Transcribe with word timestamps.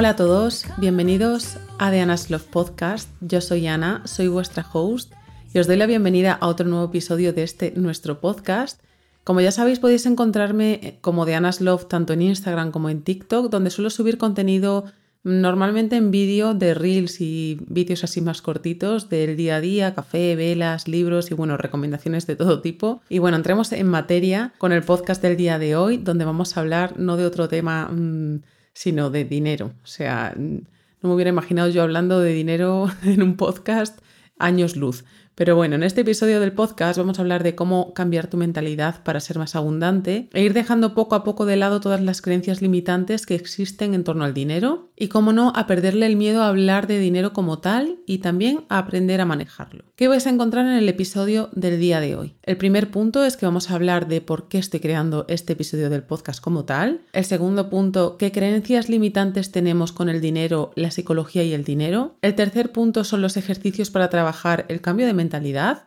Hola 0.00 0.08
a 0.08 0.16
todos, 0.16 0.64
bienvenidos 0.78 1.58
a 1.78 1.90
The 1.90 2.00
Anna's 2.00 2.30
Love 2.30 2.44
Podcast. 2.44 3.10
Yo 3.20 3.42
soy 3.42 3.66
Ana, 3.66 4.00
soy 4.06 4.28
vuestra 4.28 4.64
host 4.72 5.12
y 5.52 5.58
os 5.58 5.66
doy 5.66 5.76
la 5.76 5.84
bienvenida 5.84 6.32
a 6.40 6.46
otro 6.46 6.66
nuevo 6.66 6.86
episodio 6.86 7.34
de 7.34 7.42
este 7.42 7.74
nuestro 7.76 8.18
podcast. 8.18 8.80
Como 9.24 9.42
ya 9.42 9.52
sabéis, 9.52 9.78
podéis 9.78 10.06
encontrarme 10.06 10.96
como 11.02 11.26
The 11.26 11.34
Anna's 11.34 11.60
Love 11.60 11.86
tanto 11.86 12.14
en 12.14 12.22
Instagram 12.22 12.70
como 12.70 12.88
en 12.88 13.02
TikTok, 13.02 13.50
donde 13.50 13.68
suelo 13.68 13.90
subir 13.90 14.16
contenido 14.16 14.86
Normalmente 15.22 15.96
en 15.96 16.10
vídeo 16.10 16.54
de 16.54 16.72
reels 16.72 17.20
y 17.20 17.58
vídeos 17.68 18.04
así 18.04 18.22
más 18.22 18.40
cortitos 18.40 19.10
del 19.10 19.36
día 19.36 19.56
a 19.56 19.60
día, 19.60 19.94
café, 19.94 20.34
velas, 20.34 20.88
libros 20.88 21.30
y 21.30 21.34
bueno, 21.34 21.58
recomendaciones 21.58 22.26
de 22.26 22.36
todo 22.36 22.62
tipo. 22.62 23.02
Y 23.10 23.18
bueno, 23.18 23.36
entremos 23.36 23.70
en 23.72 23.86
materia 23.86 24.54
con 24.56 24.72
el 24.72 24.82
podcast 24.82 25.20
del 25.20 25.36
día 25.36 25.58
de 25.58 25.76
hoy, 25.76 25.98
donde 25.98 26.24
vamos 26.24 26.56
a 26.56 26.60
hablar 26.60 26.98
no 26.98 27.18
de 27.18 27.26
otro 27.26 27.48
tema, 27.48 27.90
mm, 27.92 28.40
sino 28.80 29.10
de 29.10 29.26
dinero. 29.26 29.74
O 29.84 29.86
sea, 29.86 30.34
no 30.38 30.62
me 31.02 31.14
hubiera 31.14 31.28
imaginado 31.28 31.68
yo 31.68 31.82
hablando 31.82 32.18
de 32.18 32.32
dinero 32.32 32.88
en 33.04 33.22
un 33.22 33.36
podcast 33.36 33.98
años 34.38 34.74
luz. 34.74 35.04
Pero 35.40 35.56
bueno, 35.56 35.76
en 35.76 35.82
este 35.82 36.02
episodio 36.02 36.38
del 36.38 36.52
podcast 36.52 36.98
vamos 36.98 37.18
a 37.18 37.22
hablar 37.22 37.42
de 37.42 37.54
cómo 37.54 37.94
cambiar 37.94 38.26
tu 38.26 38.36
mentalidad 38.36 39.02
para 39.02 39.20
ser 39.20 39.38
más 39.38 39.56
abundante 39.56 40.28
e 40.34 40.42
ir 40.42 40.52
dejando 40.52 40.92
poco 40.92 41.14
a 41.14 41.24
poco 41.24 41.46
de 41.46 41.56
lado 41.56 41.80
todas 41.80 42.02
las 42.02 42.20
creencias 42.20 42.60
limitantes 42.60 43.24
que 43.24 43.36
existen 43.36 43.94
en 43.94 44.04
torno 44.04 44.24
al 44.24 44.34
dinero 44.34 44.90
y, 44.96 45.08
cómo 45.08 45.32
no, 45.32 45.50
a 45.56 45.66
perderle 45.66 46.04
el 46.04 46.16
miedo 46.16 46.42
a 46.42 46.48
hablar 46.48 46.86
de 46.86 46.98
dinero 46.98 47.32
como 47.32 47.60
tal 47.60 48.00
y 48.04 48.18
también 48.18 48.64
a 48.68 48.76
aprender 48.76 49.22
a 49.22 49.24
manejarlo. 49.24 49.84
¿Qué 49.96 50.08
vais 50.08 50.26
a 50.26 50.30
encontrar 50.30 50.66
en 50.66 50.72
el 50.72 50.88
episodio 50.90 51.48
del 51.52 51.80
día 51.80 52.00
de 52.00 52.16
hoy? 52.16 52.34
El 52.42 52.58
primer 52.58 52.90
punto 52.90 53.24
es 53.24 53.38
que 53.38 53.46
vamos 53.46 53.70
a 53.70 53.76
hablar 53.76 54.08
de 54.08 54.20
por 54.20 54.48
qué 54.48 54.58
estoy 54.58 54.80
creando 54.80 55.24
este 55.28 55.54
episodio 55.54 55.88
del 55.88 56.02
podcast 56.02 56.42
como 56.42 56.66
tal. 56.66 57.00
El 57.14 57.24
segundo 57.24 57.70
punto, 57.70 58.18
qué 58.18 58.30
creencias 58.30 58.90
limitantes 58.90 59.52
tenemos 59.52 59.92
con 59.92 60.10
el 60.10 60.20
dinero, 60.20 60.72
la 60.74 60.90
psicología 60.90 61.44
y 61.44 61.54
el 61.54 61.64
dinero. 61.64 62.16
El 62.20 62.34
tercer 62.34 62.72
punto 62.72 63.04
son 63.04 63.22
los 63.22 63.38
ejercicios 63.38 63.90
para 63.90 64.10
trabajar 64.10 64.66
el 64.68 64.82
cambio 64.82 65.06
de 65.06 65.14
mentalidad 65.14 65.29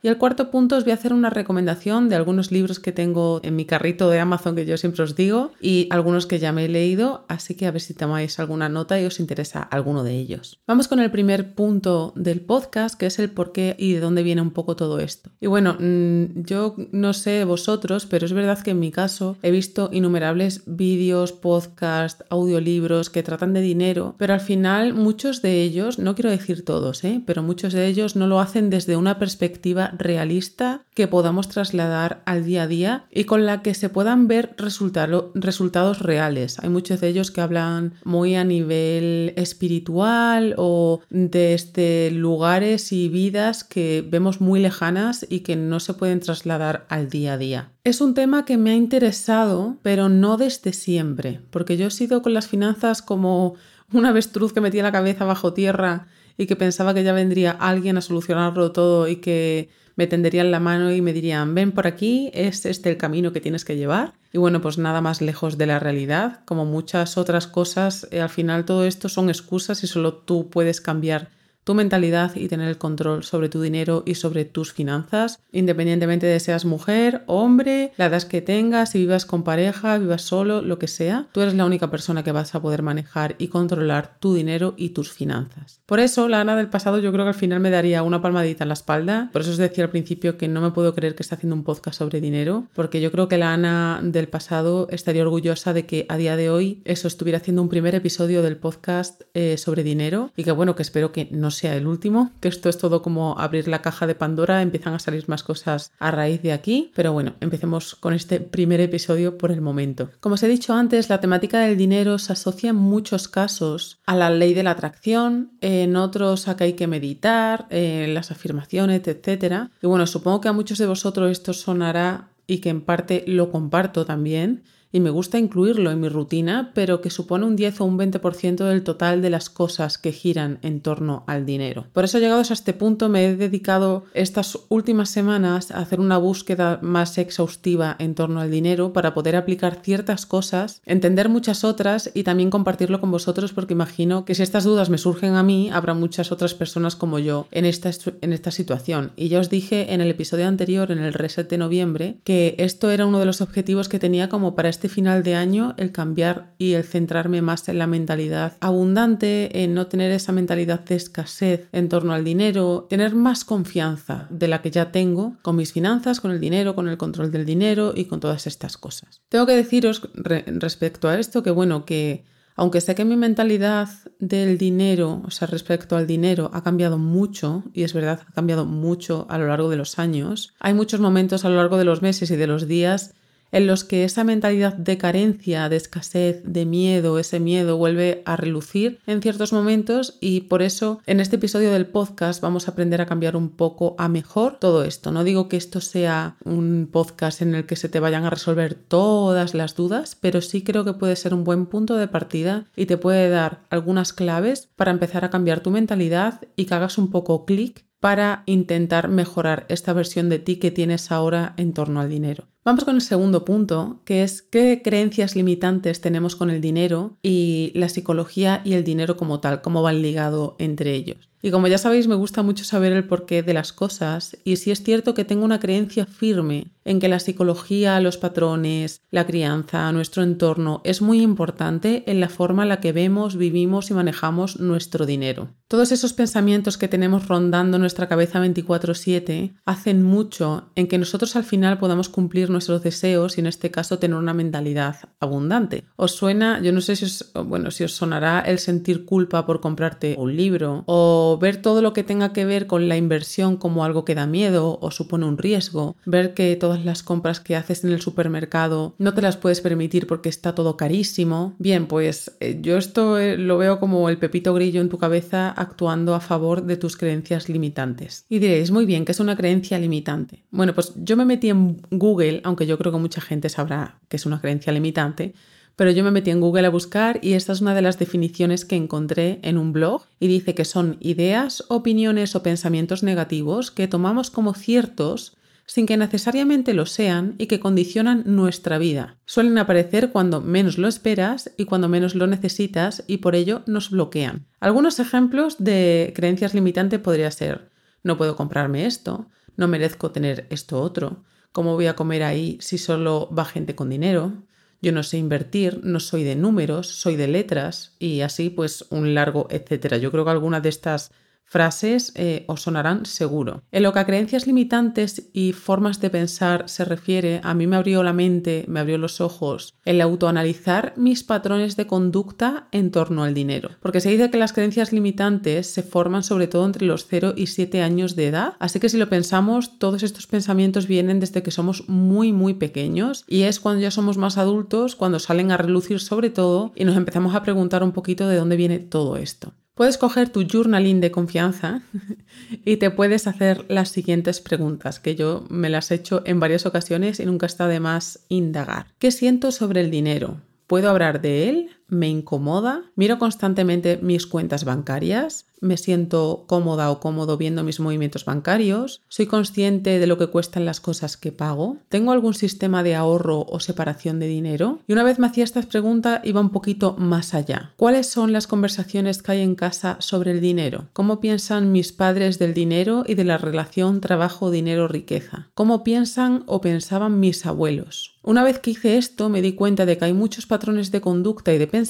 y 0.02 0.08
el 0.08 0.18
cuarto 0.18 0.50
punto 0.52 0.78
os 0.78 0.84
voy 0.84 0.92
a 0.92 0.96
hacer 0.96 1.12
una 1.14 1.30
recomendación 1.30 2.08
de 2.08 2.16
algunos 2.16 2.52
libros 2.52 2.80
que 2.80 2.92
tengo 2.92 3.42
en 3.44 3.56
mi 3.56 3.66
carrito 3.66 4.10
de 4.10 4.20
Amazon 4.20 4.56
que 4.56 4.66
yo 4.66 4.78
siempre 4.78 5.04
os 5.04 5.16
digo 5.16 5.52
y 5.62 5.88
algunos 5.90 6.26
que 6.26 6.40
ya 6.40 6.52
me 6.52 6.66
he 6.66 6.70
leído, 6.70 7.26
así 7.28 7.56
que 7.56 7.68
a 7.68 7.72
ver 7.72 7.82
si 7.82 7.94
tomáis 7.94 8.40
alguna 8.40 8.70
nota 8.70 9.00
y 9.02 9.06
os 9.06 9.20
interesa 9.20 9.62
alguno 9.62 10.04
de 10.04 10.16
ellos. 10.16 10.60
Vamos 10.66 10.88
con 10.88 11.00
el 11.00 11.12
primer 11.12 11.56
punto 11.56 12.14
del 12.16 12.42
podcast, 12.42 12.98
que 12.98 13.08
es 13.08 13.20
el 13.20 13.32
por 13.32 13.52
qué 13.52 13.76
y 13.78 13.94
de 13.94 14.00
dónde 14.00 14.24
viene 14.24 14.42
un 14.42 14.52
poco 14.52 14.76
todo 14.76 15.00
esto. 15.00 15.30
Y 15.42 15.48
bueno, 15.48 15.76
mm, 15.80 16.44
yo 16.44 16.76
no 16.92 17.14
sé 17.14 17.44
vosotros, 17.44 18.06
pero 18.06 18.26
es 18.26 18.34
verdad 18.34 18.60
que 18.60 18.72
en 18.72 18.80
mi 18.80 18.92
caso 18.92 19.38
he 19.42 19.52
visto 19.52 19.90
innumerables 19.92 20.64
vídeos, 20.66 21.34
podcasts, 21.34 22.24
audiolibros 22.30 23.10
que 23.10 23.24
tratan 23.24 23.54
de 23.54 23.62
dinero, 23.62 24.16
pero 24.18 24.34
al 24.34 24.42
final 24.42 24.94
muchos 24.94 25.42
de 25.42 25.62
ellos, 25.62 26.00
no 26.00 26.16
quiero 26.16 26.30
decir 26.30 26.64
todos, 26.64 27.04
¿eh? 27.04 27.22
pero 27.26 27.44
muchos 27.44 27.74
de 27.74 27.88
ellos 27.88 28.16
no 28.16 28.28
lo 28.28 28.40
hacen 28.40 28.70
desde 28.70 28.96
una 28.96 29.20
perspectiva 29.24 29.94
realista 29.98 30.82
que 30.94 31.08
podamos 31.08 31.48
trasladar 31.48 32.24
al 32.26 32.44
día 32.44 32.64
a 32.64 32.68
día 32.68 33.06
y 33.10 33.24
con 33.24 33.46
la 33.46 33.62
que 33.62 33.74
se 33.74 33.88
puedan 33.88 34.28
ver 34.28 34.54
resultados 34.58 36.00
reales. 36.00 36.60
Hay 36.60 36.68
muchos 36.68 37.00
de 37.00 37.08
ellos 37.08 37.32
que 37.32 37.40
hablan 37.40 37.94
muy 38.04 38.36
a 38.36 38.44
nivel 38.44 39.32
espiritual 39.38 40.56
o 40.58 41.00
de 41.10 41.54
este, 41.54 42.12
lugares 42.12 42.92
y 42.92 43.08
vidas 43.08 43.64
que 43.64 44.06
vemos 44.06 44.42
muy 44.42 44.60
lejanas 44.60 45.26
y 45.30 45.40
que 45.40 45.56
no 45.56 45.80
se 45.80 45.94
pueden 45.94 46.20
trasladar 46.20 46.86
al 46.90 47.10
día 47.10 47.34
a 47.34 47.38
día. 47.38 47.72
Es 47.86 48.02
un 48.02 48.16
tema 48.16 48.44
que 48.44 48.58
me 48.58 48.72
ha 48.72 48.76
interesado, 48.76 49.78
pero 49.84 50.10
no 50.10 50.36
desde 50.36 50.74
siempre, 50.74 51.40
porque 51.50 51.78
yo 51.78 51.88
he 51.88 51.92
sido 51.92 52.22
con 52.22 52.34
las 52.34 52.50
finanzas 52.50 53.02
como 53.02 53.56
una 53.94 54.10
avestruz 54.10 54.52
que 54.52 54.60
metía 54.60 54.84
la 54.84 54.92
cabeza 54.92 55.24
bajo 55.24 55.54
tierra 55.54 56.08
y 56.38 56.46
que 56.46 56.56
pensaba 56.56 56.94
que 56.94 57.04
ya 57.04 57.14
vendría 57.14 57.52
alguien 57.52 57.98
a 57.98 58.02
solucionarlo 58.02 58.72
todo 58.72 59.08
y 59.08 59.18
que 59.18 59.70
me 59.96 60.08
tenderían 60.08 60.52
la 60.52 60.60
mano 60.60 60.92
y 60.92 61.02
me 61.02 61.14
dirían, 61.14 61.54
ven 61.54 61.72
por 61.72 61.88
aquí, 61.88 62.32
es 62.34 62.66
este 62.66 62.90
el 62.90 62.98
camino 62.98 63.32
que 63.32 63.42
tienes 63.42 63.66
que 63.66 63.78
llevar. 63.78 64.14
Y 64.32 64.40
bueno, 64.40 64.62
pues 64.62 64.78
nada 64.80 65.02
más 65.02 65.22
lejos 65.22 65.58
de 65.58 65.68
la 65.68 65.80
realidad, 65.80 66.40
como 66.46 66.66
muchas 66.66 67.18
otras 67.18 67.46
cosas, 67.46 68.08
eh, 68.10 68.20
al 68.20 68.30
final 68.30 68.66
todo 68.66 68.86
esto 68.86 69.10
son 69.10 69.30
excusas 69.30 69.84
y 69.84 69.88
solo 69.88 70.14
tú 70.14 70.50
puedes 70.50 70.82
cambiar 70.82 71.30
tu 71.64 71.74
mentalidad 71.74 72.36
y 72.36 72.48
tener 72.48 72.68
el 72.68 72.78
control 72.78 73.24
sobre 73.24 73.50
tu 73.50 73.62
dinero 73.62 74.04
y 74.06 74.16
sobre 74.16 74.46
tus 74.46 74.74
finanzas, 74.74 75.40
independientemente 75.52 76.28
de 76.28 76.40
seas 76.40 76.66
mujer, 76.66 77.24
hombre, 77.28 77.92
la 77.98 78.06
edad 78.06 78.24
que 78.24 78.42
tengas, 78.42 78.92
si 78.92 79.00
vivas 79.00 79.26
con 79.26 79.44
pareja, 79.44 79.98
vivas 79.98 80.22
solo, 80.22 80.62
lo 80.62 80.80
que 80.80 80.88
sea, 80.88 81.28
tú 81.32 81.42
eres 81.42 81.54
la 81.54 81.66
única 81.66 81.90
persona 81.90 82.24
que 82.24 82.32
vas 82.32 82.56
a 82.56 82.62
poder 82.62 82.82
manejar 82.82 83.36
y 83.38 83.48
controlar 83.48 84.18
tu 84.20 84.34
dinero 84.34 84.74
y 84.78 84.90
tus 84.90 85.12
finanzas. 85.12 85.82
Por 85.86 86.00
eso, 86.00 86.28
la 86.28 86.42
Ana 86.42 86.56
del 86.56 86.70
pasado 86.70 87.00
yo 87.00 87.12
creo 87.12 87.26
que 87.26 87.30
al 87.30 87.36
final 87.36 87.60
me 87.60 87.70
daría 87.70 88.04
una 88.04 88.22
palmadita 88.22 88.64
en 88.64 88.70
la 88.70 88.74
espalda, 88.74 89.30
por 89.32 89.42
eso 89.42 89.52
os 89.52 89.58
decía 89.58 89.84
al 89.84 89.90
principio 89.90 90.38
que 90.38 90.48
no 90.48 90.62
me 90.62 90.72
puedo 90.72 90.94
creer 90.94 91.16
que 91.16 91.24
esté 91.24 91.36
haciendo 91.36 91.56
un 91.56 91.64
podcast 91.64 91.98
sobre 91.98 92.22
dinero, 92.22 92.68
porque 92.74 93.02
yo 93.02 93.12
creo 93.12 93.28
que 93.28 93.38
la 93.38 93.54
Ana 93.54 94.00
del 94.04 94.28
pasado 94.28 94.88
estaría 94.90 95.24
orgullosa 95.24 95.74
de 95.74 95.86
que 95.86 96.06
a 96.10 96.18
día 96.18 96.36
de 96.36 96.50
hoy 96.50 96.82
eso 96.86 97.08
estuviera 97.08 97.38
haciendo 97.38 97.62
un 97.62 97.70
primer 97.70 97.96
episodio 97.96 98.42
del 98.42 98.58
podcast 98.58 99.22
eh, 99.34 99.58
sobre 99.58 99.84
dinero 99.84 100.32
y 100.36 100.44
que 100.44 100.52
bueno, 100.52 100.76
que 100.76 100.84
espero 100.84 101.12
que 101.12 101.30
no 101.32 101.52
sea 101.54 101.78
el 101.78 101.88
último, 101.88 102.32
que 102.42 102.50
esto 102.50 102.68
es 102.68 102.78
todo 102.78 103.02
como 103.02 103.40
abrir 103.40 103.70
la 103.70 103.82
caja 103.82 104.06
de 104.06 104.16
Pandora, 104.16 104.62
empiezan 104.62 104.94
a 104.94 105.00
salir 105.00 105.30
más 105.30 105.44
cosas 105.44 105.92
a 106.00 106.12
raíz 106.12 106.42
de 106.42 106.52
aquí, 106.52 106.92
pero 106.96 107.14
bueno, 107.14 107.36
empecemos 107.40 107.96
con 107.96 108.14
este 108.14 108.42
primer 108.42 108.82
episodio 108.82 109.38
por 109.38 109.52
el 109.52 109.62
momento. 109.62 110.10
Como 110.20 110.36
os 110.36 110.44
he 110.44 110.48
dicho 110.48 110.74
antes, 110.74 111.10
la 111.10 111.22
temática 111.22 111.60
del 111.60 111.78
dinero 111.78 112.20
se 112.20 112.34
asocia 112.34 112.72
en 112.72 112.76
muchos 112.76 113.28
casos 113.28 114.00
a 114.06 114.16
la 114.16 114.30
ley 114.30 114.54
de 114.54 114.64
la 114.64 114.72
atracción, 114.72 115.52
en 115.62 115.96
otros 115.96 116.48
a 116.48 116.58
que 116.58 116.66
hay 116.66 116.74
que 116.74 116.88
meditar, 116.88 117.68
en 117.70 118.14
las 118.14 118.32
afirmaciones, 118.32 119.08
etc. 119.08 119.70
Y 119.82 119.88
bueno, 119.88 120.08
supongo 120.08 120.42
que 120.42 120.50
a 120.50 120.54
muchos 120.54 120.78
de 120.78 120.88
vosotros 120.88 121.32
esto 121.32 121.54
sonará 121.54 122.30
y 122.48 122.58
que 122.58 122.70
en 122.70 122.82
parte 122.82 123.24
lo 123.28 123.52
comparto 123.52 124.06
también, 124.06 124.64
y 124.94 125.00
me 125.00 125.10
gusta 125.10 125.40
incluirlo 125.40 125.92
en 125.92 126.00
mi 126.00 126.08
rutina, 126.08 126.72
pero 126.74 127.02
que 127.02 127.10
supone 127.10 127.46
un 127.46 127.56
10 127.56 127.82
o 127.82 127.86
un 127.86 127.98
20% 127.98 128.64
del 128.64 128.84
total 128.84 129.22
de 129.24 129.32
las 129.32 129.50
cosas 129.50 129.98
que 129.98 130.12
giran 130.12 130.60
en 130.62 130.82
torno 130.82 131.24
al 131.28 131.46
dinero. 131.46 131.88
Por 131.92 132.06
eso 132.06 132.20
llegados 132.20 132.52
a 132.52 132.54
este 132.54 132.74
punto 132.74 133.10
me 133.10 133.26
he 133.26 133.36
dedicado 133.36 134.06
estas 134.14 134.58
últimas 134.70 135.10
semanas 135.10 135.72
a 135.72 135.80
hacer 135.80 136.00
una 136.00 136.20
búsqueda 136.20 136.80
más 136.84 137.18
exhaustiva 137.18 137.96
en 137.98 138.14
torno 138.14 138.40
al 138.40 138.52
dinero 138.52 138.94
para 138.94 139.16
poder 139.16 139.36
aplicar 139.36 139.80
ciertas 139.82 140.28
cosas, 140.28 140.82
entender 140.86 141.28
muchas 141.28 141.64
otras 141.64 142.12
y 142.14 142.22
también 142.22 142.52
compartirlo 142.52 143.02
con 143.02 143.10
vosotros 143.10 143.52
porque 143.52 143.74
imagino 143.74 144.26
que 144.26 144.36
si 144.36 144.44
estas 144.44 144.64
dudas 144.64 144.92
me 144.92 145.00
surgen 145.00 145.34
a 145.34 145.42
mí, 145.42 145.72
habrá 145.72 145.96
muchas 145.96 146.32
otras 146.32 146.54
personas 146.54 146.96
como 146.96 147.18
yo 147.18 147.48
en 147.50 147.66
esta, 147.66 147.90
en 148.22 148.32
esta 148.32 148.52
situación. 148.52 149.12
Y 149.16 149.30
ya 149.30 149.40
os 149.40 149.50
dije 149.50 149.92
en 149.94 150.02
el 150.02 150.12
episodio 150.12 150.48
anterior, 150.48 150.92
en 150.92 151.00
el 151.00 151.14
reset 151.14 151.50
de 151.50 151.58
noviembre, 151.58 152.18
que 152.24 152.54
esto 152.60 152.92
era 152.92 153.08
uno 153.08 153.18
de 153.18 153.26
los 153.26 153.42
objetivos 153.42 153.90
que 153.90 153.98
tenía 153.98 154.30
como 154.30 154.54
para 154.54 154.70
este 154.70 154.83
este 154.84 154.96
final 154.96 155.24
de 155.24 155.36
año 155.36 155.76
el 155.78 155.94
cambiar 155.94 156.56
y 156.58 156.74
el 156.74 156.84
centrarme 156.84 157.42
más 157.42 157.70
en 157.70 157.80
la 157.80 157.88
mentalidad 157.88 158.58
abundante, 158.60 159.64
en 159.64 159.74
no 159.74 159.88
tener 159.88 160.12
esa 160.12 160.34
mentalidad 160.34 160.82
de 160.82 160.96
escasez 160.96 161.70
en 161.72 161.88
torno 161.88 162.12
al 162.12 162.26
dinero, 162.26 162.86
tener 162.90 163.16
más 163.16 163.46
confianza 163.46 164.28
de 164.30 164.50
la 164.50 164.62
que 164.62 164.72
ya 164.72 164.92
tengo 164.92 165.38
con 165.42 165.56
mis 165.56 165.72
finanzas, 165.72 166.20
con 166.20 166.32
el 166.32 166.42
dinero, 166.42 166.76
con 166.76 166.90
el 166.90 166.98
control 166.98 167.32
del 167.32 167.46
dinero 167.46 167.94
y 167.96 168.06
con 168.06 168.20
todas 168.20 168.46
estas 168.46 168.76
cosas. 168.76 169.22
Tengo 169.30 169.46
que 169.46 169.56
deciros 169.56 170.02
respecto 170.16 171.08
a 171.08 171.18
esto 171.18 171.44
que 171.44 171.52
bueno, 171.52 171.86
que 171.86 172.26
aunque 172.58 172.82
sé 172.82 172.94
que 172.94 173.06
mi 173.06 173.16
mentalidad 173.16 173.88
del 174.20 174.58
dinero, 174.58 175.22
o 175.26 175.32
sea, 175.32 175.48
respecto 175.48 175.96
al 175.96 176.08
dinero, 176.08 176.52
ha 176.54 176.62
cambiado 176.62 176.98
mucho, 176.98 177.64
y 177.74 177.84
es 177.84 177.94
verdad, 177.94 178.20
ha 178.28 178.34
cambiado 178.34 178.66
mucho 178.66 179.28
a 179.30 179.38
lo 179.38 179.48
largo 179.48 179.70
de 179.70 179.78
los 179.78 179.98
años, 179.98 180.54
hay 180.60 180.74
muchos 180.74 181.00
momentos 181.00 181.46
a 181.46 181.50
lo 181.50 181.56
largo 181.56 181.78
de 181.78 181.86
los 181.86 182.02
meses 182.02 182.30
y 182.32 182.36
de 182.36 182.48
los 182.48 182.68
días 182.68 183.16
en 183.54 183.68
los 183.68 183.84
que 183.84 184.04
esa 184.04 184.24
mentalidad 184.24 184.74
de 184.74 184.98
carencia, 184.98 185.70
de 185.70 185.78
escasez, 185.78 186.42
de 186.44 186.66
miedo, 186.66 187.20
ese 187.20 187.40
miedo 187.40 187.78
vuelve 187.78 188.24
a 188.26 188.36
relucir 188.36 189.00
en 189.06 189.22
ciertos 189.22 189.54
momentos 189.54 190.18
y 190.20 190.42
por 190.42 190.62
eso 190.62 191.00
en 191.06 191.20
este 191.20 191.38
episodio 191.38 191.72
del 191.72 191.86
podcast 191.86 192.42
vamos 192.42 192.68
a 192.68 192.72
aprender 192.72 193.00
a 193.00 193.06
cambiar 193.06 193.38
un 193.38 193.50
poco 193.50 193.96
a 194.00 194.10
mejor 194.10 194.58
todo 194.60 194.84
esto. 194.84 195.12
No 195.12 195.24
digo 195.24 195.48
que 195.48 195.58
esto 195.58 195.82
sea 195.82 196.36
un 196.44 196.90
podcast 196.92 197.44
en 197.44 197.54
el 197.54 197.66
que 197.66 197.76
se 197.76 197.90
te 197.90 198.00
vayan 198.00 198.26
a 198.26 198.32
resolver 198.32 198.74
todas 198.74 199.54
las 199.54 199.76
dudas, 199.76 200.18
pero 200.20 200.42
sí 200.42 200.64
creo 200.64 200.84
que 200.84 200.94
puede 200.94 201.16
ser 201.16 201.36
un 201.36 201.44
buen 201.44 201.68
punto 201.68 201.96
de 201.96 202.08
partida 202.08 202.66
y 202.76 202.88
te 202.88 202.98
puede 202.98 203.30
dar 203.30 203.62
algunas 203.70 204.14
claves 204.14 204.68
para 204.76 204.92
empezar 204.92 205.26
a 205.26 205.30
cambiar 205.30 205.60
tu 205.60 205.70
mentalidad 205.70 206.42
y 206.56 206.66
que 206.66 206.74
hagas 206.74 206.98
un 206.98 207.12
poco 207.12 207.46
clic 207.46 207.86
para 208.00 208.42
intentar 208.48 209.10
mejorar 209.10 209.66
esta 209.70 209.94
versión 209.94 210.28
de 210.28 210.40
ti 210.40 210.58
que 210.58 210.72
tienes 210.72 211.12
ahora 211.12 211.54
en 211.56 211.74
torno 211.74 212.02
al 212.02 212.10
dinero. 212.10 212.53
Vamos 212.66 212.86
con 212.86 212.96
el 212.96 213.02
segundo 213.02 213.44
punto, 213.44 214.00
que 214.06 214.24
es 214.24 214.42
qué 214.42 214.82
creencias 214.82 215.36
limitantes 215.36 216.00
tenemos 216.00 216.38
con 216.38 216.50
el 216.50 216.62
dinero 216.62 217.18
y 217.22 217.74
la 217.76 217.90
psicología 217.90 218.62
y 218.64 218.74
el 218.74 218.86
dinero 218.86 219.18
como 219.18 219.42
tal, 219.42 219.62
cómo 219.62 219.82
van 219.82 220.02
ligado 220.02 220.56
entre 220.60 220.94
ellos. 220.94 221.30
Y 221.42 221.52
como 221.52 221.68
ya 221.68 221.78
sabéis, 221.78 222.08
me 222.08 222.16
gusta 222.16 222.42
mucho 222.42 222.64
saber 222.64 222.94
el 222.94 223.06
porqué 223.06 223.44
de 223.44 223.54
las 223.54 223.74
cosas 223.74 224.38
y 224.46 224.56
si 224.56 224.72
es 224.72 224.82
cierto 224.82 225.14
que 225.14 225.26
tengo 225.26 225.44
una 225.44 225.60
creencia 225.60 226.06
firme 226.06 226.68
en 226.86 227.00
que 227.00 227.08
la 227.08 227.20
psicología, 227.20 228.00
los 228.00 228.18
patrones, 228.18 229.02
la 229.12 229.26
crianza, 229.26 229.92
nuestro 229.92 230.24
entorno 230.24 230.82
es 230.84 231.02
muy 231.02 231.22
importante 231.22 232.04
en 232.08 232.20
la 232.20 232.30
forma 232.30 232.64
en 232.64 232.70
la 232.70 232.80
que 232.80 232.92
vemos, 232.92 233.38
vivimos 233.38 233.90
y 233.90 233.94
manejamos 233.94 234.60
nuestro 234.60 235.06
dinero. 235.06 235.50
Todos 235.68 235.92
esos 235.92 236.14
pensamientos 236.14 236.78
que 236.78 236.88
tenemos 236.88 237.28
rondando 237.28 237.80
nuestra 237.80 238.08
cabeza 238.08 238.40
24/7 238.40 239.56
hacen 239.66 240.04
mucho 240.04 240.70
en 240.76 240.88
que 240.88 241.00
nosotros 241.00 241.36
al 241.36 241.44
final 241.44 241.80
podamos 241.80 242.10
cumplir 242.10 242.50
nuestros 242.52 242.84
deseos 242.84 243.38
y 243.38 243.42
en 243.42 243.48
este 243.48 243.72
caso 243.72 243.98
tener 243.98 244.18
una 244.18 244.36
mentalidad 244.36 244.98
abundante. 245.20 245.86
¿Os 245.96 246.12
suena? 246.12 246.62
Yo 246.62 246.72
no 246.74 246.82
sé 246.82 246.96
si 246.96 247.06
os, 247.06 247.32
bueno, 247.46 247.72
si 247.72 247.84
os 247.84 247.94
sonará 247.94 248.42
el 248.42 248.60
sentir 248.60 249.06
culpa 249.06 249.46
por 249.46 249.62
comprarte 249.62 250.16
un 250.20 250.36
libro 250.38 250.84
o 250.86 251.40
ver 251.42 251.58
todo 251.58 251.82
lo 251.82 251.94
que 251.94 252.04
tenga 252.04 252.34
que 252.34 252.46
ver 252.46 252.68
con 252.68 252.88
la 252.88 252.98
inversión 252.98 253.58
como 253.58 253.84
algo 253.84 254.06
que 254.06 254.16
da 254.16 254.28
miedo 254.28 254.78
o 254.80 254.92
supone 254.92 255.26
un 255.26 255.38
riesgo, 255.38 255.96
ver 256.06 256.34
que 256.34 256.56
todo 256.56 256.73
las 256.80 257.04
compras 257.04 257.40
que 257.40 257.56
haces 257.56 257.84
en 257.84 257.92
el 257.92 258.02
supermercado 258.02 258.96
no 258.98 259.14
te 259.14 259.22
las 259.22 259.38
puedes 259.38 259.62
permitir 259.62 260.08
porque 260.08 260.30
está 260.30 260.56
todo 260.56 260.78
carísimo. 260.78 261.56
Bien, 261.60 261.88
pues 261.88 262.36
eh, 262.40 262.60
yo 262.62 262.78
esto 262.78 263.18
eh, 263.18 263.38
lo 263.38 263.58
veo 263.58 263.80
como 263.80 264.10
el 264.10 264.18
pepito 264.18 264.54
grillo 264.54 264.82
en 264.82 264.90
tu 264.90 264.98
cabeza 264.98 265.50
actuando 265.50 266.16
a 266.16 266.20
favor 266.20 266.64
de 266.64 266.78
tus 266.78 266.98
creencias 266.98 267.50
limitantes. 267.50 268.26
Y 268.30 268.40
diréis, 268.40 268.72
muy 268.72 268.86
bien, 268.86 269.06
que 269.06 269.12
es 269.12 269.20
una 269.20 269.36
creencia 269.36 269.78
limitante? 269.78 270.44
Bueno, 270.52 270.74
pues 270.74 270.94
yo 270.96 271.18
me 271.18 271.26
metí 271.26 271.50
en 271.50 271.82
Google, 271.92 272.42
aunque 272.44 272.66
yo 272.66 272.78
creo 272.78 272.92
que 272.92 272.98
mucha 272.98 273.22
gente 273.22 273.50
sabrá 273.50 274.00
que 274.10 274.18
es 274.18 274.26
una 274.26 274.42
creencia 274.42 274.74
limitante, 274.74 275.34
pero 275.76 275.92
yo 275.92 276.04
me 276.04 276.12
metí 276.12 276.30
en 276.30 276.40
Google 276.40 276.68
a 276.68 276.70
buscar 276.70 277.20
y 277.24 277.34
esta 277.34 277.52
es 277.54 277.62
una 277.62 277.74
de 277.74 277.82
las 277.82 277.98
definiciones 277.98 278.64
que 278.64 278.76
encontré 278.76 279.40
en 279.42 279.58
un 279.58 279.74
blog 279.74 280.04
y 280.20 280.28
dice 280.28 280.54
que 280.54 280.66
son 280.66 280.98
ideas, 281.00 281.64
opiniones 281.70 282.36
o 282.36 282.44
pensamientos 282.44 283.02
negativos 283.02 283.72
que 283.72 283.88
tomamos 283.88 284.30
como 284.30 284.54
ciertos 284.54 285.36
sin 285.66 285.86
que 285.86 285.98
necesariamente 285.98 286.74
lo 286.74 286.86
sean 286.86 287.36
y 287.38 287.48
que 287.48 287.60
condicionan 287.60 288.24
nuestra 288.26 288.78
vida. 288.78 289.18
Suelen 289.26 289.58
aparecer 289.58 290.12
cuando 290.12 290.42
menos 290.42 290.78
lo 290.78 290.88
esperas 290.88 291.52
y 291.58 291.66
cuando 291.66 291.90
menos 291.90 292.16
lo 292.16 292.28
necesitas 292.28 293.04
y 293.08 293.18
por 293.18 293.36
ello 293.36 293.64
nos 293.66 293.90
bloquean. 293.90 294.48
Algunos 294.60 295.00
ejemplos 295.00 295.56
de 295.60 296.14
creencias 296.16 296.54
limitantes 296.54 297.00
podría 297.00 297.32
ser 297.32 297.74
no 298.04 298.18
puedo 298.18 298.36
comprarme 298.36 298.86
esto, 298.86 299.28
no 299.56 299.68
merezco 299.68 300.12
tener 300.12 300.46
esto 300.50 300.82
otro, 300.82 301.24
¿cómo 301.52 301.74
voy 301.74 301.88
a 301.88 301.96
comer 301.96 302.24
ahí 302.24 302.58
si 302.62 302.78
solo 302.78 303.30
va 303.36 303.46
gente 303.46 303.76
con 303.76 303.90
dinero? 303.90 304.34
Yo 304.82 304.92
no 304.92 305.04
sé 305.04 305.18
invertir, 305.18 305.80
no 305.84 306.02
soy 306.02 306.24
de 306.24 306.36
números, 306.36 306.88
soy 306.88 307.16
de 307.16 307.30
letras 307.30 307.96
y 308.00 308.22
así 308.22 308.50
pues 308.50 308.86
un 308.90 309.14
largo 309.14 309.48
etcétera. 309.50 309.98
Yo 309.98 310.12
creo 310.12 310.26
que 310.26 310.32
algunas 310.32 310.62
de 310.62 310.70
estas 310.70 311.12
frases 311.46 312.12
eh, 312.16 312.46
os 312.48 312.62
sonarán 312.62 313.06
seguro. 313.06 313.64
En 313.72 313.84
lo 313.84 313.94
que 313.94 314.00
a 314.00 314.06
creencias 314.06 314.48
limitantes 314.48 315.30
y 315.34 315.54
formas 315.54 316.02
de 316.02 316.10
pensar 316.10 316.68
se 316.68 316.86
refiere, 316.86 317.42
a 317.44 317.54
mí 317.54 317.68
me 317.68 317.76
abrió 317.76 318.04
la 318.04 318.14
mente, 318.14 318.66
me 318.68 318.80
abrió 318.80 318.98
los 318.98 319.22
ojos 319.22 319.74
el 319.86 320.02
autoanalizar 320.02 320.94
mis 320.96 321.24
patrones 321.24 321.76
de 321.76 321.88
conducta 321.88 322.68
en 322.72 322.92
torno 322.92 323.24
al 323.24 323.34
dinero. 323.34 323.72
Porque 323.82 324.00
se 324.00 324.10
dice 324.10 324.30
que 324.30 324.38
las 324.38 324.54
creencias 324.54 324.92
limitantes 324.92 325.68
se 325.68 325.84
forman 325.84 326.24
sobre 326.24 326.48
todo 326.48 326.66
entre 326.66 326.86
los 326.86 327.06
0 327.08 327.34
y 327.36 327.48
7 327.48 327.82
años 327.82 328.16
de 328.16 328.28
edad, 328.28 328.54
así 328.60 328.80
que 328.80 328.90
si 328.90 328.98
lo 328.98 329.10
pensamos, 329.10 329.78
todos 329.80 330.04
estos 330.04 330.28
pensamientos 330.28 330.88
vienen 330.88 331.20
desde 331.20 331.44
que 331.44 331.52
somos 331.52 331.88
muy 331.90 332.32
muy 332.32 332.54
pequeños 332.54 333.24
y 333.28 333.44
es 333.44 333.60
cuando 333.60 333.82
ya 333.82 333.92
somos 333.92 334.18
más 334.18 334.38
adultos, 334.38 334.96
cuando 334.96 335.20
salen 335.20 335.52
a 335.52 335.58
relucir 335.58 336.00
sobre 336.00 336.30
todo 336.30 336.72
y 336.76 336.86
nos 336.86 336.98
empezamos 336.98 337.36
a 337.36 337.44
preguntar 337.44 337.84
un 337.84 337.92
poquito 337.92 338.28
de 338.28 338.38
dónde 338.38 338.56
viene 338.56 338.80
todo 338.80 339.18
esto. 339.18 339.54
Puedes 339.76 339.98
coger 339.98 340.30
tu 340.30 340.44
journaling 340.44 341.02
de 341.02 341.10
confianza 341.10 341.82
y 342.64 342.78
te 342.78 342.92
puedes 342.92 343.26
hacer 343.26 343.66
las 343.70 343.90
siguientes 343.90 344.40
preguntas, 344.40 345.00
que 345.00 345.16
yo 345.16 345.46
me 345.50 345.70
las 345.70 345.90
he 345.90 345.96
hecho 345.96 346.22
en 346.26 346.40
varias 346.40 346.68
ocasiones 346.68 347.20
y 347.20 347.26
nunca 347.26 347.48
está 347.48 347.68
de 347.68 347.80
más 347.80 348.24
indagar. 348.30 348.88
¿Qué 349.00 349.10
siento 349.10 349.52
sobre 349.52 349.82
el 349.82 349.90
dinero? 349.90 350.42
¿Puedo 350.68 350.92
hablar 350.92 351.22
de 351.22 351.50
él? 351.50 351.70
¿Me 351.94 352.10
incomoda? 352.10 352.82
¿Miro 352.96 353.20
constantemente 353.20 354.00
mis 354.02 354.26
cuentas 354.26 354.64
bancarias? 354.64 355.46
me 355.64 355.78
siento 355.78 356.44
cómoda 356.46 356.92
o 356.92 357.00
cómodo 357.00 357.38
viendo 357.38 357.64
mis 357.64 357.80
movimientos 357.80 358.26
bancarios, 358.26 359.02
soy 359.08 359.26
consciente 359.28 359.98
de 359.98 360.08
lo 360.08 360.18
que 360.18 360.28
cuestan 360.28 360.66
las 360.66 360.82
cosas 360.82 361.16
que 361.16 361.32
pago, 361.32 361.78
tengo 361.88 362.12
algún 362.12 362.34
sistema 362.34 362.84
de 362.84 362.96
ahorro 362.96 363.46
o 363.50 363.60
separación 363.62 364.20
de 364.20 364.28
dinero. 364.28 364.80
Y 364.88 364.94
una 364.94 365.04
vez 365.04 365.20
me 365.20 365.28
hacía 365.28 365.46
estas 365.46 365.66
preguntas 365.66 366.20
iba 366.26 366.42
un 366.42 366.50
poquito 366.50 366.96
más 366.98 367.34
allá. 367.34 367.72
¿Cuáles 367.78 368.08
son 368.08 368.34
las 368.34 368.46
conversaciones 368.46 369.24
que 369.24 369.32
hay 369.32 369.42
en 369.42 369.56
casa 369.56 369.96
sobre 370.00 370.32
el 370.32 370.42
dinero? 370.42 370.90
¿Cómo 370.92 371.22
piensan 371.22 371.72
mis 371.72 371.94
padres 371.94 372.40
del 372.40 372.54
dinero 372.54 373.06
y 373.08 373.16
de 373.16 373.24
la 373.24 373.38
relación 373.38 374.02
trabajo-dinero-riqueza? 374.02 375.48
¿Cómo 375.54 375.84
piensan 375.84 376.44
o 376.46 376.60
pensaban 376.60 377.22
mis 377.22 377.46
abuelos? 377.46 378.18
Una 378.26 378.44
vez 378.44 378.60
que 378.60 378.72
hice 378.72 378.98
esto, 378.98 379.28
me 379.28 379.42
di 379.42 379.54
cuenta 379.54 379.86
de 379.86 379.98
que 379.98 380.06
hay 380.06 380.14
muchos 380.14 380.46
patrones 380.46 380.92
de 380.92 381.02
conducta 381.02 381.54
y 381.54 381.58
de 381.58 381.68
pensamiento 381.68 381.83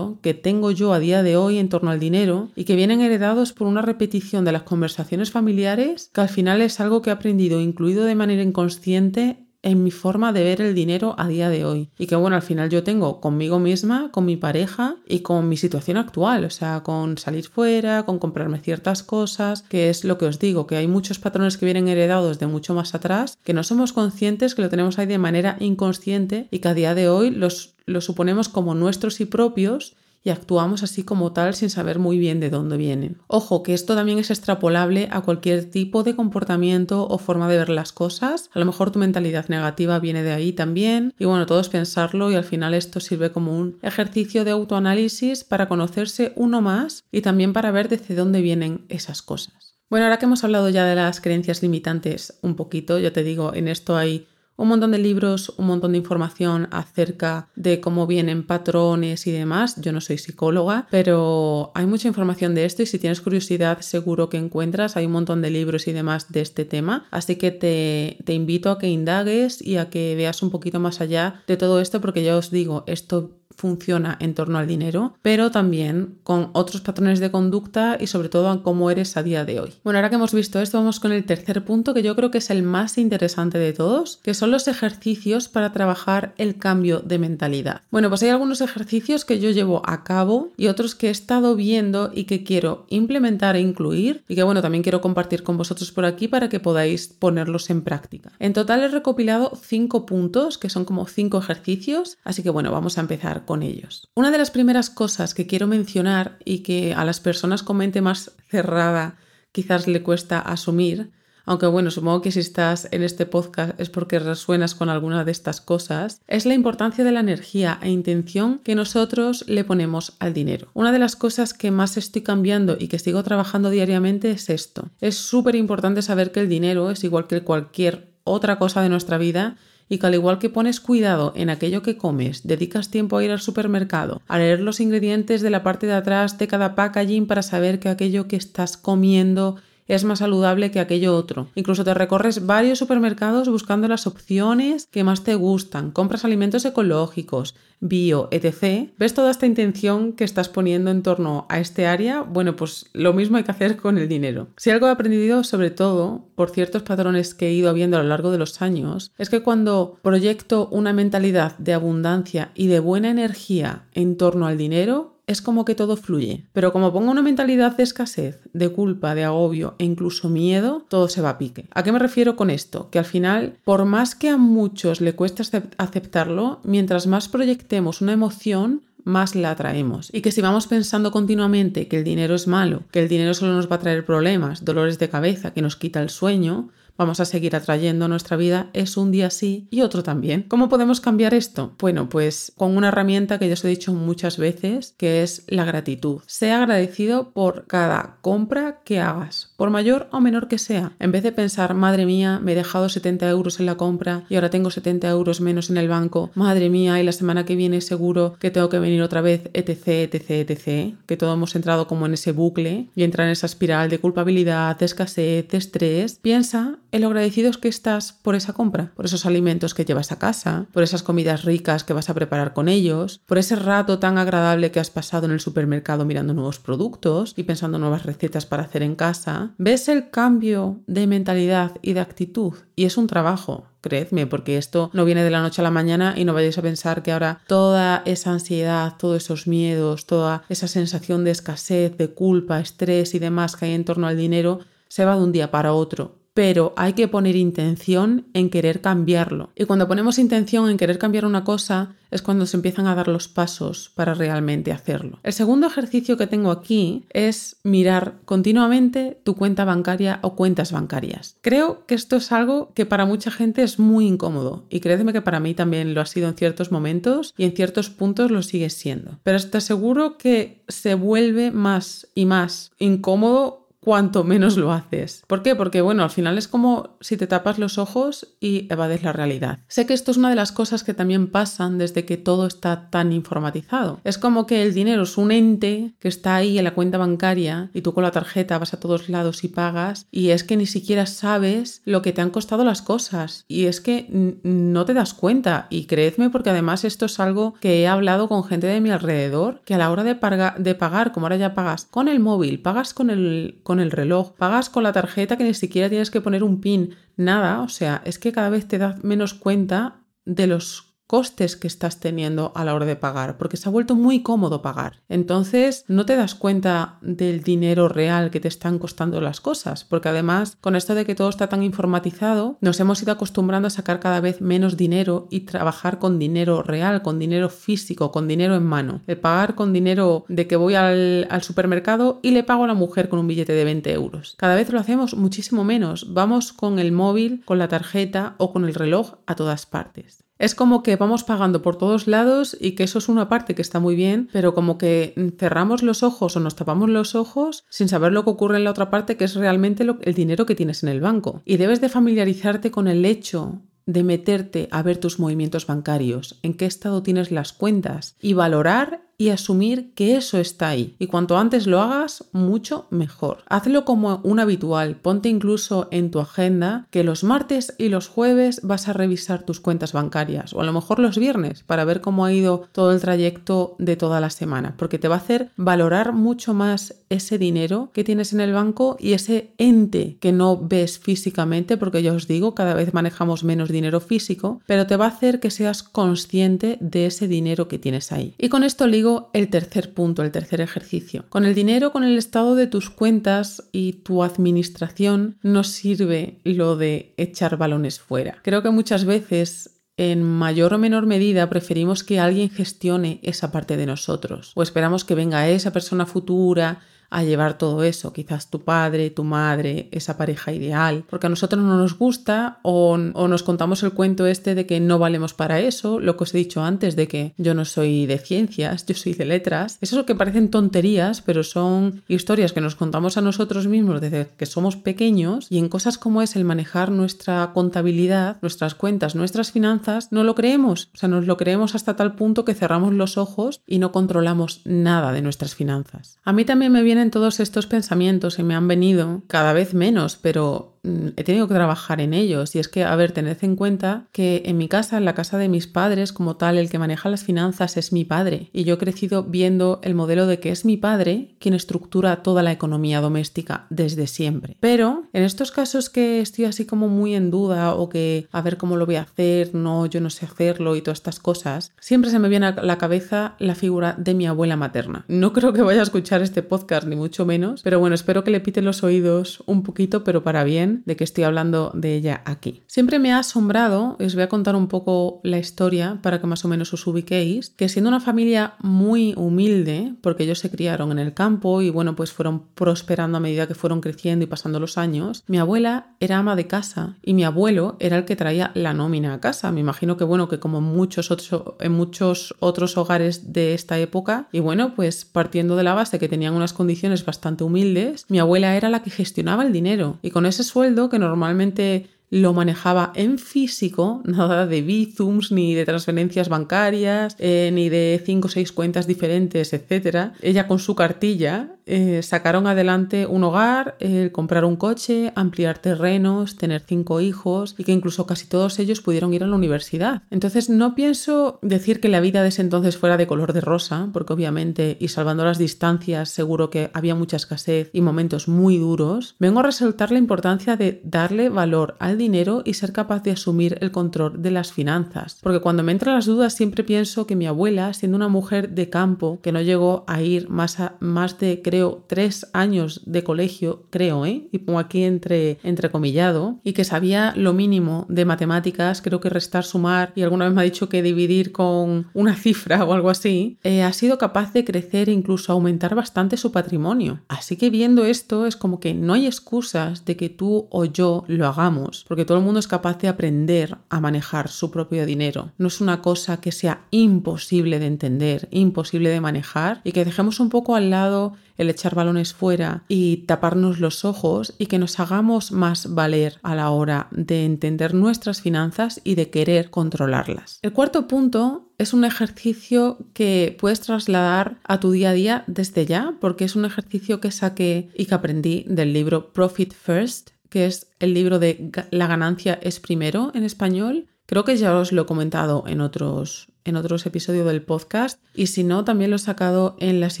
que 0.22 0.34
tengo 0.34 0.70
yo 0.70 0.92
a 0.92 0.98
día 0.98 1.22
de 1.22 1.36
hoy 1.36 1.58
en 1.58 1.68
torno 1.68 1.90
al 1.90 2.00
dinero 2.00 2.48
y 2.54 2.64
que 2.64 2.76
vienen 2.76 3.00
heredados 3.00 3.52
por 3.52 3.66
una 3.66 3.82
repetición 3.82 4.44
de 4.44 4.52
las 4.52 4.62
conversaciones 4.62 5.30
familiares 5.30 6.10
que 6.12 6.20
al 6.20 6.28
final 6.28 6.60
es 6.60 6.80
algo 6.80 7.02
que 7.02 7.10
he 7.10 7.12
aprendido, 7.12 7.60
incluido 7.60 8.04
de 8.04 8.14
manera 8.14 8.42
inconsciente 8.42 9.47
en 9.62 9.82
mi 9.82 9.90
forma 9.90 10.32
de 10.32 10.44
ver 10.44 10.60
el 10.60 10.74
dinero 10.74 11.14
a 11.18 11.28
día 11.28 11.50
de 11.50 11.64
hoy. 11.64 11.90
Y 11.98 12.06
que 12.06 12.16
bueno, 12.16 12.36
al 12.36 12.42
final 12.42 12.70
yo 12.70 12.84
tengo 12.84 13.20
conmigo 13.20 13.58
misma, 13.58 14.10
con 14.12 14.24
mi 14.24 14.36
pareja 14.36 14.96
y 15.06 15.20
con 15.20 15.48
mi 15.48 15.56
situación 15.56 15.96
actual, 15.96 16.44
o 16.44 16.50
sea, 16.50 16.82
con 16.82 17.18
salir 17.18 17.48
fuera, 17.48 18.04
con 18.04 18.18
comprarme 18.18 18.60
ciertas 18.60 19.02
cosas, 19.02 19.62
que 19.62 19.90
es 19.90 20.04
lo 20.04 20.18
que 20.18 20.26
os 20.26 20.38
digo, 20.38 20.66
que 20.66 20.76
hay 20.76 20.86
muchos 20.86 21.18
patrones 21.18 21.56
que 21.56 21.64
vienen 21.64 21.88
heredados 21.88 22.38
de 22.38 22.46
mucho 22.46 22.74
más 22.74 22.94
atrás, 22.94 23.38
que 23.42 23.54
no 23.54 23.64
somos 23.64 23.92
conscientes, 23.92 24.54
que 24.54 24.62
lo 24.62 24.68
tenemos 24.68 24.98
ahí 24.98 25.06
de 25.06 25.18
manera 25.18 25.56
inconsciente 25.60 26.48
y 26.50 26.60
que 26.60 26.68
a 26.68 26.74
día 26.74 26.94
de 26.94 27.08
hoy 27.08 27.30
los, 27.30 27.74
los 27.86 28.04
suponemos 28.04 28.48
como 28.48 28.74
nuestros 28.74 29.20
y 29.20 29.24
propios 29.24 29.96
y 30.28 30.30
actuamos 30.30 30.82
así 30.82 31.04
como 31.04 31.32
tal 31.32 31.54
sin 31.54 31.70
saber 31.70 31.98
muy 31.98 32.18
bien 32.18 32.38
de 32.38 32.50
dónde 32.50 32.76
vienen. 32.76 33.16
Ojo, 33.28 33.62
que 33.62 33.72
esto 33.72 33.94
también 33.94 34.18
es 34.18 34.30
extrapolable 34.30 35.08
a 35.10 35.22
cualquier 35.22 35.70
tipo 35.70 36.02
de 36.02 36.14
comportamiento 36.14 37.08
o 37.08 37.16
forma 37.16 37.48
de 37.48 37.56
ver 37.56 37.70
las 37.70 37.92
cosas. 37.92 38.50
A 38.52 38.58
lo 38.58 38.66
mejor 38.66 38.90
tu 38.90 38.98
mentalidad 38.98 39.48
negativa 39.48 39.98
viene 40.00 40.22
de 40.22 40.32
ahí 40.32 40.52
también. 40.52 41.14
Y 41.18 41.24
bueno, 41.24 41.46
todo 41.46 41.60
es 41.60 41.70
pensarlo 41.70 42.30
y 42.30 42.34
al 42.34 42.44
final 42.44 42.74
esto 42.74 43.00
sirve 43.00 43.32
como 43.32 43.58
un 43.58 43.78
ejercicio 43.80 44.44
de 44.44 44.50
autoanálisis 44.50 45.44
para 45.44 45.66
conocerse 45.66 46.34
uno 46.36 46.60
más 46.60 47.04
y 47.10 47.22
también 47.22 47.54
para 47.54 47.70
ver 47.70 47.88
desde 47.88 48.14
dónde 48.14 48.42
vienen 48.42 48.84
esas 48.90 49.22
cosas. 49.22 49.78
Bueno, 49.88 50.04
ahora 50.04 50.18
que 50.18 50.26
hemos 50.26 50.44
hablado 50.44 50.68
ya 50.68 50.84
de 50.84 50.94
las 50.94 51.22
creencias 51.22 51.62
limitantes 51.62 52.38
un 52.42 52.54
poquito, 52.54 52.98
yo 52.98 53.14
te 53.14 53.22
digo, 53.22 53.54
en 53.54 53.68
esto 53.68 53.96
hay 53.96 54.26
un 54.58 54.68
montón 54.68 54.90
de 54.90 54.98
libros, 54.98 55.54
un 55.56 55.68
montón 55.68 55.92
de 55.92 55.98
información 55.98 56.68
acerca 56.72 57.48
de 57.54 57.80
cómo 57.80 58.08
vienen 58.08 58.44
patrones 58.44 59.26
y 59.28 59.30
demás. 59.30 59.80
Yo 59.80 59.92
no 59.92 60.00
soy 60.00 60.18
psicóloga, 60.18 60.88
pero 60.90 61.70
hay 61.76 61.86
mucha 61.86 62.08
información 62.08 62.56
de 62.56 62.64
esto 62.64 62.82
y 62.82 62.86
si 62.86 62.98
tienes 62.98 63.20
curiosidad 63.20 63.80
seguro 63.80 64.28
que 64.28 64.36
encuentras. 64.36 64.96
Hay 64.96 65.06
un 65.06 65.12
montón 65.12 65.42
de 65.42 65.50
libros 65.50 65.86
y 65.86 65.92
demás 65.92 66.32
de 66.32 66.40
este 66.40 66.64
tema. 66.64 67.06
Así 67.12 67.36
que 67.36 67.52
te, 67.52 68.18
te 68.24 68.34
invito 68.34 68.72
a 68.72 68.78
que 68.78 68.88
indagues 68.88 69.62
y 69.62 69.76
a 69.76 69.90
que 69.90 70.16
veas 70.16 70.42
un 70.42 70.50
poquito 70.50 70.80
más 70.80 71.00
allá 71.00 71.42
de 71.46 71.56
todo 71.56 71.80
esto 71.80 72.00
porque 72.00 72.24
ya 72.24 72.36
os 72.36 72.50
digo, 72.50 72.82
esto 72.88 73.37
funciona 73.58 74.16
en 74.20 74.34
torno 74.34 74.56
al 74.56 74.68
dinero, 74.68 75.14
pero 75.20 75.50
también 75.50 76.18
con 76.22 76.50
otros 76.52 76.80
patrones 76.80 77.18
de 77.18 77.32
conducta 77.32 77.98
y 78.00 78.06
sobre 78.06 78.28
todo 78.28 78.52
en 78.52 78.60
cómo 78.60 78.90
eres 78.90 79.16
a 79.16 79.24
día 79.24 79.44
de 79.44 79.58
hoy. 79.58 79.74
Bueno, 79.82 79.98
ahora 79.98 80.10
que 80.10 80.14
hemos 80.14 80.32
visto 80.32 80.60
esto, 80.60 80.78
vamos 80.78 81.00
con 81.00 81.10
el 81.10 81.24
tercer 81.24 81.64
punto 81.64 81.92
que 81.92 82.04
yo 82.04 82.14
creo 82.14 82.30
que 82.30 82.38
es 82.38 82.50
el 82.50 82.62
más 82.62 82.98
interesante 82.98 83.58
de 83.58 83.72
todos, 83.72 84.20
que 84.22 84.34
son 84.34 84.52
los 84.52 84.68
ejercicios 84.68 85.48
para 85.48 85.72
trabajar 85.72 86.34
el 86.38 86.56
cambio 86.56 87.00
de 87.00 87.18
mentalidad. 87.18 87.82
Bueno, 87.90 88.08
pues 88.08 88.22
hay 88.22 88.28
algunos 88.28 88.60
ejercicios 88.60 89.24
que 89.24 89.40
yo 89.40 89.50
llevo 89.50 89.82
a 89.84 90.04
cabo 90.04 90.52
y 90.56 90.68
otros 90.68 90.94
que 90.94 91.08
he 91.08 91.10
estado 91.10 91.56
viendo 91.56 92.12
y 92.14 92.24
que 92.24 92.44
quiero 92.44 92.86
implementar 92.90 93.56
e 93.56 93.60
incluir 93.60 94.22
y 94.28 94.36
que 94.36 94.44
bueno, 94.44 94.62
también 94.62 94.84
quiero 94.84 95.00
compartir 95.00 95.42
con 95.42 95.56
vosotros 95.56 95.90
por 95.90 96.04
aquí 96.04 96.28
para 96.28 96.48
que 96.48 96.60
podáis 96.60 97.08
ponerlos 97.08 97.70
en 97.70 97.82
práctica. 97.82 98.32
En 98.38 98.52
total 98.52 98.84
he 98.84 98.88
recopilado 98.88 99.52
cinco 99.60 100.06
puntos 100.06 100.58
que 100.58 100.70
son 100.70 100.84
como 100.84 101.06
cinco 101.06 101.38
ejercicios, 101.38 102.18
así 102.22 102.44
que 102.44 102.50
bueno, 102.50 102.70
vamos 102.70 102.98
a 102.98 103.00
empezar 103.00 103.44
con 103.48 103.62
ellos. 103.62 104.10
Una 104.14 104.30
de 104.30 104.36
las 104.36 104.50
primeras 104.50 104.90
cosas 104.90 105.32
que 105.32 105.46
quiero 105.46 105.66
mencionar 105.66 106.38
y 106.44 106.58
que 106.58 106.92
a 106.92 107.06
las 107.06 107.18
personas 107.18 107.62
con 107.62 107.78
mente 107.78 108.02
más 108.02 108.32
cerrada 108.50 109.16
quizás 109.52 109.88
le 109.88 110.02
cuesta 110.02 110.38
asumir, 110.38 111.12
aunque 111.46 111.66
bueno, 111.66 111.90
supongo 111.90 112.20
que 112.20 112.30
si 112.30 112.40
estás 112.40 112.88
en 112.90 113.02
este 113.02 113.24
podcast 113.24 113.80
es 113.80 113.88
porque 113.88 114.18
resuenas 114.18 114.74
con 114.74 114.90
alguna 114.90 115.24
de 115.24 115.32
estas 115.32 115.62
cosas, 115.62 116.20
es 116.26 116.44
la 116.44 116.52
importancia 116.52 117.04
de 117.04 117.12
la 117.12 117.20
energía 117.20 117.78
e 117.80 117.88
intención 117.88 118.58
que 118.58 118.74
nosotros 118.74 119.46
le 119.48 119.64
ponemos 119.64 120.12
al 120.18 120.34
dinero. 120.34 120.68
Una 120.74 120.92
de 120.92 120.98
las 120.98 121.16
cosas 121.16 121.54
que 121.54 121.70
más 121.70 121.96
estoy 121.96 122.20
cambiando 122.20 122.76
y 122.78 122.88
que 122.88 122.98
sigo 122.98 123.22
trabajando 123.22 123.70
diariamente 123.70 124.30
es 124.30 124.50
esto. 124.50 124.90
Es 125.00 125.16
súper 125.16 125.54
importante 125.54 126.02
saber 126.02 126.32
que 126.32 126.40
el 126.40 126.50
dinero 126.50 126.90
es 126.90 127.02
igual 127.02 127.26
que 127.26 127.40
cualquier 127.40 128.12
otra 128.24 128.58
cosa 128.58 128.82
de 128.82 128.90
nuestra 128.90 129.16
vida 129.16 129.56
y 129.88 129.98
que 129.98 130.06
al 130.06 130.14
igual 130.14 130.38
que 130.38 130.50
pones 130.50 130.80
cuidado 130.80 131.32
en 131.36 131.50
aquello 131.50 131.82
que 131.82 131.96
comes, 131.96 132.46
dedicas 132.46 132.90
tiempo 132.90 133.16
a 133.16 133.24
ir 133.24 133.30
al 133.30 133.40
supermercado, 133.40 134.20
a 134.28 134.38
leer 134.38 134.60
los 134.60 134.80
ingredientes 134.80 135.40
de 135.40 135.50
la 135.50 135.62
parte 135.62 135.86
de 135.86 135.94
atrás 135.94 136.38
de 136.38 136.48
cada 136.48 136.74
packaging 136.74 137.26
para 137.26 137.42
saber 137.42 137.80
que 137.80 137.88
aquello 137.88 138.28
que 138.28 138.36
estás 138.36 138.76
comiendo 138.76 139.56
es 139.88 140.04
más 140.04 140.20
saludable 140.20 140.70
que 140.70 140.80
aquello 140.80 141.16
otro. 141.16 141.48
Incluso 141.54 141.82
te 141.82 141.94
recorres 141.94 142.46
varios 142.46 142.78
supermercados 142.78 143.48
buscando 143.48 143.88
las 143.88 144.06
opciones 144.06 144.86
que 144.90 145.04
más 145.04 145.24
te 145.24 145.34
gustan, 145.34 145.90
compras 145.90 146.24
alimentos 146.24 146.64
ecológicos, 146.64 147.56
bio, 147.80 148.28
etc. 148.30 148.90
¿Ves 148.98 149.14
toda 149.14 149.30
esta 149.30 149.46
intención 149.46 150.12
que 150.12 150.24
estás 150.24 150.48
poniendo 150.48 150.90
en 150.90 151.02
torno 151.02 151.46
a 151.48 151.60
este 151.60 151.86
área? 151.86 152.22
Bueno, 152.22 152.56
pues 152.56 152.86
lo 152.92 153.12
mismo 153.12 153.36
hay 153.36 153.44
que 153.44 153.50
hacer 153.50 153.76
con 153.76 153.98
el 153.98 154.08
dinero. 154.08 154.48
Si 154.56 154.70
algo 154.70 154.86
he 154.86 154.90
aprendido, 154.90 155.44
sobre 155.44 155.70
todo 155.70 156.26
por 156.34 156.50
ciertos 156.50 156.82
patrones 156.82 157.34
que 157.34 157.48
he 157.48 157.52
ido 157.52 157.72
viendo 157.74 157.96
a 157.96 158.02
lo 158.02 158.08
largo 158.08 158.30
de 158.30 158.38
los 158.38 158.62
años, 158.62 159.12
es 159.18 159.30
que 159.30 159.42
cuando 159.42 159.98
proyecto 160.02 160.68
una 160.70 160.92
mentalidad 160.92 161.56
de 161.58 161.74
abundancia 161.74 162.50
y 162.54 162.66
de 162.66 162.80
buena 162.80 163.10
energía 163.10 163.84
en 163.94 164.16
torno 164.16 164.46
al 164.46 164.58
dinero, 164.58 165.17
es 165.28 165.40
como 165.40 165.64
que 165.64 165.76
todo 165.76 165.96
fluye. 165.96 166.44
Pero 166.52 166.72
como 166.72 166.92
pongo 166.92 167.12
una 167.12 167.22
mentalidad 167.22 167.76
de 167.76 167.84
escasez, 167.84 168.40
de 168.52 168.70
culpa, 168.70 169.14
de 169.14 169.22
agobio 169.22 169.76
e 169.78 169.84
incluso 169.84 170.28
miedo, 170.28 170.84
todo 170.88 171.08
se 171.08 171.20
va 171.20 171.30
a 171.30 171.38
pique. 171.38 171.66
¿A 171.72 171.84
qué 171.84 171.92
me 171.92 172.00
refiero 172.00 172.34
con 172.34 172.50
esto? 172.50 172.90
Que 172.90 172.98
al 172.98 173.04
final, 173.04 173.54
por 173.64 173.84
más 173.84 174.16
que 174.16 174.30
a 174.30 174.36
muchos 174.36 175.00
le 175.00 175.14
cueste 175.14 175.42
aceptarlo, 175.76 176.60
mientras 176.64 177.06
más 177.06 177.28
proyectemos 177.28 178.00
una 178.00 178.14
emoción, 178.14 178.82
más 179.04 179.34
la 179.34 179.50
atraemos. 179.50 180.10
Y 180.12 180.22
que 180.22 180.32
si 180.32 180.40
vamos 180.40 180.66
pensando 180.66 181.10
continuamente 181.10 181.88
que 181.88 181.98
el 181.98 182.04
dinero 182.04 182.34
es 182.34 182.46
malo, 182.46 182.82
que 182.90 183.00
el 183.00 183.08
dinero 183.08 183.34
solo 183.34 183.54
nos 183.54 183.70
va 183.70 183.76
a 183.76 183.80
traer 183.80 184.04
problemas, 184.04 184.64
dolores 184.64 184.98
de 184.98 185.08
cabeza, 185.08 185.52
que 185.52 185.62
nos 185.62 185.76
quita 185.76 186.02
el 186.02 186.10
sueño, 186.10 186.70
vamos 186.98 187.20
a 187.20 187.24
seguir 187.24 187.56
atrayendo 187.56 188.08
nuestra 188.08 188.36
vida 188.36 188.68
es 188.72 188.96
un 188.96 189.12
día 189.12 189.30
sí 189.30 189.68
y 189.70 189.82
otro 189.82 190.02
también. 190.02 190.44
¿Cómo 190.48 190.68
podemos 190.68 191.00
cambiar 191.00 191.32
esto? 191.32 191.72
Bueno, 191.78 192.08
pues 192.08 192.52
con 192.56 192.76
una 192.76 192.88
herramienta 192.88 193.38
que 193.38 193.46
ya 193.46 193.54
os 193.54 193.64
he 193.64 193.68
dicho 193.68 193.94
muchas 193.94 194.36
veces, 194.36 194.94
que 194.98 195.22
es 195.22 195.44
la 195.46 195.64
gratitud. 195.64 196.20
Sea 196.26 196.62
agradecido 196.62 197.30
por 197.30 197.66
cada 197.66 198.16
compra 198.20 198.80
que 198.84 198.98
hagas, 198.98 199.54
por 199.56 199.70
mayor 199.70 200.08
o 200.10 200.20
menor 200.20 200.48
que 200.48 200.58
sea. 200.58 200.92
En 200.98 201.12
vez 201.12 201.22
de 201.22 201.32
pensar, 201.32 201.74
madre 201.74 202.04
mía, 202.04 202.40
me 202.42 202.52
he 202.52 202.56
dejado 202.56 202.88
70 202.88 203.28
euros 203.30 203.60
en 203.60 203.66
la 203.66 203.76
compra 203.76 204.24
y 204.28 204.34
ahora 204.34 204.50
tengo 204.50 204.70
70 204.70 205.08
euros 205.08 205.40
menos 205.40 205.70
en 205.70 205.76
el 205.76 205.88
banco, 205.88 206.30
madre 206.34 206.68
mía, 206.68 207.00
y 207.00 207.04
la 207.04 207.12
semana 207.12 207.44
que 207.44 207.56
viene 207.56 207.80
seguro 207.80 208.36
que 208.40 208.50
tengo 208.50 208.68
que 208.68 208.78
venir 208.80 209.02
otra 209.02 209.20
vez, 209.20 209.50
etc, 209.54 210.12
etc, 210.12 210.30
etc, 210.30 210.94
que 211.06 211.16
todos 211.16 211.34
hemos 211.34 211.54
entrado 211.54 211.86
como 211.86 212.06
en 212.06 212.14
ese 212.14 212.32
bucle 212.32 212.88
y 212.94 213.04
entra 213.04 213.24
en 213.24 213.30
esa 213.30 213.46
espiral 213.46 213.88
de 213.88 214.00
culpabilidad, 214.00 214.82
escasez, 214.82 215.52
estrés, 215.54 216.18
piensa 216.20 216.78
en 216.90 217.02
lo 217.02 217.08
agradecidos 217.08 217.58
que 217.58 217.68
estás 217.68 218.12
por 218.12 218.34
esa 218.34 218.52
compra, 218.52 218.92
por 218.94 219.04
esos 219.04 219.26
alimentos 219.26 219.74
que 219.74 219.84
llevas 219.84 220.12
a 220.12 220.18
casa, 220.18 220.66
por 220.72 220.82
esas 220.82 221.02
comidas 221.02 221.44
ricas 221.44 221.84
que 221.84 221.92
vas 221.92 222.08
a 222.08 222.14
preparar 222.14 222.54
con 222.54 222.68
ellos, 222.68 223.20
por 223.26 223.38
ese 223.38 223.56
rato 223.56 223.98
tan 223.98 224.18
agradable 224.18 224.70
que 224.70 224.80
has 224.80 224.90
pasado 224.90 225.26
en 225.26 225.32
el 225.32 225.40
supermercado 225.40 226.04
mirando 226.04 226.34
nuevos 226.34 226.58
productos 226.58 227.34
y 227.36 227.42
pensando 227.42 227.78
nuevas 227.78 228.04
recetas 228.04 228.46
para 228.46 228.62
hacer 228.62 228.82
en 228.82 228.94
casa. 228.94 229.54
¿Ves 229.58 229.88
el 229.88 230.10
cambio 230.10 230.80
de 230.86 231.06
mentalidad 231.06 231.72
y 231.82 231.92
de 231.92 232.00
actitud? 232.00 232.54
Y 232.74 232.84
es 232.84 232.96
un 232.96 233.06
trabajo, 233.06 233.66
creedme, 233.80 234.26
porque 234.26 234.56
esto 234.56 234.90
no 234.92 235.04
viene 235.04 235.24
de 235.24 235.30
la 235.30 235.42
noche 235.42 235.60
a 235.60 235.64
la 235.64 235.70
mañana 235.70 236.14
y 236.16 236.24
no 236.24 236.32
vayáis 236.32 236.58
a 236.58 236.62
pensar 236.62 237.02
que 237.02 237.12
ahora 237.12 237.40
toda 237.46 238.02
esa 238.06 238.30
ansiedad, 238.30 238.94
todos 238.98 239.24
esos 239.24 239.46
miedos, 239.46 240.06
toda 240.06 240.44
esa 240.48 240.68
sensación 240.68 241.24
de 241.24 241.32
escasez, 241.32 241.96
de 241.98 242.08
culpa, 242.08 242.60
estrés 242.60 243.14
y 243.14 243.18
demás 243.18 243.56
que 243.56 243.66
hay 243.66 243.72
en 243.72 243.84
torno 243.84 244.06
al 244.06 244.16
dinero 244.16 244.60
se 244.88 245.04
va 245.04 245.16
de 245.16 245.22
un 245.22 245.32
día 245.32 245.50
para 245.50 245.74
otro 245.74 246.17
pero 246.38 246.72
hay 246.76 246.92
que 246.92 247.08
poner 247.08 247.34
intención 247.34 248.28
en 248.32 248.48
querer 248.48 248.80
cambiarlo. 248.80 249.50
Y 249.56 249.64
cuando 249.64 249.88
ponemos 249.88 250.20
intención 250.20 250.70
en 250.70 250.76
querer 250.76 250.96
cambiar 250.96 251.24
una 251.24 251.42
cosa 251.42 251.96
es 252.12 252.22
cuando 252.22 252.46
se 252.46 252.56
empiezan 252.56 252.86
a 252.86 252.94
dar 252.94 253.08
los 253.08 253.26
pasos 253.26 253.90
para 253.96 254.14
realmente 254.14 254.70
hacerlo. 254.70 255.18
El 255.24 255.32
segundo 255.32 255.66
ejercicio 255.66 256.16
que 256.16 256.28
tengo 256.28 256.52
aquí 256.52 257.06
es 257.10 257.56
mirar 257.64 258.20
continuamente 258.24 259.20
tu 259.24 259.34
cuenta 259.34 259.64
bancaria 259.64 260.20
o 260.22 260.36
cuentas 260.36 260.70
bancarias. 260.70 261.36
Creo 261.40 261.84
que 261.86 261.96
esto 261.96 262.14
es 262.14 262.30
algo 262.30 262.72
que 262.72 262.86
para 262.86 263.04
mucha 263.04 263.32
gente 263.32 263.64
es 263.64 263.80
muy 263.80 264.06
incómodo 264.06 264.64
y 264.70 264.78
créeme 264.78 265.12
que 265.12 265.22
para 265.22 265.40
mí 265.40 265.54
también 265.54 265.92
lo 265.92 266.00
ha 266.00 266.06
sido 266.06 266.28
en 266.28 266.36
ciertos 266.36 266.70
momentos 266.70 267.34
y 267.36 267.46
en 267.46 267.56
ciertos 267.56 267.90
puntos 267.90 268.30
lo 268.30 268.42
sigue 268.42 268.70
siendo. 268.70 269.18
Pero 269.24 269.40
te 269.40 269.58
aseguro 269.58 270.18
que 270.18 270.62
se 270.68 270.94
vuelve 270.94 271.50
más 271.50 272.06
y 272.14 272.26
más 272.26 272.70
incómodo 272.78 273.67
cuanto 273.88 274.22
menos 274.22 274.58
lo 274.58 274.70
haces. 274.70 275.22
¿Por 275.26 275.42
qué? 275.42 275.56
Porque, 275.56 275.80
bueno, 275.80 276.02
al 276.02 276.10
final 276.10 276.36
es 276.36 276.46
como 276.46 276.98
si 277.00 277.16
te 277.16 277.26
tapas 277.26 277.58
los 277.58 277.78
ojos 277.78 278.36
y 278.38 278.70
evades 278.70 279.02
la 279.02 279.14
realidad. 279.14 279.60
Sé 279.66 279.86
que 279.86 279.94
esto 279.94 280.10
es 280.10 280.18
una 280.18 280.28
de 280.28 280.36
las 280.36 280.52
cosas 280.52 280.84
que 280.84 280.92
también 280.92 281.28
pasan 281.30 281.78
desde 281.78 282.04
que 282.04 282.18
todo 282.18 282.46
está 282.46 282.90
tan 282.90 283.14
informatizado. 283.14 284.02
Es 284.04 284.18
como 284.18 284.44
que 284.44 284.62
el 284.62 284.74
dinero 284.74 285.04
es 285.04 285.16
un 285.16 285.32
ente 285.32 285.94
que 286.00 286.08
está 286.08 286.36
ahí 286.36 286.58
en 286.58 286.64
la 286.64 286.74
cuenta 286.74 286.98
bancaria 286.98 287.70
y 287.72 287.80
tú 287.80 287.94
con 287.94 288.02
la 288.02 288.10
tarjeta 288.10 288.58
vas 288.58 288.74
a 288.74 288.78
todos 288.78 289.08
lados 289.08 289.42
y 289.42 289.48
pagas 289.48 290.06
y 290.10 290.32
es 290.32 290.44
que 290.44 290.58
ni 290.58 290.66
siquiera 290.66 291.06
sabes 291.06 291.80
lo 291.86 292.02
que 292.02 292.12
te 292.12 292.20
han 292.20 292.28
costado 292.28 292.64
las 292.64 292.82
cosas 292.82 293.46
y 293.48 293.64
es 293.64 293.80
que 293.80 294.06
no 294.42 294.84
te 294.84 294.92
das 294.92 295.14
cuenta 295.14 295.66
y 295.70 295.86
creedme 295.86 296.28
porque 296.28 296.50
además 296.50 296.84
esto 296.84 297.06
es 297.06 297.18
algo 297.20 297.54
que 297.54 297.80
he 297.80 297.88
hablado 297.88 298.28
con 298.28 298.44
gente 298.44 298.66
de 298.66 298.82
mi 298.82 298.90
alrededor 298.90 299.62
que 299.64 299.72
a 299.72 299.78
la 299.78 299.90
hora 299.90 300.04
de, 300.04 300.18
de 300.58 300.74
pagar, 300.74 301.12
como 301.12 301.24
ahora 301.24 301.36
ya 301.38 301.54
pagas 301.54 301.86
con 301.86 302.08
el 302.08 302.20
móvil, 302.20 302.60
pagas 302.60 302.92
con 302.92 303.08
el, 303.08 303.60
con 303.62 303.77
el 303.80 303.90
reloj, 303.90 304.34
pagas 304.36 304.70
con 304.70 304.82
la 304.82 304.92
tarjeta 304.92 305.36
que 305.36 305.44
ni 305.44 305.54
siquiera 305.54 305.88
tienes 305.88 306.10
que 306.10 306.20
poner 306.20 306.42
un 306.42 306.60
pin, 306.60 306.94
nada, 307.16 307.60
o 307.60 307.68
sea, 307.68 308.02
es 308.04 308.18
que 308.18 308.32
cada 308.32 308.50
vez 308.50 308.66
te 308.66 308.78
das 308.78 309.02
menos 309.04 309.34
cuenta 309.34 310.04
de 310.24 310.46
los 310.46 310.87
costes 311.08 311.56
que 311.56 311.66
estás 311.66 312.00
teniendo 312.00 312.52
a 312.54 312.64
la 312.64 312.74
hora 312.74 312.84
de 312.84 312.94
pagar, 312.94 313.38
porque 313.38 313.56
se 313.56 313.68
ha 313.68 313.72
vuelto 313.72 313.96
muy 313.96 314.22
cómodo 314.22 314.62
pagar. 314.62 315.00
Entonces, 315.08 315.84
no 315.88 316.04
te 316.04 316.14
das 316.14 316.34
cuenta 316.34 316.98
del 317.00 317.42
dinero 317.42 317.88
real 317.88 318.30
que 318.30 318.40
te 318.40 318.48
están 318.48 318.78
costando 318.78 319.20
las 319.22 319.40
cosas, 319.40 319.84
porque 319.84 320.10
además, 320.10 320.58
con 320.60 320.76
esto 320.76 320.94
de 320.94 321.06
que 321.06 321.14
todo 321.14 321.30
está 321.30 321.48
tan 321.48 321.62
informatizado, 321.62 322.58
nos 322.60 322.78
hemos 322.78 323.02
ido 323.02 323.12
acostumbrando 323.12 323.68
a 323.68 323.70
sacar 323.70 324.00
cada 324.00 324.20
vez 324.20 324.42
menos 324.42 324.76
dinero 324.76 325.28
y 325.30 325.40
trabajar 325.40 325.98
con 325.98 326.18
dinero 326.18 326.62
real, 326.62 327.00
con 327.00 327.18
dinero 327.18 327.48
físico, 327.48 328.12
con 328.12 328.28
dinero 328.28 328.54
en 328.54 328.66
mano. 328.66 329.00
El 329.06 329.16
pagar 329.16 329.54
con 329.54 329.72
dinero 329.72 330.26
de 330.28 330.46
que 330.46 330.56
voy 330.56 330.74
al, 330.74 331.26
al 331.30 331.42
supermercado 331.42 332.20
y 332.22 332.32
le 332.32 332.44
pago 332.44 332.64
a 332.64 332.68
la 332.68 332.74
mujer 332.74 333.08
con 333.08 333.18
un 333.18 333.28
billete 333.28 333.54
de 333.54 333.64
20 333.64 333.90
euros. 333.94 334.34
Cada 334.36 334.56
vez 334.56 334.70
lo 334.70 334.78
hacemos 334.78 335.14
muchísimo 335.14 335.64
menos. 335.64 336.12
Vamos 336.12 336.52
con 336.52 336.78
el 336.78 336.92
móvil, 336.92 337.42
con 337.46 337.58
la 337.58 337.68
tarjeta 337.68 338.34
o 338.36 338.52
con 338.52 338.66
el 338.66 338.74
reloj 338.74 339.14
a 339.26 339.34
todas 339.34 339.64
partes. 339.64 340.27
Es 340.38 340.54
como 340.54 340.82
que 340.82 340.96
vamos 340.96 341.24
pagando 341.24 341.62
por 341.62 341.76
todos 341.76 342.06
lados 342.06 342.56
y 342.60 342.72
que 342.72 342.84
eso 342.84 342.98
es 342.98 343.08
una 343.08 343.28
parte 343.28 343.54
que 343.54 343.62
está 343.62 343.80
muy 343.80 343.96
bien, 343.96 344.28
pero 344.32 344.54
como 344.54 344.78
que 344.78 345.14
cerramos 345.38 345.82
los 345.82 346.02
ojos 346.02 346.36
o 346.36 346.40
nos 346.40 346.54
tapamos 346.54 346.88
los 346.88 347.14
ojos 347.14 347.64
sin 347.68 347.88
saber 347.88 348.12
lo 348.12 348.24
que 348.24 348.30
ocurre 348.30 348.58
en 348.58 348.64
la 348.64 348.70
otra 348.70 348.90
parte, 348.90 349.16
que 349.16 349.24
es 349.24 349.34
realmente 349.34 349.84
el 350.02 350.14
dinero 350.14 350.46
que 350.46 350.54
tienes 350.54 350.82
en 350.82 350.90
el 350.90 351.00
banco. 351.00 351.42
Y 351.44 351.56
debes 351.56 351.80
de 351.80 351.88
familiarizarte 351.88 352.70
con 352.70 352.86
el 352.86 353.04
hecho 353.04 353.62
de 353.86 354.04
meterte 354.04 354.68
a 354.70 354.82
ver 354.82 354.98
tus 354.98 355.18
movimientos 355.18 355.66
bancarios, 355.66 356.38
en 356.42 356.54
qué 356.54 356.66
estado 356.66 357.02
tienes 357.02 357.30
las 357.30 357.54
cuentas 357.54 358.16
y 358.20 358.34
valorar 358.34 359.07
y 359.18 359.30
asumir 359.30 359.92
que 359.94 360.16
eso 360.16 360.38
está 360.38 360.68
ahí. 360.68 360.94
Y 360.98 361.08
cuanto 361.08 361.36
antes 361.36 361.66
lo 361.66 361.80
hagas, 361.80 362.24
mucho 362.32 362.86
mejor. 362.90 363.38
Hazlo 363.48 363.84
como 363.84 364.20
un 364.22 364.38
habitual. 364.38 364.96
Ponte 364.96 365.28
incluso 365.28 365.88
en 365.90 366.10
tu 366.10 366.20
agenda 366.20 366.86
que 366.90 367.02
los 367.02 367.24
martes 367.24 367.74
y 367.78 367.88
los 367.88 368.08
jueves 368.08 368.60
vas 368.62 368.88
a 368.88 368.92
revisar 368.92 369.42
tus 369.42 369.60
cuentas 369.60 369.92
bancarias 369.92 370.54
o 370.54 370.60
a 370.60 370.64
lo 370.64 370.72
mejor 370.72 371.00
los 371.00 371.18
viernes 371.18 371.64
para 371.64 371.84
ver 371.84 372.00
cómo 372.00 372.24
ha 372.24 372.32
ido 372.32 372.68
todo 372.72 372.92
el 372.92 373.00
trayecto 373.00 373.74
de 373.78 373.96
toda 373.96 374.20
la 374.20 374.30
semana, 374.30 374.74
porque 374.78 374.98
te 374.98 375.08
va 375.08 375.16
a 375.16 375.18
hacer 375.18 375.50
valorar 375.56 376.12
mucho 376.12 376.54
más 376.54 376.94
ese 377.08 377.38
dinero 377.38 377.90
que 377.92 378.04
tienes 378.04 378.32
en 378.32 378.40
el 378.40 378.52
banco 378.52 378.96
y 379.00 379.14
ese 379.14 379.52
ente 379.58 380.16
que 380.20 380.32
no 380.32 380.56
ves 380.56 380.98
físicamente, 380.98 381.76
porque 381.76 382.02
ya 382.02 382.12
os 382.12 382.28
digo, 382.28 382.54
cada 382.54 382.74
vez 382.74 382.94
manejamos 382.94 383.44
menos 383.44 383.68
dinero 383.70 384.00
físico, 384.00 384.60
pero 384.66 384.86
te 384.86 384.96
va 384.96 385.06
a 385.06 385.08
hacer 385.08 385.40
que 385.40 385.50
seas 385.50 385.82
consciente 385.82 386.78
de 386.80 387.06
ese 387.06 387.26
dinero 387.26 387.66
que 387.66 387.78
tienes 387.78 388.12
ahí. 388.12 388.34
Y 388.38 388.48
con 388.48 388.62
esto 388.62 388.86
el 389.32 389.48
tercer 389.48 389.94
punto, 389.94 390.22
el 390.22 390.30
tercer 390.30 390.60
ejercicio. 390.60 391.24
Con 391.28 391.44
el 391.44 391.54
dinero, 391.54 391.92
con 391.92 392.04
el 392.04 392.18
estado 392.18 392.54
de 392.54 392.66
tus 392.66 392.90
cuentas 392.90 393.68
y 393.72 393.94
tu 394.04 394.22
administración, 394.22 395.38
no 395.42 395.64
sirve 395.64 396.40
lo 396.44 396.76
de 396.76 397.14
echar 397.16 397.56
balones 397.56 398.00
fuera. 398.00 398.38
Creo 398.42 398.62
que 398.62 398.70
muchas 398.70 399.04
veces 399.04 399.78
en 399.98 400.22
mayor 400.22 400.74
o 400.74 400.78
menor 400.78 401.06
medida 401.06 401.50
preferimos 401.50 402.04
que 402.04 402.20
alguien 402.20 402.50
gestione 402.50 403.18
esa 403.22 403.50
parte 403.50 403.76
de 403.76 403.84
nosotros 403.84 404.52
o 404.54 404.62
esperamos 404.62 405.04
que 405.04 405.16
venga 405.16 405.48
esa 405.48 405.72
persona 405.72 406.06
futura 406.06 406.80
a 407.10 407.22
llevar 407.22 407.58
todo 407.58 407.82
eso, 407.82 408.12
quizás 408.12 408.50
tu 408.50 408.60
padre, 408.60 409.10
tu 409.10 409.24
madre, 409.24 409.88
esa 409.92 410.16
pareja 410.16 410.52
ideal, 410.52 411.04
porque 411.08 411.26
a 411.26 411.30
nosotros 411.30 411.62
no 411.62 411.76
nos 411.76 411.98
gusta 411.98 412.58
o, 412.62 412.92
o 412.92 413.28
nos 413.28 413.42
contamos 413.42 413.82
el 413.82 413.92
cuento 413.92 414.26
este 414.26 414.54
de 414.54 414.66
que 414.66 414.80
no 414.80 414.98
valemos 414.98 415.34
para 415.34 415.60
eso, 415.60 416.00
lo 416.00 416.16
que 416.16 416.24
os 416.24 416.34
he 416.34 416.38
dicho 416.38 416.62
antes 416.62 416.96
de 416.96 417.08
que 417.08 417.34
yo 417.38 417.54
no 417.54 417.64
soy 417.64 418.06
de 418.06 418.18
ciencias, 418.18 418.84
yo 418.86 418.94
soy 418.94 419.14
de 419.14 419.24
letras, 419.24 419.78
eso 419.80 419.96
es 419.96 419.98
lo 419.98 420.06
que 420.06 420.14
parecen 420.14 420.50
tonterías, 420.50 421.22
pero 421.22 421.42
son 421.42 422.02
historias 422.08 422.52
que 422.52 422.60
nos 422.60 422.74
contamos 422.74 423.16
a 423.16 423.22
nosotros 423.22 423.66
mismos 423.66 424.00
desde 424.00 424.28
que 424.36 424.46
somos 424.46 424.76
pequeños 424.76 425.46
y 425.50 425.58
en 425.58 425.68
cosas 425.68 425.98
como 425.98 426.22
es 426.22 426.36
el 426.36 426.44
manejar 426.44 426.90
nuestra 426.90 427.52
contabilidad, 427.54 428.38
nuestras 428.42 428.74
cuentas, 428.74 429.14
nuestras 429.14 429.52
finanzas, 429.52 430.08
no 430.10 430.24
lo 430.24 430.34
creemos, 430.34 430.90
o 430.94 430.98
sea, 430.98 431.08
nos 431.08 431.26
lo 431.26 431.36
creemos 431.36 431.74
hasta 431.74 431.96
tal 431.96 432.14
punto 432.14 432.44
que 432.44 432.54
cerramos 432.54 432.92
los 432.94 433.16
ojos 433.16 433.62
y 433.66 433.78
no 433.78 433.92
controlamos 433.92 434.60
nada 434.64 435.12
de 435.12 435.22
nuestras 435.22 435.54
finanzas. 435.54 436.18
A 436.24 436.32
mí 436.32 436.44
también 436.44 436.72
me 436.72 436.82
vienen 436.98 437.12
todos 437.12 437.38
estos 437.38 437.68
pensamientos 437.68 438.40
y 438.40 438.42
me 438.42 438.56
han 438.56 438.66
venido 438.66 439.22
cada 439.28 439.52
vez 439.52 439.72
menos, 439.72 440.16
pero 440.16 440.77
he 440.84 441.24
tenido 441.24 441.48
que 441.48 441.54
trabajar 441.54 442.00
en 442.00 442.14
ellos. 442.14 442.54
Y 442.54 442.58
es 442.58 442.68
que, 442.68 442.84
a 442.84 442.94
ver, 442.96 443.12
tened 443.12 443.38
en 443.42 443.56
cuenta 443.56 444.06
que 444.12 444.42
en 444.46 444.58
mi 444.58 444.68
casa, 444.68 444.98
en 444.98 445.04
la 445.04 445.14
casa 445.14 445.38
de 445.38 445.48
mis 445.48 445.66
padres, 445.66 446.12
como 446.12 446.36
tal, 446.36 446.58
el 446.58 446.70
que 446.70 446.78
maneja 446.78 447.08
las 447.08 447.24
finanzas 447.24 447.76
es 447.76 447.92
mi 447.92 448.04
padre. 448.04 448.50
Y 448.52 448.64
yo 448.64 448.74
he 448.74 448.78
crecido 448.78 449.24
viendo 449.24 449.80
el 449.82 449.94
modelo 449.94 450.26
de 450.26 450.40
que 450.40 450.50
es 450.50 450.64
mi 450.64 450.76
padre 450.76 451.36
quien 451.38 451.54
estructura 451.54 452.22
toda 452.22 452.42
la 452.42 452.52
economía 452.52 453.00
doméstica 453.00 453.66
desde 453.70 454.06
siempre. 454.06 454.56
Pero 454.60 455.04
en 455.12 455.22
estos 455.22 455.50
casos 455.50 455.90
que 455.90 456.20
estoy 456.20 456.44
así 456.44 456.64
como 456.64 456.88
muy 456.88 457.14
en 457.14 457.30
duda 457.30 457.74
o 457.74 457.88
que 457.88 458.28
a 458.32 458.42
ver 458.42 458.56
cómo 458.56 458.76
lo 458.76 458.86
voy 458.86 458.96
a 458.96 459.02
hacer, 459.02 459.54
no, 459.54 459.86
yo 459.86 460.00
no 460.00 460.10
sé 460.10 460.26
hacerlo 460.26 460.76
y 460.76 460.82
todas 460.82 460.98
estas 460.98 461.20
cosas, 461.20 461.72
siempre 461.80 462.10
se 462.10 462.18
me 462.18 462.28
viene 462.28 462.46
a 462.46 462.62
la 462.62 462.78
cabeza 462.78 463.34
la 463.38 463.54
figura 463.54 463.94
de 463.98 464.14
mi 464.14 464.26
abuela 464.26 464.56
materna. 464.56 465.04
No 465.08 465.32
creo 465.32 465.52
que 465.52 465.62
vaya 465.62 465.80
a 465.80 465.84
escuchar 465.84 466.22
este 466.22 466.42
podcast, 466.42 466.86
ni 466.86 466.96
mucho 466.96 467.26
menos, 467.26 467.62
pero 467.62 467.78
bueno, 467.78 467.94
espero 467.94 468.24
que 468.24 468.30
le 468.30 468.40
piten 468.40 468.64
los 468.64 468.82
oídos 468.82 469.42
un 469.46 469.62
poquito, 469.62 470.04
pero 470.04 470.22
para 470.22 470.44
bien 470.44 470.67
de 470.84 470.96
que 470.96 471.04
estoy 471.04 471.24
hablando 471.24 471.72
de 471.74 471.94
ella 471.94 472.22
aquí. 472.24 472.62
Siempre 472.66 472.98
me 472.98 473.12
ha 473.12 473.18
asombrado, 473.18 473.96
os 473.98 474.14
voy 474.14 474.24
a 474.24 474.28
contar 474.28 474.56
un 474.56 474.68
poco 474.68 475.20
la 475.22 475.38
historia 475.38 475.98
para 476.02 476.20
que 476.20 476.26
más 476.26 476.44
o 476.44 476.48
menos 476.48 476.72
os 476.72 476.86
ubiquéis, 476.86 477.50
que 477.50 477.68
siendo 477.68 477.88
una 477.88 478.00
familia 478.00 478.54
muy 478.60 479.14
humilde, 479.16 479.94
porque 480.00 480.24
ellos 480.24 480.38
se 480.38 480.50
criaron 480.50 480.92
en 480.92 480.98
el 480.98 481.14
campo 481.14 481.62
y 481.62 481.70
bueno, 481.70 481.96
pues 481.96 482.12
fueron 482.12 482.44
prosperando 482.54 483.18
a 483.18 483.20
medida 483.20 483.46
que 483.46 483.54
fueron 483.54 483.80
creciendo 483.80 484.24
y 484.24 484.28
pasando 484.28 484.60
los 484.60 484.78
años, 484.78 485.24
mi 485.26 485.38
abuela 485.38 485.94
era 486.00 486.18
ama 486.18 486.36
de 486.36 486.46
casa 486.46 486.96
y 487.02 487.14
mi 487.14 487.24
abuelo 487.24 487.76
era 487.80 487.96
el 487.96 488.04
que 488.04 488.16
traía 488.16 488.50
la 488.54 488.74
nómina 488.74 489.14
a 489.14 489.20
casa. 489.20 489.52
Me 489.52 489.60
imagino 489.60 489.96
que 489.96 490.04
bueno, 490.04 490.28
que 490.28 490.38
como 490.38 490.60
muchos 490.60 491.10
otros, 491.10 491.56
en 491.60 491.72
muchos 491.72 492.34
otros 492.40 492.76
hogares 492.76 493.32
de 493.32 493.54
esta 493.54 493.78
época, 493.78 494.28
y 494.32 494.40
bueno, 494.40 494.74
pues 494.74 495.04
partiendo 495.04 495.56
de 495.56 495.62
la 495.62 495.74
base 495.74 495.98
que 495.98 496.08
tenían 496.08 496.34
unas 496.34 496.52
condiciones 496.52 497.04
bastante 497.04 497.44
humildes, 497.44 498.04
mi 498.08 498.18
abuela 498.18 498.56
era 498.56 498.68
la 498.68 498.82
que 498.82 498.90
gestionaba 498.90 499.44
el 499.44 499.52
dinero 499.52 499.98
y 500.02 500.10
con 500.10 500.26
ese 500.26 500.42
sueldo 500.58 500.88
que 500.88 500.98
normalmente 500.98 501.86
lo 502.10 502.32
manejaba 502.32 502.92
en 502.94 503.18
físico, 503.18 504.02
nada 504.04 504.46
de 504.46 504.62
bizums, 504.62 505.32
ni 505.32 505.54
de 505.54 505.64
transferencias 505.64 506.28
bancarias, 506.28 507.16
eh, 507.18 507.50
ni 507.52 507.68
de 507.68 508.02
cinco 508.04 508.26
o 508.26 508.30
seis 508.30 508.52
cuentas 508.52 508.86
diferentes, 508.86 509.52
etc. 509.52 510.12
Ella 510.22 510.46
con 510.46 510.58
su 510.58 510.74
cartilla 510.74 511.56
eh, 511.66 512.02
sacaron 512.02 512.46
adelante 512.46 513.06
un 513.06 513.24
hogar, 513.24 513.76
comprar 514.12 514.44
un 514.44 514.56
coche, 514.56 515.12
ampliar 515.14 515.58
terrenos, 515.58 516.36
tener 516.36 516.62
cinco 516.66 517.00
hijos 517.00 517.54
y 517.58 517.64
que 517.64 517.72
incluso 517.72 518.06
casi 518.06 518.26
todos 518.26 518.58
ellos 518.58 518.80
pudieron 518.80 519.12
ir 519.12 519.22
a 519.22 519.26
la 519.26 519.36
universidad. 519.36 520.02
Entonces 520.10 520.48
no 520.48 520.74
pienso 520.74 521.38
decir 521.42 521.80
que 521.80 521.88
la 521.88 522.00
vida 522.00 522.22
de 522.22 522.28
ese 522.30 522.42
entonces 522.42 522.78
fuera 522.78 522.96
de 522.96 523.06
color 523.06 523.32
de 523.34 523.42
rosa, 523.42 523.90
porque 523.92 524.14
obviamente, 524.14 524.76
y 524.80 524.88
salvando 524.88 525.24
las 525.24 525.38
distancias, 525.38 526.08
seguro 526.08 526.48
que 526.48 526.70
había 526.72 526.94
mucha 526.94 527.16
escasez 527.16 527.70
y 527.72 527.80
momentos 527.80 528.28
muy 528.28 528.56
duros. 528.56 529.16
Vengo 529.18 529.40
a 529.40 529.44
resaltar 529.44 529.90
la 529.90 529.98
importancia 529.98 530.56
de 530.56 530.80
darle 530.84 531.28
valor 531.28 531.76
al 531.78 531.97
dinero 531.98 532.42
y 532.44 532.54
ser 532.54 532.72
capaz 532.72 533.02
de 533.02 533.10
asumir 533.10 533.58
el 533.60 533.70
control 533.70 534.22
de 534.22 534.30
las 534.30 534.52
finanzas. 534.52 535.18
Porque 535.22 535.40
cuando 535.40 535.62
me 535.62 535.72
entran 535.72 535.96
las 535.96 536.06
dudas 536.06 536.34
siempre 536.34 536.64
pienso 536.64 537.06
que 537.06 537.16
mi 537.16 537.26
abuela, 537.26 537.72
siendo 537.74 537.96
una 537.96 538.08
mujer 538.08 538.50
de 538.50 538.70
campo 538.70 539.20
que 539.22 539.32
no 539.32 539.42
llegó 539.42 539.84
a 539.86 540.00
ir 540.02 540.28
más, 540.30 540.60
a, 540.60 540.76
más 540.80 541.18
de, 541.18 541.42
creo, 541.42 541.84
tres 541.86 542.28
años 542.32 542.82
de 542.86 543.04
colegio, 543.04 543.66
creo, 543.70 544.06
¿eh? 544.06 544.28
y 544.32 544.38
pongo 544.38 544.58
aquí 544.58 544.84
entre, 544.84 545.38
entrecomillado, 545.42 546.38
y 546.44 546.52
que 546.52 546.64
sabía 546.64 547.12
lo 547.16 547.32
mínimo 547.32 547.86
de 547.88 548.04
matemáticas, 548.04 548.80
creo 548.82 549.00
que 549.00 549.10
restar, 549.10 549.44
sumar, 549.44 549.92
y 549.94 550.02
alguna 550.02 550.26
vez 550.26 550.34
me 550.34 550.40
ha 550.40 550.44
dicho 550.44 550.68
que 550.68 550.82
dividir 550.82 551.32
con 551.32 551.88
una 551.94 552.14
cifra 552.14 552.64
o 552.64 552.72
algo 552.72 552.90
así, 552.90 553.38
eh, 553.42 553.62
ha 553.62 553.72
sido 553.72 553.98
capaz 553.98 554.32
de 554.32 554.44
crecer 554.44 554.88
e 554.88 554.92
incluso 554.92 555.32
aumentar 555.32 555.74
bastante 555.74 556.16
su 556.16 556.32
patrimonio. 556.32 557.00
Así 557.08 557.36
que 557.36 557.50
viendo 557.50 557.84
esto 557.84 558.26
es 558.26 558.36
como 558.36 558.60
que 558.60 558.74
no 558.74 558.94
hay 558.94 559.06
excusas 559.06 559.84
de 559.84 559.96
que 559.96 560.08
tú 560.08 560.46
o 560.50 560.64
yo 560.64 561.04
lo 561.08 561.26
hagamos, 561.26 561.84
porque 561.88 562.04
todo 562.04 562.18
el 562.18 562.24
mundo 562.24 562.38
es 562.38 562.46
capaz 562.46 562.78
de 562.78 562.88
aprender 562.88 563.58
a 563.70 563.80
manejar 563.80 564.28
su 564.28 564.50
propio 564.50 564.86
dinero. 564.86 565.32
No 565.38 565.48
es 565.48 565.60
una 565.60 565.80
cosa 565.82 566.20
que 566.20 566.30
sea 566.30 566.66
imposible 566.70 567.58
de 567.58 567.66
entender, 567.66 568.28
imposible 568.30 568.90
de 568.90 569.00
manejar, 569.00 569.62
y 569.64 569.72
que 569.72 569.84
dejemos 569.84 570.20
un 570.20 570.28
poco 570.28 570.54
al 570.54 570.70
lado 570.70 571.14
el 571.38 571.48
echar 571.48 571.74
balones 571.74 572.12
fuera 572.12 572.64
y 572.68 572.98
taparnos 573.06 573.60
los 573.60 573.84
ojos 573.84 574.34
y 574.38 574.46
que 574.46 574.58
nos 574.58 574.78
hagamos 574.80 575.32
más 575.32 575.72
valer 575.72 576.18
a 576.22 576.34
la 576.34 576.50
hora 576.50 576.88
de 576.90 577.24
entender 577.24 577.74
nuestras 577.74 578.20
finanzas 578.20 578.80
y 578.84 578.96
de 578.96 579.08
querer 579.08 579.50
controlarlas. 579.50 580.40
El 580.42 580.52
cuarto 580.52 580.88
punto 580.88 581.48
es 581.58 581.72
un 581.72 581.84
ejercicio 581.84 582.78
que 582.92 583.36
puedes 583.40 583.60
trasladar 583.60 584.38
a 584.44 584.60
tu 584.60 584.72
día 584.72 584.90
a 584.90 584.94
día 584.94 585.24
desde 585.26 585.66
ya, 585.66 585.94
porque 586.00 586.24
es 586.24 586.36
un 586.36 586.44
ejercicio 586.44 587.00
que 587.00 587.10
saqué 587.10 587.70
y 587.74 587.86
que 587.86 587.94
aprendí 587.94 588.44
del 588.48 588.72
libro 588.72 589.12
Profit 589.12 589.54
First, 589.54 590.10
que 590.28 590.46
es 590.46 590.68
el 590.78 590.94
libro 590.94 591.18
de 591.18 591.50
La 591.70 591.86
ganancia 591.86 592.38
es 592.42 592.60
primero 592.60 593.12
en 593.14 593.24
español. 593.24 593.86
Creo 594.06 594.24
que 594.24 594.36
ya 594.36 594.56
os 594.56 594.72
lo 594.72 594.82
he 594.82 594.86
comentado 594.86 595.44
en 595.46 595.60
otros 595.60 596.28
en 596.48 596.56
otros 596.56 596.86
episodios 596.86 597.26
del 597.26 597.42
podcast 597.42 598.00
y 598.14 598.28
si 598.28 598.42
no, 598.42 598.64
también 598.64 598.90
lo 598.90 598.96
he 598.96 599.00
sacado 599.00 599.54
en 599.60 599.80
las 599.80 600.00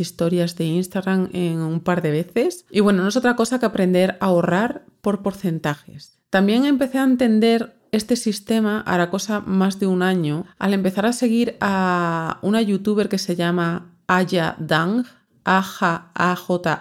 historias 0.00 0.56
de 0.56 0.64
Instagram 0.64 1.28
en 1.34 1.58
un 1.58 1.80
par 1.80 2.00
de 2.00 2.10
veces. 2.10 2.64
Y 2.70 2.80
bueno, 2.80 3.02
no 3.02 3.08
es 3.08 3.16
otra 3.16 3.36
cosa 3.36 3.60
que 3.60 3.66
aprender 3.66 4.16
a 4.20 4.26
ahorrar 4.26 4.86
por 5.02 5.22
porcentajes. 5.22 6.18
También 6.30 6.64
empecé 6.64 6.98
a 6.98 7.04
entender 7.04 7.74
este 7.92 8.16
sistema 8.16 8.80
hará 8.80 9.10
cosa 9.10 9.40
más 9.40 9.78
de 9.78 9.86
un 9.86 10.02
año 10.02 10.44
al 10.58 10.74
empezar 10.74 11.06
a 11.06 11.12
seguir 11.12 11.56
a 11.60 12.38
una 12.42 12.60
youtuber 12.60 13.08
que 13.08 13.18
se 13.18 13.36
llama 13.36 13.94
Aya 14.06 14.56
Dang, 14.58 15.04
A-J-A-D-A-N-G, 15.48 16.76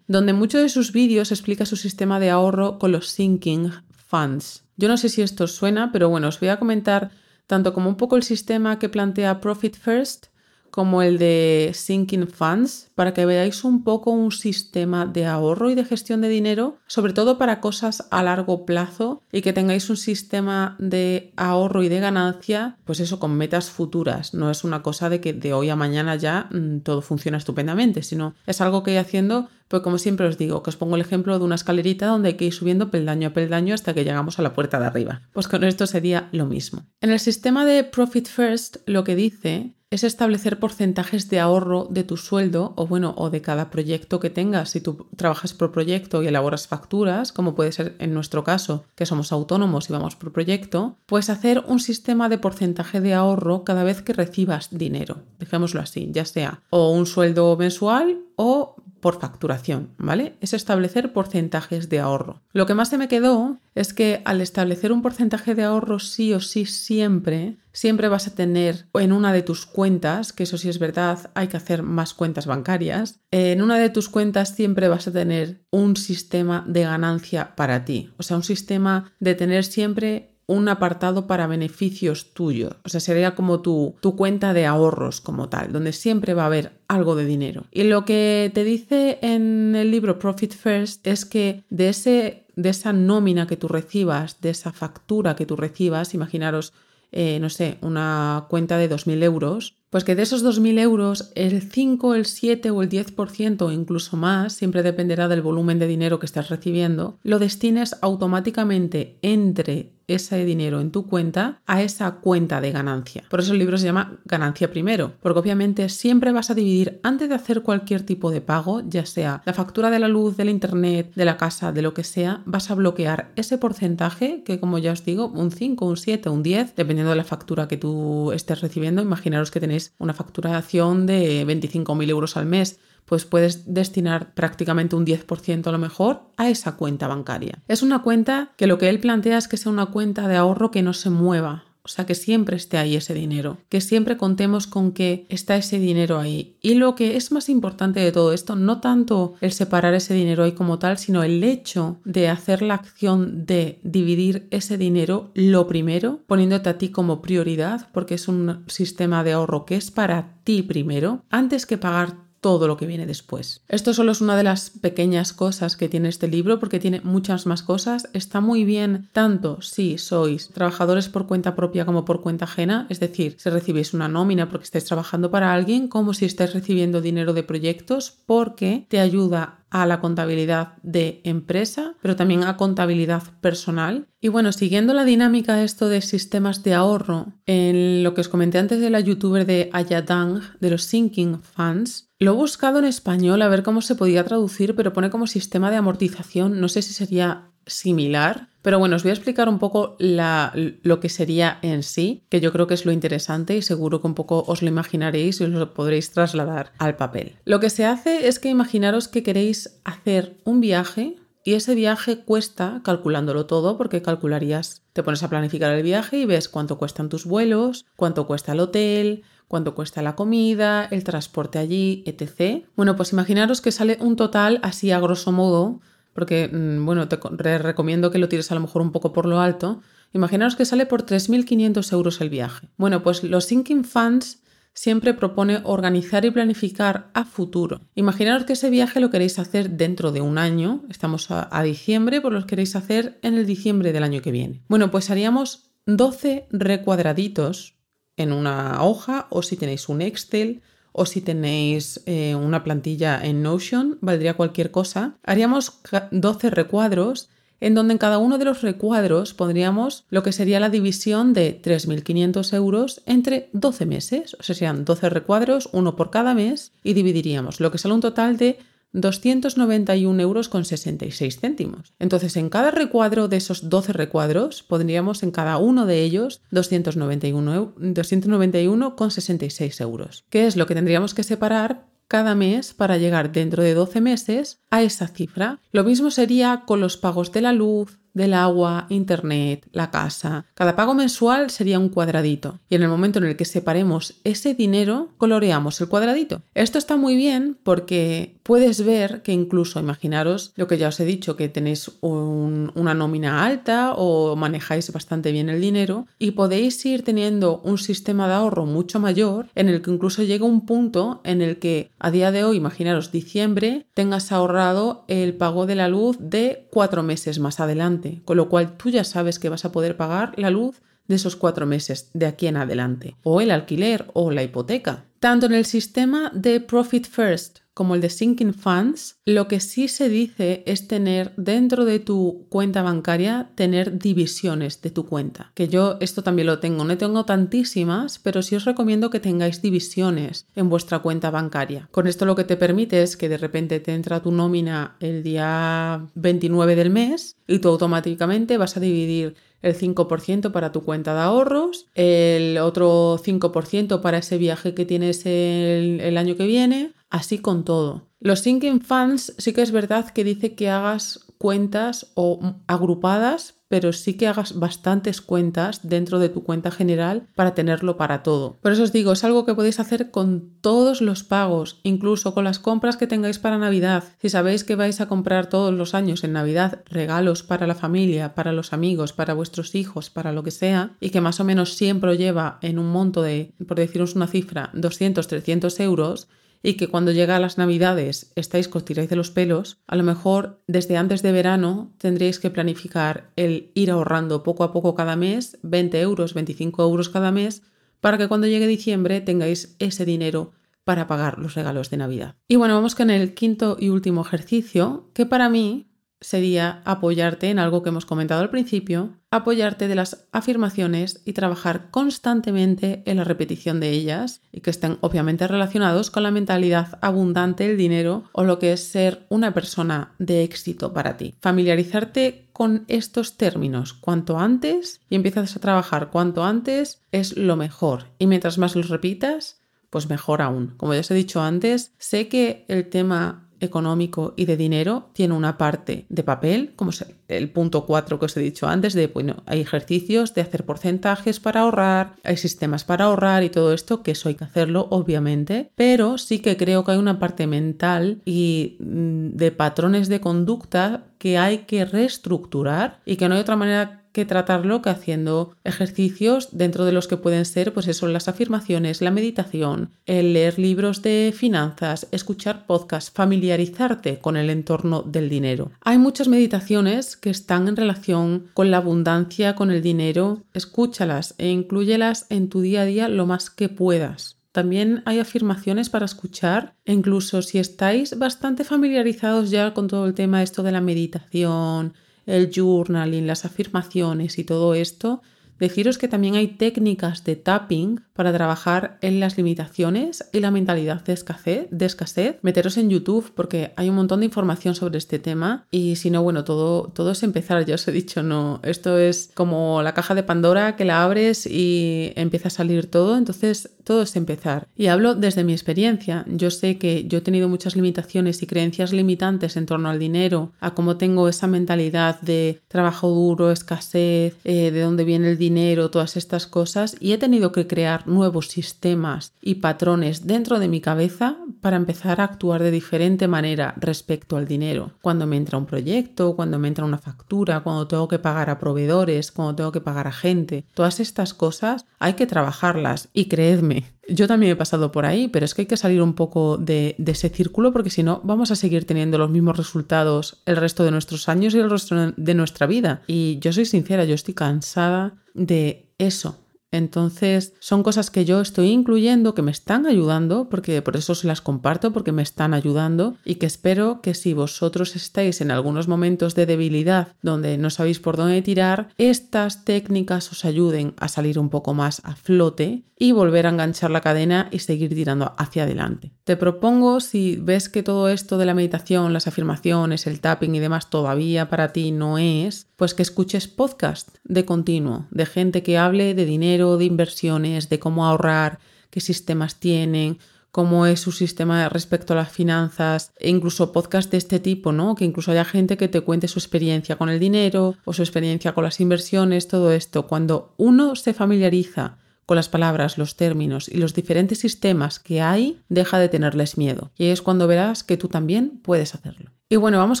donde 0.06 0.32
muchos 0.32 0.62
de 0.62 0.68
sus 0.68 0.92
vídeos 0.92 1.32
explica 1.32 1.66
su 1.66 1.74
sistema 1.74 2.20
de 2.20 2.30
ahorro 2.30 2.78
con 2.78 2.92
los 2.92 3.08
sinking 3.08 3.72
funds. 3.90 4.62
Yo 4.76 4.86
no 4.88 4.96
sé 4.96 5.08
si 5.08 5.20
esto 5.20 5.48
suena, 5.48 5.90
pero 5.90 6.08
bueno, 6.08 6.28
os 6.28 6.38
voy 6.38 6.50
a 6.50 6.60
comentar 6.60 7.10
tanto 7.48 7.74
como 7.74 7.88
un 7.88 7.96
poco 7.96 8.16
el 8.16 8.22
sistema 8.22 8.78
que 8.78 8.88
plantea 8.88 9.40
Profit 9.40 9.76
First 9.76 10.26
como 10.70 11.02
el 11.02 11.18
de 11.18 11.72
Sinking 11.74 12.28
Funds, 12.28 12.90
para 12.94 13.14
que 13.14 13.26
veáis 13.26 13.64
un 13.64 13.84
poco 13.84 14.10
un 14.10 14.32
sistema 14.32 15.06
de 15.06 15.26
ahorro 15.26 15.70
y 15.70 15.74
de 15.74 15.84
gestión 15.84 16.20
de 16.20 16.28
dinero, 16.28 16.78
sobre 16.86 17.12
todo 17.12 17.38
para 17.38 17.60
cosas 17.60 18.06
a 18.10 18.22
largo 18.22 18.64
plazo 18.64 19.22
y 19.32 19.42
que 19.42 19.52
tengáis 19.52 19.88
un 19.90 19.96
sistema 19.96 20.76
de 20.78 21.32
ahorro 21.36 21.82
y 21.82 21.88
de 21.88 22.00
ganancia, 22.00 22.76
pues 22.84 23.00
eso, 23.00 23.18
con 23.18 23.36
metas 23.36 23.70
futuras. 23.70 24.34
No 24.34 24.50
es 24.50 24.64
una 24.64 24.82
cosa 24.82 25.08
de 25.08 25.20
que 25.20 25.32
de 25.32 25.52
hoy 25.52 25.70
a 25.70 25.76
mañana 25.76 26.16
ya 26.16 26.48
mm, 26.50 26.80
todo 26.80 27.02
funciona 27.02 27.38
estupendamente, 27.38 28.02
sino 28.02 28.34
es 28.46 28.60
algo 28.60 28.82
que 28.82 28.92
ir 28.92 28.98
haciendo 28.98 29.48
pues 29.70 29.84
como 29.84 29.98
siempre 29.98 30.26
os 30.26 30.36
digo, 30.36 30.64
que 30.64 30.70
os 30.70 30.76
pongo 30.76 30.96
el 30.96 31.00
ejemplo 31.00 31.38
de 31.38 31.44
una 31.44 31.54
escalerita 31.54 32.06
donde 32.06 32.30
hay 32.30 32.34
que 32.34 32.46
ir 32.46 32.52
subiendo 32.52 32.90
peldaño 32.90 33.28
a 33.28 33.32
peldaño 33.32 33.72
hasta 33.72 33.94
que 33.94 34.02
llegamos 34.02 34.40
a 34.40 34.42
la 34.42 34.52
puerta 34.52 34.80
de 34.80 34.86
arriba. 34.86 35.22
Pues 35.32 35.46
con 35.46 35.62
esto 35.62 35.86
sería 35.86 36.28
lo 36.32 36.46
mismo. 36.46 36.86
En 37.00 37.10
el 37.10 37.20
sistema 37.20 37.64
de 37.64 37.84
Profit 37.84 38.26
First 38.26 38.78
lo 38.86 39.04
que 39.04 39.14
dice 39.14 39.76
es 39.90 40.04
establecer 40.04 40.60
porcentajes 40.60 41.28
de 41.28 41.40
ahorro 41.40 41.88
de 41.90 42.04
tu 42.04 42.16
sueldo 42.16 42.72
o 42.76 42.86
bueno, 42.86 43.12
o 43.16 43.28
de 43.28 43.42
cada 43.42 43.70
proyecto 43.70 44.20
que 44.20 44.30
tengas. 44.30 44.70
Si 44.70 44.80
tú 44.80 45.08
trabajas 45.16 45.52
por 45.52 45.72
proyecto 45.72 46.22
y 46.22 46.28
elaboras 46.28 46.68
facturas, 46.68 47.32
como 47.32 47.56
puede 47.56 47.72
ser 47.72 47.96
en 47.98 48.14
nuestro 48.14 48.44
caso, 48.44 48.84
que 48.94 49.04
somos 49.04 49.32
autónomos 49.32 49.90
y 49.90 49.92
vamos 49.92 50.14
por 50.14 50.32
proyecto, 50.32 50.94
puedes 51.06 51.28
hacer 51.28 51.64
un 51.66 51.80
sistema 51.80 52.28
de 52.28 52.38
porcentaje 52.38 53.00
de 53.00 53.14
ahorro 53.14 53.64
cada 53.64 53.82
vez 53.82 54.02
que 54.02 54.12
recibas 54.12 54.68
dinero. 54.70 55.18
Dejémoslo 55.40 55.80
así, 55.80 56.08
ya 56.12 56.24
sea 56.24 56.60
o 56.70 56.92
un 56.92 57.06
sueldo 57.06 57.56
mensual 57.56 58.20
o 58.36 58.76
por 59.00 59.20
facturación, 59.20 59.90
¿vale? 59.98 60.36
Es 60.40 60.52
establecer 60.52 61.12
porcentajes 61.12 61.88
de 61.88 62.00
ahorro. 62.00 62.42
Lo 62.52 62.66
que 62.66 62.74
más 62.74 62.88
se 62.88 62.98
me 62.98 63.08
quedó 63.08 63.58
es 63.74 63.94
que 63.94 64.22
al 64.24 64.40
establecer 64.40 64.92
un 64.92 65.02
porcentaje 65.02 65.54
de 65.54 65.64
ahorro 65.64 65.98
sí 65.98 66.32
o 66.34 66.40
sí 66.40 66.66
siempre, 66.66 67.56
siempre 67.72 68.08
vas 68.08 68.26
a 68.26 68.34
tener 68.34 68.86
en 68.94 69.12
una 69.12 69.32
de 69.32 69.42
tus 69.42 69.66
cuentas, 69.66 70.32
que 70.32 70.42
eso 70.42 70.58
sí 70.58 70.68
es 70.68 70.78
verdad, 70.78 71.30
hay 71.34 71.48
que 71.48 71.56
hacer 71.56 71.82
más 71.82 72.14
cuentas 72.14 72.46
bancarias, 72.46 73.20
en 73.30 73.62
una 73.62 73.78
de 73.78 73.90
tus 73.90 74.08
cuentas 74.08 74.54
siempre 74.54 74.88
vas 74.88 75.06
a 75.08 75.12
tener 75.12 75.64
un 75.70 75.96
sistema 75.96 76.64
de 76.66 76.82
ganancia 76.82 77.54
para 77.56 77.84
ti, 77.84 78.12
o 78.18 78.22
sea, 78.22 78.36
un 78.36 78.42
sistema 78.42 79.12
de 79.20 79.34
tener 79.34 79.64
siempre 79.64 80.29
un 80.50 80.68
apartado 80.68 81.28
para 81.28 81.46
beneficios 81.46 82.34
tuyos. 82.34 82.74
O 82.84 82.88
sea, 82.88 82.98
sería 82.98 83.36
como 83.36 83.60
tu, 83.60 83.94
tu 84.00 84.16
cuenta 84.16 84.52
de 84.52 84.66
ahorros 84.66 85.20
como 85.20 85.48
tal, 85.48 85.72
donde 85.72 85.92
siempre 85.92 86.34
va 86.34 86.42
a 86.42 86.46
haber 86.46 86.72
algo 86.88 87.14
de 87.14 87.24
dinero. 87.24 87.66
Y 87.70 87.84
lo 87.84 88.04
que 88.04 88.50
te 88.52 88.64
dice 88.64 89.20
en 89.22 89.76
el 89.76 89.92
libro 89.92 90.18
Profit 90.18 90.52
First 90.52 91.06
es 91.06 91.24
que 91.24 91.62
de, 91.70 91.90
ese, 91.90 92.46
de 92.56 92.68
esa 92.68 92.92
nómina 92.92 93.46
que 93.46 93.56
tú 93.56 93.68
recibas, 93.68 94.40
de 94.40 94.50
esa 94.50 94.72
factura 94.72 95.36
que 95.36 95.46
tú 95.46 95.54
recibas, 95.54 96.14
imaginaros, 96.14 96.72
eh, 97.12 97.38
no 97.40 97.48
sé, 97.48 97.78
una 97.80 98.46
cuenta 98.48 98.76
de 98.76 98.90
2.000 98.90 99.22
euros, 99.22 99.76
pues 99.88 100.02
que 100.02 100.16
de 100.16 100.22
esos 100.22 100.44
2.000 100.44 100.80
euros, 100.80 101.30
el 101.36 101.62
5, 101.62 102.14
el 102.14 102.26
7 102.26 102.70
o 102.70 102.82
el 102.82 102.88
10% 102.88 103.62
o 103.62 103.70
incluso 103.70 104.16
más, 104.16 104.52
siempre 104.52 104.82
dependerá 104.82 105.28
del 105.28 105.42
volumen 105.42 105.78
de 105.78 105.86
dinero 105.86 106.18
que 106.18 106.26
estás 106.26 106.48
recibiendo, 106.48 107.18
lo 107.22 107.38
destines 107.38 107.96
automáticamente 108.00 109.18
entre 109.22 109.92
ese 110.14 110.44
dinero 110.44 110.80
en 110.80 110.90
tu 110.90 111.06
cuenta 111.06 111.60
a 111.66 111.82
esa 111.82 112.16
cuenta 112.16 112.60
de 112.60 112.72
ganancia. 112.72 113.24
Por 113.28 113.40
eso 113.40 113.52
el 113.52 113.58
libro 113.58 113.78
se 113.78 113.86
llama 113.86 114.18
Ganancia 114.24 114.70
Primero, 114.70 115.12
porque 115.20 115.38
obviamente 115.38 115.88
siempre 115.88 116.32
vas 116.32 116.50
a 116.50 116.54
dividir 116.54 117.00
antes 117.02 117.28
de 117.28 117.34
hacer 117.34 117.62
cualquier 117.62 118.02
tipo 118.02 118.30
de 118.30 118.40
pago, 118.40 118.82
ya 118.86 119.06
sea 119.06 119.42
la 119.44 119.54
factura 119.54 119.90
de 119.90 119.98
la 119.98 120.08
luz, 120.08 120.36
del 120.36 120.48
internet, 120.48 121.12
de 121.14 121.24
la 121.24 121.36
casa, 121.36 121.72
de 121.72 121.82
lo 121.82 121.94
que 121.94 122.04
sea, 122.04 122.42
vas 122.44 122.70
a 122.70 122.74
bloquear 122.74 123.32
ese 123.36 123.58
porcentaje 123.58 124.42
que 124.44 124.60
como 124.60 124.78
ya 124.78 124.92
os 124.92 125.04
digo, 125.04 125.28
un 125.28 125.50
5, 125.50 125.84
un 125.86 125.96
7, 125.96 126.28
un 126.28 126.42
10, 126.42 126.74
dependiendo 126.76 127.10
de 127.10 127.16
la 127.16 127.24
factura 127.24 127.68
que 127.68 127.76
tú 127.76 128.32
estés 128.32 128.60
recibiendo. 128.60 129.02
Imaginaros 129.02 129.50
que 129.50 129.60
tenéis 129.60 129.94
una 129.98 130.14
facturación 130.14 131.06
de 131.06 131.46
25.000 131.46 132.08
euros 132.10 132.36
al 132.36 132.46
mes, 132.46 132.78
pues 133.04 133.24
puedes 133.24 133.72
destinar 133.72 134.34
prácticamente 134.34 134.96
un 134.96 135.06
10% 135.06 135.66
a 135.66 135.72
lo 135.72 135.78
mejor 135.78 136.22
a 136.36 136.48
esa 136.48 136.76
cuenta 136.76 137.08
bancaria. 137.08 137.58
Es 137.68 137.82
una 137.82 138.02
cuenta 138.02 138.52
que 138.56 138.66
lo 138.66 138.78
que 138.78 138.88
él 138.88 139.00
plantea 139.00 139.38
es 139.38 139.48
que 139.48 139.56
sea 139.56 139.72
una 139.72 139.86
cuenta 139.86 140.28
de 140.28 140.36
ahorro 140.36 140.70
que 140.70 140.82
no 140.82 140.92
se 140.92 141.10
mueva, 141.10 141.64
o 141.82 141.88
sea, 141.88 142.04
que 142.04 142.14
siempre 142.14 142.56
esté 142.56 142.76
ahí 142.76 142.94
ese 142.94 143.14
dinero, 143.14 143.58
que 143.68 143.80
siempre 143.80 144.18
contemos 144.18 144.66
con 144.66 144.92
que 144.92 145.26
está 145.30 145.56
ese 145.56 145.78
dinero 145.78 146.18
ahí. 146.18 146.56
Y 146.60 146.74
lo 146.74 146.94
que 146.94 147.16
es 147.16 147.32
más 147.32 147.48
importante 147.48 148.00
de 148.00 148.12
todo 148.12 148.32
esto, 148.34 148.54
no 148.54 148.80
tanto 148.80 149.34
el 149.40 149.52
separar 149.52 149.94
ese 149.94 150.12
dinero 150.12 150.44
ahí 150.44 150.52
como 150.52 150.78
tal, 150.78 150.98
sino 150.98 151.22
el 151.22 151.42
hecho 151.42 151.98
de 152.04 152.28
hacer 152.28 152.60
la 152.60 152.74
acción 152.74 153.46
de 153.46 153.80
dividir 153.82 154.46
ese 154.50 154.76
dinero 154.76 155.30
lo 155.34 155.66
primero, 155.66 156.20
poniéndote 156.26 156.68
a 156.68 156.78
ti 156.78 156.90
como 156.90 157.22
prioridad, 157.22 157.88
porque 157.92 158.14
es 158.14 158.28
un 158.28 158.62
sistema 158.66 159.24
de 159.24 159.32
ahorro 159.32 159.64
que 159.64 159.76
es 159.76 159.90
para 159.90 160.34
ti 160.44 160.62
primero, 160.62 161.24
antes 161.30 161.64
que 161.64 161.78
pagar 161.78 162.29
todo 162.40 162.66
lo 162.66 162.76
que 162.76 162.86
viene 162.86 163.06
después. 163.06 163.62
Esto 163.68 163.94
solo 163.94 164.12
es 164.12 164.20
una 164.20 164.36
de 164.36 164.44
las 164.44 164.70
pequeñas 164.70 165.32
cosas 165.32 165.76
que 165.76 165.88
tiene 165.88 166.08
este 166.08 166.28
libro 166.28 166.58
porque 166.58 166.80
tiene 166.80 167.00
muchas 167.02 167.46
más 167.46 167.62
cosas. 167.62 168.08
Está 168.12 168.40
muy 168.40 168.64
bien 168.64 169.08
tanto 169.12 169.60
si 169.62 169.98
sois 169.98 170.48
trabajadores 170.48 171.08
por 171.08 171.26
cuenta 171.26 171.54
propia 171.54 171.84
como 171.84 172.04
por 172.04 172.22
cuenta 172.22 172.46
ajena, 172.46 172.86
es 172.88 173.00
decir, 173.00 173.36
si 173.38 173.50
recibís 173.50 173.94
una 173.94 174.08
nómina 174.08 174.48
porque 174.48 174.64
estáis 174.64 174.84
trabajando 174.84 175.30
para 175.30 175.52
alguien, 175.52 175.88
como 175.88 176.14
si 176.14 176.24
estáis 176.24 176.54
recibiendo 176.54 177.00
dinero 177.00 177.32
de 177.32 177.42
proyectos 177.42 178.14
porque 178.26 178.86
te 178.88 179.00
ayuda 179.00 179.60
a 179.70 179.86
la 179.86 180.00
contabilidad 180.00 180.74
de 180.82 181.20
empresa, 181.24 181.94
pero 182.02 182.16
también 182.16 182.42
a 182.42 182.56
contabilidad 182.56 183.22
personal. 183.40 184.08
Y 184.20 184.28
bueno, 184.28 184.52
siguiendo 184.52 184.92
la 184.92 185.04
dinámica 185.04 185.62
esto 185.62 185.88
de 185.88 186.02
sistemas 186.02 186.62
de 186.62 186.74
ahorro, 186.74 187.32
en 187.46 188.02
lo 188.02 188.12
que 188.14 188.20
os 188.20 188.28
comenté 188.28 188.58
antes 188.58 188.80
de 188.80 188.90
la 188.90 189.00
youtuber 189.00 189.46
de 189.46 189.70
Ayadang, 189.72 190.42
de 190.60 190.70
los 190.70 190.84
Sinking 190.84 191.40
Funds, 191.40 192.09
lo 192.20 192.32
he 192.32 192.34
buscado 192.34 192.78
en 192.78 192.84
español 192.84 193.40
a 193.40 193.48
ver 193.48 193.62
cómo 193.62 193.80
se 193.80 193.94
podía 193.94 194.24
traducir, 194.24 194.76
pero 194.76 194.92
pone 194.92 195.08
como 195.08 195.26
sistema 195.26 195.70
de 195.70 195.78
amortización, 195.78 196.60
no 196.60 196.68
sé 196.68 196.82
si 196.82 196.92
sería 196.92 197.48
similar, 197.66 198.48
pero 198.62 198.78
bueno, 198.78 198.96
os 198.96 199.02
voy 199.02 199.10
a 199.10 199.14
explicar 199.14 199.48
un 199.48 199.58
poco 199.58 199.96
lo 199.98 201.00
que 201.00 201.08
sería 201.08 201.58
en 201.62 201.82
sí, 201.82 202.24
que 202.28 202.40
yo 202.40 202.52
creo 202.52 202.66
que 202.66 202.74
es 202.74 202.84
lo 202.84 202.92
interesante 202.92 203.56
y 203.56 203.62
seguro 203.62 204.02
que 204.02 204.06
un 204.06 204.14
poco 204.14 204.44
os 204.46 204.60
lo 204.60 204.68
imaginaréis 204.68 205.40
y 205.40 205.44
os 205.44 205.50
lo 205.50 205.72
podréis 205.72 206.10
trasladar 206.10 206.72
al 206.78 206.96
papel. 206.96 207.36
Lo 207.46 207.58
que 207.58 207.70
se 207.70 207.86
hace 207.86 208.28
es 208.28 208.38
que 208.38 208.50
imaginaros 208.50 209.08
que 209.08 209.22
queréis 209.22 209.80
hacer 209.84 210.36
un 210.44 210.60
viaje 210.60 211.16
y 211.44 211.54
ese 211.54 211.74
viaje 211.74 212.20
cuesta, 212.20 212.80
calculándolo 212.84 213.46
todo, 213.46 213.76
porque 213.76 214.02
calcularías, 214.02 214.82
te 214.92 215.02
pones 215.02 215.22
a 215.22 215.28
planificar 215.28 215.72
el 215.72 215.82
viaje 215.82 216.18
y 216.18 216.26
ves 216.26 216.48
cuánto 216.48 216.78
cuestan 216.78 217.08
tus 217.08 217.24
vuelos, 217.24 217.86
cuánto 217.96 218.26
cuesta 218.26 218.52
el 218.52 218.60
hotel, 218.60 219.22
cuánto 219.48 219.74
cuesta 219.74 220.02
la 220.02 220.16
comida, 220.16 220.86
el 220.90 221.02
transporte 221.02 221.58
allí, 221.58 222.04
etc. 222.06 222.66
Bueno, 222.76 222.96
pues 222.96 223.12
imaginaros 223.12 223.60
que 223.60 223.72
sale 223.72 223.96
un 224.00 224.16
total 224.16 224.60
así 224.62 224.90
a 224.90 225.00
grosso 225.00 225.32
modo 225.32 225.80
porque, 226.12 226.48
mm, 226.48 226.84
bueno, 226.84 227.08
te 227.08 227.58
recomiendo 227.58 228.10
que 228.10 228.18
lo 228.18 228.28
tires 228.28 228.50
a 228.50 228.54
lo 228.54 228.60
mejor 228.60 228.82
un 228.82 228.92
poco 228.92 229.12
por 229.12 229.26
lo 229.26 229.40
alto. 229.40 229.80
Imaginaos 230.12 230.56
que 230.56 230.64
sale 230.64 230.86
por 230.86 231.02
3.500 231.02 231.92
euros 231.92 232.20
el 232.20 232.30
viaje. 232.30 232.68
Bueno, 232.76 233.02
pues 233.02 233.22
los 233.22 233.44
Sinking 233.44 233.84
Funds 233.84 234.39
siempre 234.74 235.14
propone 235.14 235.60
organizar 235.64 236.24
y 236.24 236.30
planificar 236.30 237.10
a 237.14 237.24
futuro. 237.24 237.80
Imaginaos 237.94 238.44
que 238.44 238.54
ese 238.54 238.70
viaje 238.70 239.00
lo 239.00 239.10
queréis 239.10 239.38
hacer 239.38 239.70
dentro 239.70 240.12
de 240.12 240.20
un 240.20 240.38
año, 240.38 240.84
estamos 240.88 241.30
a, 241.30 241.48
a 241.50 241.62
diciembre, 241.62 242.20
pues 242.20 242.32
lo 242.32 242.46
queréis 242.46 242.76
hacer 242.76 243.18
en 243.22 243.34
el 243.34 243.46
diciembre 243.46 243.92
del 243.92 244.04
año 244.04 244.22
que 244.22 244.32
viene. 244.32 244.62
Bueno, 244.68 244.90
pues 244.90 245.10
haríamos 245.10 245.70
12 245.86 246.46
recuadraditos 246.50 247.76
en 248.16 248.32
una 248.32 248.82
hoja 248.82 249.26
o 249.30 249.42
si 249.42 249.56
tenéis 249.56 249.88
un 249.88 250.02
Excel 250.02 250.62
o 250.92 251.06
si 251.06 251.20
tenéis 251.20 252.02
eh, 252.06 252.34
una 252.34 252.64
plantilla 252.64 253.24
en 253.24 253.42
Notion, 253.42 253.98
valdría 254.00 254.34
cualquier 254.34 254.70
cosa. 254.70 255.18
Haríamos 255.22 255.80
12 256.10 256.50
recuadros 256.50 257.30
en 257.60 257.74
donde 257.74 257.92
en 257.92 257.98
cada 257.98 258.18
uno 258.18 258.38
de 258.38 258.44
los 258.44 258.62
recuadros 258.62 259.34
pondríamos 259.34 260.04
lo 260.10 260.22
que 260.22 260.32
sería 260.32 260.60
la 260.60 260.70
división 260.70 261.32
de 261.32 261.60
3.500 261.62 262.54
euros 262.54 263.02
entre 263.06 263.48
12 263.52 263.86
meses. 263.86 264.36
O 264.38 264.42
sea, 264.42 264.54
serían 264.54 264.84
12 264.84 265.10
recuadros, 265.10 265.68
uno 265.72 265.96
por 265.96 266.10
cada 266.10 266.34
mes, 266.34 266.72
y 266.82 266.94
dividiríamos, 266.94 267.60
lo 267.60 267.70
que 267.70 267.78
sale 267.78 267.94
un 267.94 268.00
total 268.00 268.36
de 268.36 268.58
291 268.92 270.20
euros 270.20 270.48
con 270.48 270.64
66 270.64 271.38
céntimos. 271.38 271.92
Entonces, 271.98 272.36
en 272.36 272.50
cada 272.50 272.70
recuadro 272.70 273.28
de 273.28 273.36
esos 273.36 273.68
12 273.68 273.92
recuadros, 273.92 274.62
pondríamos 274.64 275.22
en 275.22 275.30
cada 275.30 275.58
uno 275.58 275.86
de 275.86 276.02
ellos 276.02 276.40
291, 276.50 277.74
291 277.76 278.96
con 278.96 279.10
66 279.10 279.80
euros, 279.80 280.24
que 280.28 280.46
es 280.46 280.56
lo 280.56 280.66
que 280.66 280.74
tendríamos 280.74 281.14
que 281.14 281.22
separar 281.22 281.89
cada 282.10 282.34
mes 282.34 282.74
para 282.74 282.98
llegar 282.98 283.30
dentro 283.30 283.62
de 283.62 283.72
12 283.72 284.00
meses 284.00 284.58
a 284.68 284.82
esa 284.82 285.06
cifra. 285.06 285.60
Lo 285.70 285.84
mismo 285.84 286.10
sería 286.10 286.64
con 286.66 286.80
los 286.80 286.96
pagos 286.96 287.30
de 287.30 287.40
la 287.40 287.52
luz, 287.52 287.99
del 288.14 288.34
agua, 288.34 288.86
internet, 288.88 289.66
la 289.72 289.90
casa. 289.90 290.46
Cada 290.54 290.76
pago 290.76 290.94
mensual 290.94 291.50
sería 291.50 291.78
un 291.78 291.88
cuadradito 291.88 292.58
y 292.68 292.74
en 292.74 292.82
el 292.82 292.88
momento 292.88 293.18
en 293.18 293.26
el 293.26 293.36
que 293.36 293.44
separemos 293.44 294.14
ese 294.24 294.54
dinero, 294.54 295.08
coloreamos 295.18 295.80
el 295.80 295.88
cuadradito. 295.88 296.42
Esto 296.54 296.78
está 296.78 296.96
muy 296.96 297.16
bien 297.16 297.58
porque 297.62 298.36
puedes 298.42 298.84
ver 298.84 299.22
que 299.22 299.32
incluso, 299.32 299.80
imaginaros 299.80 300.52
lo 300.56 300.66
que 300.66 300.78
ya 300.78 300.88
os 300.88 301.00
he 301.00 301.04
dicho, 301.04 301.36
que 301.36 301.48
tenéis 301.48 301.90
una 302.00 302.94
nómina 302.94 303.44
alta 303.44 303.94
o 303.94 304.36
manejáis 304.36 304.92
bastante 304.92 305.32
bien 305.32 305.48
el 305.48 305.60
dinero 305.60 306.06
y 306.18 306.32
podéis 306.32 306.84
ir 306.86 307.04
teniendo 307.04 307.60
un 307.64 307.78
sistema 307.78 308.26
de 308.28 308.34
ahorro 308.34 308.66
mucho 308.66 309.00
mayor 309.00 309.48
en 309.54 309.68
el 309.68 309.82
que 309.82 309.90
incluso 309.90 310.22
llega 310.22 310.44
un 310.44 310.66
punto 310.66 311.20
en 311.24 311.42
el 311.42 311.58
que 311.58 311.90
a 311.98 312.10
día 312.10 312.32
de 312.32 312.44
hoy, 312.44 312.56
imaginaros 312.56 313.12
diciembre, 313.12 313.86
tengas 313.94 314.32
ahorrado 314.32 315.04
el 315.08 315.34
pago 315.34 315.66
de 315.66 315.74
la 315.74 315.88
luz 315.88 316.16
de 316.18 316.66
cuatro 316.70 317.02
meses 317.02 317.38
más 317.38 317.60
adelante 317.60 317.99
con 318.24 318.36
lo 318.36 318.48
cual 318.48 318.76
tú 318.76 318.90
ya 318.90 319.04
sabes 319.04 319.38
que 319.38 319.48
vas 319.48 319.64
a 319.64 319.72
poder 319.72 319.96
pagar 319.96 320.32
la 320.36 320.50
luz 320.50 320.80
de 321.08 321.16
esos 321.16 321.36
cuatro 321.36 321.66
meses 321.66 322.10
de 322.14 322.26
aquí 322.26 322.46
en 322.46 322.56
adelante, 322.56 323.16
o 323.22 323.40
el 323.40 323.50
alquiler 323.50 324.06
o 324.12 324.30
la 324.30 324.42
hipoteca. 324.42 325.04
Tanto 325.18 325.46
en 325.46 325.54
el 325.54 325.64
sistema 325.64 326.30
de 326.34 326.60
Profit 326.60 327.06
First 327.06 327.58
como 327.80 327.94
el 327.94 328.02
de 328.02 328.10
Sinking 328.10 328.52
Funds, 328.52 329.16
lo 329.24 329.48
que 329.48 329.58
sí 329.58 329.88
se 329.88 330.10
dice 330.10 330.62
es 330.66 330.86
tener 330.86 331.32
dentro 331.38 331.86
de 331.86 331.98
tu 331.98 332.44
cuenta 332.50 332.82
bancaria, 332.82 333.52
tener 333.54 333.98
divisiones 333.98 334.82
de 334.82 334.90
tu 334.90 335.06
cuenta. 335.06 335.50
Que 335.54 335.66
yo 335.66 335.96
esto 336.00 336.22
también 336.22 336.44
lo 336.44 336.58
tengo, 336.58 336.84
no 336.84 336.98
tengo 336.98 337.24
tantísimas, 337.24 338.18
pero 338.18 338.42
sí 338.42 338.54
os 338.54 338.66
recomiendo 338.66 339.08
que 339.08 339.18
tengáis 339.18 339.62
divisiones 339.62 340.46
en 340.56 340.68
vuestra 340.68 340.98
cuenta 340.98 341.30
bancaria. 341.30 341.88
Con 341.90 342.06
esto 342.06 342.26
lo 342.26 342.36
que 342.36 342.44
te 342.44 342.58
permite 342.58 343.02
es 343.02 343.16
que 343.16 343.30
de 343.30 343.38
repente 343.38 343.80
te 343.80 343.94
entra 343.94 344.20
tu 344.20 344.30
nómina 344.30 344.96
el 345.00 345.22
día 345.22 346.06
29 346.16 346.76
del 346.76 346.90
mes 346.90 347.38
y 347.46 347.60
tú 347.60 347.70
automáticamente 347.70 348.58
vas 348.58 348.76
a 348.76 348.80
dividir 348.80 349.36
el 349.62 349.76
5% 349.76 350.52
para 350.52 350.72
tu 350.72 350.82
cuenta 350.82 351.14
de 351.14 351.20
ahorros, 351.20 351.86
el 351.94 352.58
otro 352.58 353.18
5% 353.18 354.00
para 354.00 354.18
ese 354.18 354.38
viaje 354.38 354.74
que 354.74 354.84
tienes 354.84 355.26
el, 355.26 356.00
el 356.00 356.16
año 356.16 356.36
que 356.36 356.46
viene, 356.46 356.92
así 357.10 357.38
con 357.38 357.64
todo. 357.64 358.06
Los 358.20 358.40
sinking 358.40 358.80
funds 358.80 359.34
sí 359.38 359.52
que 359.52 359.62
es 359.62 359.72
verdad 359.72 360.10
que 360.10 360.24
dice 360.24 360.54
que 360.54 360.68
hagas 360.68 361.29
cuentas 361.40 362.12
o 362.16 362.38
agrupadas 362.66 363.54
pero 363.70 363.92
sí 363.92 364.14
que 364.14 364.26
hagas 364.26 364.58
bastantes 364.58 365.20
cuentas 365.20 365.88
dentro 365.88 366.18
de 366.18 366.28
tu 366.28 366.42
cuenta 366.42 366.72
general 366.72 367.28
para 367.36 367.54
tenerlo 367.54 367.96
para 367.96 368.24
todo. 368.24 368.58
Por 368.60 368.72
eso 368.72 368.82
os 368.82 368.92
digo, 368.92 369.12
es 369.12 369.22
algo 369.22 369.46
que 369.46 369.54
podéis 369.54 369.78
hacer 369.78 370.10
con 370.10 370.50
todos 370.60 371.00
los 371.00 371.22
pagos, 371.22 371.78
incluso 371.84 372.34
con 372.34 372.42
las 372.42 372.58
compras 372.58 372.96
que 372.96 373.06
tengáis 373.06 373.38
para 373.38 373.58
Navidad. 373.58 374.02
Si 374.20 374.28
sabéis 374.28 374.64
que 374.64 374.74
vais 374.74 375.00
a 375.00 375.06
comprar 375.06 375.48
todos 375.48 375.72
los 375.72 375.94
años 375.94 376.24
en 376.24 376.32
Navidad 376.32 376.82
regalos 376.90 377.44
para 377.44 377.68
la 377.68 377.76
familia, 377.76 378.34
para 378.34 378.52
los 378.52 378.72
amigos, 378.72 379.12
para 379.12 379.34
vuestros 379.34 379.76
hijos, 379.76 380.10
para 380.10 380.32
lo 380.32 380.42
que 380.42 380.50
sea, 380.50 380.96
y 380.98 381.10
que 381.10 381.20
más 381.20 381.38
o 381.38 381.44
menos 381.44 381.74
siempre 381.74 382.16
lleva 382.16 382.58
en 382.62 382.80
un 382.80 382.90
monto 382.90 383.22
de, 383.22 383.52
por 383.68 383.76
deciros 383.76 384.16
una 384.16 384.26
cifra, 384.26 384.70
200, 384.74 385.28
300 385.28 385.78
euros, 385.78 386.26
y 386.62 386.74
que 386.74 386.88
cuando 386.88 387.12
llega 387.12 387.38
las 387.38 387.58
navidades 387.58 388.32
estáis 388.36 388.68
que 388.68 388.80
tiráis 388.80 389.08
de 389.08 389.16
los 389.16 389.30
pelos, 389.30 389.78
a 389.86 389.96
lo 389.96 390.02
mejor 390.02 390.62
desde 390.66 390.96
antes 390.96 391.22
de 391.22 391.32
verano 391.32 391.92
tendréis 391.98 392.38
que 392.38 392.50
planificar 392.50 393.30
el 393.36 393.70
ir 393.74 393.90
ahorrando 393.90 394.42
poco 394.42 394.64
a 394.64 394.72
poco 394.72 394.94
cada 394.94 395.16
mes, 395.16 395.58
20 395.62 396.00
euros, 396.00 396.34
25 396.34 396.82
euros 396.82 397.08
cada 397.08 397.30
mes, 397.30 397.62
para 398.00 398.18
que 398.18 398.28
cuando 398.28 398.46
llegue 398.46 398.66
diciembre 398.66 399.20
tengáis 399.20 399.76
ese 399.78 400.04
dinero 400.04 400.52
para 400.84 401.06
pagar 401.06 401.38
los 401.38 401.54
regalos 401.54 401.90
de 401.90 401.98
Navidad. 401.98 402.36
Y 402.48 402.56
bueno, 402.56 402.74
vamos 402.74 402.94
con 402.94 403.10
el 403.10 403.34
quinto 403.34 403.76
y 403.78 403.90
último 403.90 404.22
ejercicio, 404.22 405.10
que 405.14 405.26
para 405.26 405.48
mí 405.48 405.90
sería 406.20 406.82
apoyarte 406.84 407.48
en 407.48 407.58
algo 407.58 407.82
que 407.82 407.90
hemos 407.90 408.06
comentado 408.06 408.42
al 408.42 408.50
principio, 408.50 409.19
apoyarte 409.30 409.86
de 409.86 409.94
las 409.94 410.26
afirmaciones 410.32 411.22
y 411.24 411.32
trabajar 411.34 411.90
constantemente 411.90 413.02
en 413.06 413.18
la 413.18 413.24
repetición 413.24 413.78
de 413.78 413.90
ellas 413.90 414.42
y 414.50 414.60
que 414.60 414.70
estén 414.70 414.98
obviamente 415.00 415.46
relacionados 415.46 416.10
con 416.10 416.24
la 416.24 416.32
mentalidad 416.32 416.98
abundante, 417.00 417.70
el 417.70 417.76
dinero 417.76 418.24
o 418.32 418.42
lo 418.42 418.58
que 418.58 418.72
es 418.72 418.82
ser 418.82 419.26
una 419.28 419.54
persona 419.54 420.14
de 420.18 420.42
éxito 420.42 420.92
para 420.92 421.16
ti. 421.16 421.34
Familiarizarte 421.40 422.48
con 422.52 422.84
estos 422.88 423.36
términos 423.36 423.92
cuanto 423.92 424.38
antes 424.38 425.00
y 425.08 425.14
empiezas 425.14 425.54
a 425.56 425.60
trabajar 425.60 426.10
cuanto 426.10 426.44
antes 426.44 427.02
es 427.12 427.36
lo 427.36 427.56
mejor 427.56 428.06
y 428.18 428.26
mientras 428.26 428.58
más 428.58 428.74
los 428.74 428.88
repitas, 428.88 429.60
pues 429.90 430.08
mejor 430.08 430.42
aún. 430.42 430.74
Como 430.76 430.94
ya 430.94 431.00
os 431.00 431.10
he 431.10 431.14
dicho 431.14 431.40
antes, 431.40 431.92
sé 431.98 432.28
que 432.28 432.64
el 432.68 432.88
tema 432.88 433.49
económico 433.60 434.34
y 434.36 434.44
de 434.44 434.56
dinero 434.56 435.08
tiene 435.12 435.34
una 435.34 435.58
parte 435.58 436.06
de 436.08 436.22
papel, 436.22 436.72
como 436.76 436.90
el 437.28 437.50
punto 437.50 437.86
4 437.86 438.18
que 438.18 438.24
os 438.24 438.36
he 438.36 438.40
dicho 438.40 438.68
antes, 438.68 438.94
de, 438.94 439.06
bueno, 439.06 439.42
hay 439.46 439.60
ejercicios 439.60 440.34
de 440.34 440.42
hacer 440.42 440.64
porcentajes 440.64 441.40
para 441.40 441.60
ahorrar, 441.60 442.14
hay 442.24 442.36
sistemas 442.36 442.84
para 442.84 443.06
ahorrar 443.06 443.42
y 443.44 443.50
todo 443.50 443.72
esto, 443.72 444.02
que 444.02 444.12
eso 444.12 444.28
hay 444.28 444.34
que 444.34 444.44
hacerlo, 444.44 444.88
obviamente, 444.90 445.70
pero 445.74 446.18
sí 446.18 446.40
que 446.40 446.56
creo 446.56 446.84
que 446.84 446.92
hay 446.92 446.98
una 446.98 447.18
parte 447.18 447.46
mental 447.46 448.22
y 448.24 448.76
mm, 448.80 449.36
de 449.36 449.50
patrones 449.52 450.08
de 450.08 450.20
conducta 450.20 451.04
que 451.18 451.36
hay 451.38 451.58
que 451.58 451.84
reestructurar 451.84 453.00
y 453.04 453.16
que 453.16 453.28
no 453.28 453.34
hay 453.34 453.42
otra 453.42 453.56
manera 453.56 453.99
que 454.12 454.24
tratarlo 454.24 454.82
que 454.82 454.90
haciendo 454.90 455.54
ejercicios 455.64 456.48
dentro 456.52 456.84
de 456.84 456.92
los 456.92 457.08
que 457.08 457.16
pueden 457.16 457.44
ser, 457.44 457.72
pues 457.72 457.88
eso, 457.88 458.06
las 458.08 458.28
afirmaciones, 458.28 459.00
la 459.00 459.10
meditación, 459.10 459.90
el 460.06 460.32
leer 460.32 460.58
libros 460.58 461.02
de 461.02 461.32
finanzas, 461.36 462.06
escuchar 462.10 462.66
podcasts, 462.66 463.10
familiarizarte 463.10 464.18
con 464.18 464.36
el 464.36 464.50
entorno 464.50 465.02
del 465.02 465.28
dinero. 465.28 465.70
Hay 465.82 465.98
muchas 465.98 466.28
meditaciones 466.28 467.16
que 467.16 467.30
están 467.30 467.68
en 467.68 467.76
relación 467.76 468.46
con 468.54 468.70
la 468.70 468.78
abundancia, 468.78 469.54
con 469.54 469.70
el 469.70 469.82
dinero. 469.82 470.42
Escúchalas 470.54 471.34
e 471.38 471.48
incluyelas 471.48 472.26
en 472.30 472.48
tu 472.48 472.60
día 472.60 472.82
a 472.82 472.86
día 472.86 473.08
lo 473.08 473.26
más 473.26 473.50
que 473.50 473.68
puedas. 473.68 474.40
También 474.52 475.02
hay 475.06 475.20
afirmaciones 475.20 475.90
para 475.90 476.06
escuchar, 476.06 476.74
e 476.84 476.92
incluso 476.92 477.40
si 477.42 477.58
estáis 477.58 478.18
bastante 478.18 478.64
familiarizados 478.64 479.50
ya 479.50 479.72
con 479.74 479.86
todo 479.86 480.06
el 480.06 480.14
tema 480.14 480.42
esto 480.42 480.64
de 480.64 480.72
la 480.72 480.80
meditación, 480.80 481.94
el 482.26 482.50
journaling, 482.54 483.26
las 483.26 483.44
afirmaciones 483.44 484.38
y 484.38 484.44
todo 484.44 484.74
esto, 484.74 485.22
deciros 485.60 485.98
que 485.98 486.08
también 486.08 486.34
hay 486.34 486.48
técnicas 486.48 487.22
de 487.24 487.36
tapping 487.36 488.00
para 488.14 488.32
trabajar 488.32 488.98
en 489.00 489.20
las 489.20 489.36
limitaciones 489.36 490.28
y 490.32 490.40
la 490.40 490.50
mentalidad 490.50 491.04
de 491.04 491.12
escasez, 491.12 491.68
de 491.70 492.38
meteros 492.42 492.76
en 492.76 492.90
YouTube 492.90 493.32
porque 493.34 493.72
hay 493.76 493.88
un 493.88 493.94
montón 493.94 494.20
de 494.20 494.26
información 494.26 494.74
sobre 494.74 494.98
este 494.98 495.18
tema 495.18 495.66
y 495.70 495.96
si 495.96 496.10
no, 496.10 496.22
bueno, 496.22 496.44
todo, 496.44 496.90
todo 496.94 497.12
es 497.12 497.22
empezar, 497.22 497.64
ya 497.66 497.76
os 497.76 497.86
he 497.86 497.92
dicho, 497.92 498.22
no, 498.22 498.60
esto 498.62 498.98
es 498.98 499.30
como 499.34 499.82
la 499.82 499.94
caja 499.94 500.14
de 500.14 500.22
Pandora 500.22 500.76
que 500.76 500.84
la 500.84 501.02
abres 501.02 501.46
y 501.46 502.12
empieza 502.16 502.48
a 502.48 502.50
salir 502.50 502.90
todo, 502.90 503.16
entonces 503.16 503.70
todo 503.84 504.02
es 504.02 504.16
empezar. 504.16 504.68
Y 504.76 504.86
hablo 504.86 505.14
desde 505.14 505.44
mi 505.44 505.52
experiencia, 505.52 506.24
yo 506.28 506.50
sé 506.50 506.78
que 506.78 507.06
yo 507.06 507.18
he 507.18 507.22
tenido 507.22 507.48
muchas 507.48 507.76
limitaciones 507.76 508.42
y 508.42 508.46
creencias 508.46 508.92
limitantes 508.92 509.56
en 509.56 509.66
torno 509.66 509.88
al 509.88 509.98
dinero, 509.98 510.52
a 510.60 510.74
cómo 510.74 510.96
tengo 510.96 511.28
esa 511.28 511.46
mentalidad 511.46 512.20
de 512.20 512.60
trabajo 512.68 513.08
duro, 513.08 513.50
escasez, 513.50 514.36
eh, 514.44 514.70
de 514.70 514.80
dónde 514.80 515.04
viene 515.04 515.30
el 515.30 515.38
dinero, 515.38 515.49
todas 515.90 516.16
estas 516.16 516.46
cosas 516.46 516.96
y 517.00 517.12
he 517.12 517.18
tenido 517.18 517.52
que 517.52 517.66
crear 517.66 518.06
nuevos 518.06 518.48
sistemas 518.48 519.32
y 519.42 519.56
patrones 519.56 520.26
dentro 520.26 520.58
de 520.58 520.68
mi 520.68 520.80
cabeza 520.80 521.36
para 521.60 521.76
empezar 521.76 522.20
a 522.20 522.24
actuar 522.24 522.62
de 522.62 522.70
diferente 522.70 523.26
manera 523.26 523.74
respecto 523.76 524.36
al 524.36 524.46
dinero. 524.46 524.92
Cuando 525.02 525.26
me 525.26 525.36
entra 525.36 525.58
un 525.58 525.66
proyecto, 525.66 526.36
cuando 526.36 526.58
me 526.58 526.68
entra 526.68 526.84
una 526.84 526.98
factura, 526.98 527.60
cuando 527.60 527.86
tengo 527.86 528.08
que 528.08 528.18
pagar 528.18 528.48
a 528.48 528.58
proveedores, 528.58 529.32
cuando 529.32 529.56
tengo 529.56 529.72
que 529.72 529.80
pagar 529.80 530.06
a 530.06 530.12
gente, 530.12 530.64
todas 530.74 531.00
estas 531.00 531.34
cosas 531.34 531.84
hay 531.98 532.14
que 532.14 532.26
trabajarlas 532.26 533.08
y 533.12 533.26
creedme, 533.26 533.84
yo 534.10 534.26
también 534.26 534.52
he 534.52 534.56
pasado 534.56 534.92
por 534.92 535.06
ahí, 535.06 535.28
pero 535.28 535.44
es 535.44 535.54
que 535.54 535.62
hay 535.62 535.66
que 535.66 535.76
salir 535.76 536.02
un 536.02 536.14
poco 536.14 536.58
de, 536.58 536.96
ese 537.06 537.28
círculo 537.28 537.72
porque 537.72 537.90
si 537.90 538.02
no 538.02 538.20
vamos 538.24 538.50
a 538.50 538.56
seguir 538.56 538.84
teniendo 538.84 539.18
los 539.18 539.30
mismos 539.30 539.56
resultados 539.56 540.42
el 540.46 540.56
resto 540.56 540.84
de 540.84 540.90
nuestros 540.90 541.28
años 541.28 541.54
y 541.54 541.58
el 541.58 541.70
resto 541.70 542.12
de 542.16 542.34
nuestra 542.34 542.66
vida. 542.66 543.02
Y 543.06 543.38
yo 543.40 543.52
soy 543.52 543.64
sincera, 543.64 544.04
yo 544.04 544.14
estoy 544.14 544.34
cansada 544.34 545.14
de 545.34 545.86
eso, 545.98 546.38
entonces, 546.72 547.54
son 547.58 547.82
cosas 547.82 548.10
que 548.10 548.24
yo 548.24 548.40
estoy 548.40 548.68
incluyendo, 548.68 549.34
que 549.34 549.42
me 549.42 549.50
están 549.50 549.86
ayudando, 549.86 550.48
porque 550.48 550.82
por 550.82 550.96
eso 550.96 551.14
se 551.14 551.26
las 551.26 551.40
comparto, 551.40 551.92
porque 551.92 552.12
me 552.12 552.22
están 552.22 552.54
ayudando 552.54 553.16
y 553.24 553.36
que 553.36 553.46
espero 553.46 554.00
que 554.02 554.14
si 554.14 554.34
vosotros 554.34 554.94
estáis 554.94 555.40
en 555.40 555.50
algunos 555.50 555.88
momentos 555.88 556.34
de 556.34 556.46
debilidad 556.46 557.08
donde 557.22 557.58
no 557.58 557.70
sabéis 557.70 557.98
por 557.98 558.16
dónde 558.16 558.42
tirar, 558.42 558.90
estas 558.98 559.64
técnicas 559.64 560.30
os 560.30 560.44
ayuden 560.44 560.94
a 560.98 561.08
salir 561.08 561.38
un 561.38 561.48
poco 561.48 561.74
más 561.74 562.00
a 562.04 562.14
flote 562.14 562.84
y 563.02 563.12
volver 563.12 563.46
a 563.46 563.48
enganchar 563.48 563.90
la 563.90 564.02
cadena 564.02 564.48
y 564.52 564.58
seguir 564.58 564.94
tirando 564.94 565.32
hacia 565.38 565.62
adelante. 565.62 566.12
Te 566.24 566.36
propongo, 566.36 567.00
si 567.00 567.36
ves 567.36 567.70
que 567.70 567.82
todo 567.82 568.10
esto 568.10 568.36
de 568.36 568.44
la 568.44 568.52
meditación, 568.52 569.14
las 569.14 569.26
afirmaciones, 569.26 570.06
el 570.06 570.20
tapping 570.20 570.54
y 570.54 570.60
demás 570.60 570.90
todavía 570.90 571.48
para 571.48 571.72
ti 571.72 571.92
no 571.92 572.18
es, 572.18 572.66
pues 572.76 572.92
que 572.92 573.02
escuches 573.02 573.48
podcast 573.48 574.18
de 574.24 574.44
continuo, 574.44 575.06
de 575.10 575.24
gente 575.24 575.62
que 575.62 575.78
hable 575.78 576.14
de 576.14 576.26
dinero, 576.26 576.59
de 576.60 576.84
inversiones, 576.84 577.68
de 577.68 577.78
cómo 577.78 578.06
ahorrar, 578.06 578.58
qué 578.90 579.00
sistemas 579.00 579.56
tienen, 579.56 580.18
cómo 580.50 580.86
es 580.86 581.00
su 581.00 581.12
sistema 581.12 581.68
respecto 581.68 582.12
a 582.12 582.16
las 582.16 582.30
finanzas, 582.32 583.12
e 583.18 583.30
incluso 583.30 583.72
podcast 583.72 584.10
de 584.10 584.18
este 584.18 584.40
tipo, 584.40 584.72
¿no? 584.72 584.94
Que 584.94 585.04
incluso 585.04 585.30
haya 585.30 585.44
gente 585.44 585.76
que 585.76 585.88
te 585.88 586.00
cuente 586.00 586.28
su 586.28 586.38
experiencia 586.38 586.96
con 586.96 587.08
el 587.08 587.20
dinero 587.20 587.76
o 587.84 587.92
su 587.92 588.02
experiencia 588.02 588.52
con 588.52 588.64
las 588.64 588.80
inversiones, 588.80 589.48
todo 589.48 589.72
esto. 589.72 590.06
Cuando 590.06 590.54
uno 590.56 590.96
se 590.96 591.14
familiariza 591.14 591.98
con 592.26 592.36
las 592.36 592.48
palabras, 592.48 592.98
los 592.98 593.16
términos 593.16 593.68
y 593.68 593.78
los 593.78 593.94
diferentes 593.94 594.38
sistemas 594.38 594.98
que 595.00 595.20
hay, 595.20 595.60
deja 595.68 595.98
de 595.98 596.08
tenerles 596.08 596.58
miedo. 596.58 596.92
Y 596.96 597.06
es 597.06 597.22
cuando 597.22 597.46
verás 597.48 597.82
que 597.82 597.96
tú 597.96 598.08
también 598.08 598.60
puedes 598.62 598.94
hacerlo. 598.94 599.30
Y 599.48 599.56
bueno, 599.56 599.78
vamos 599.78 600.00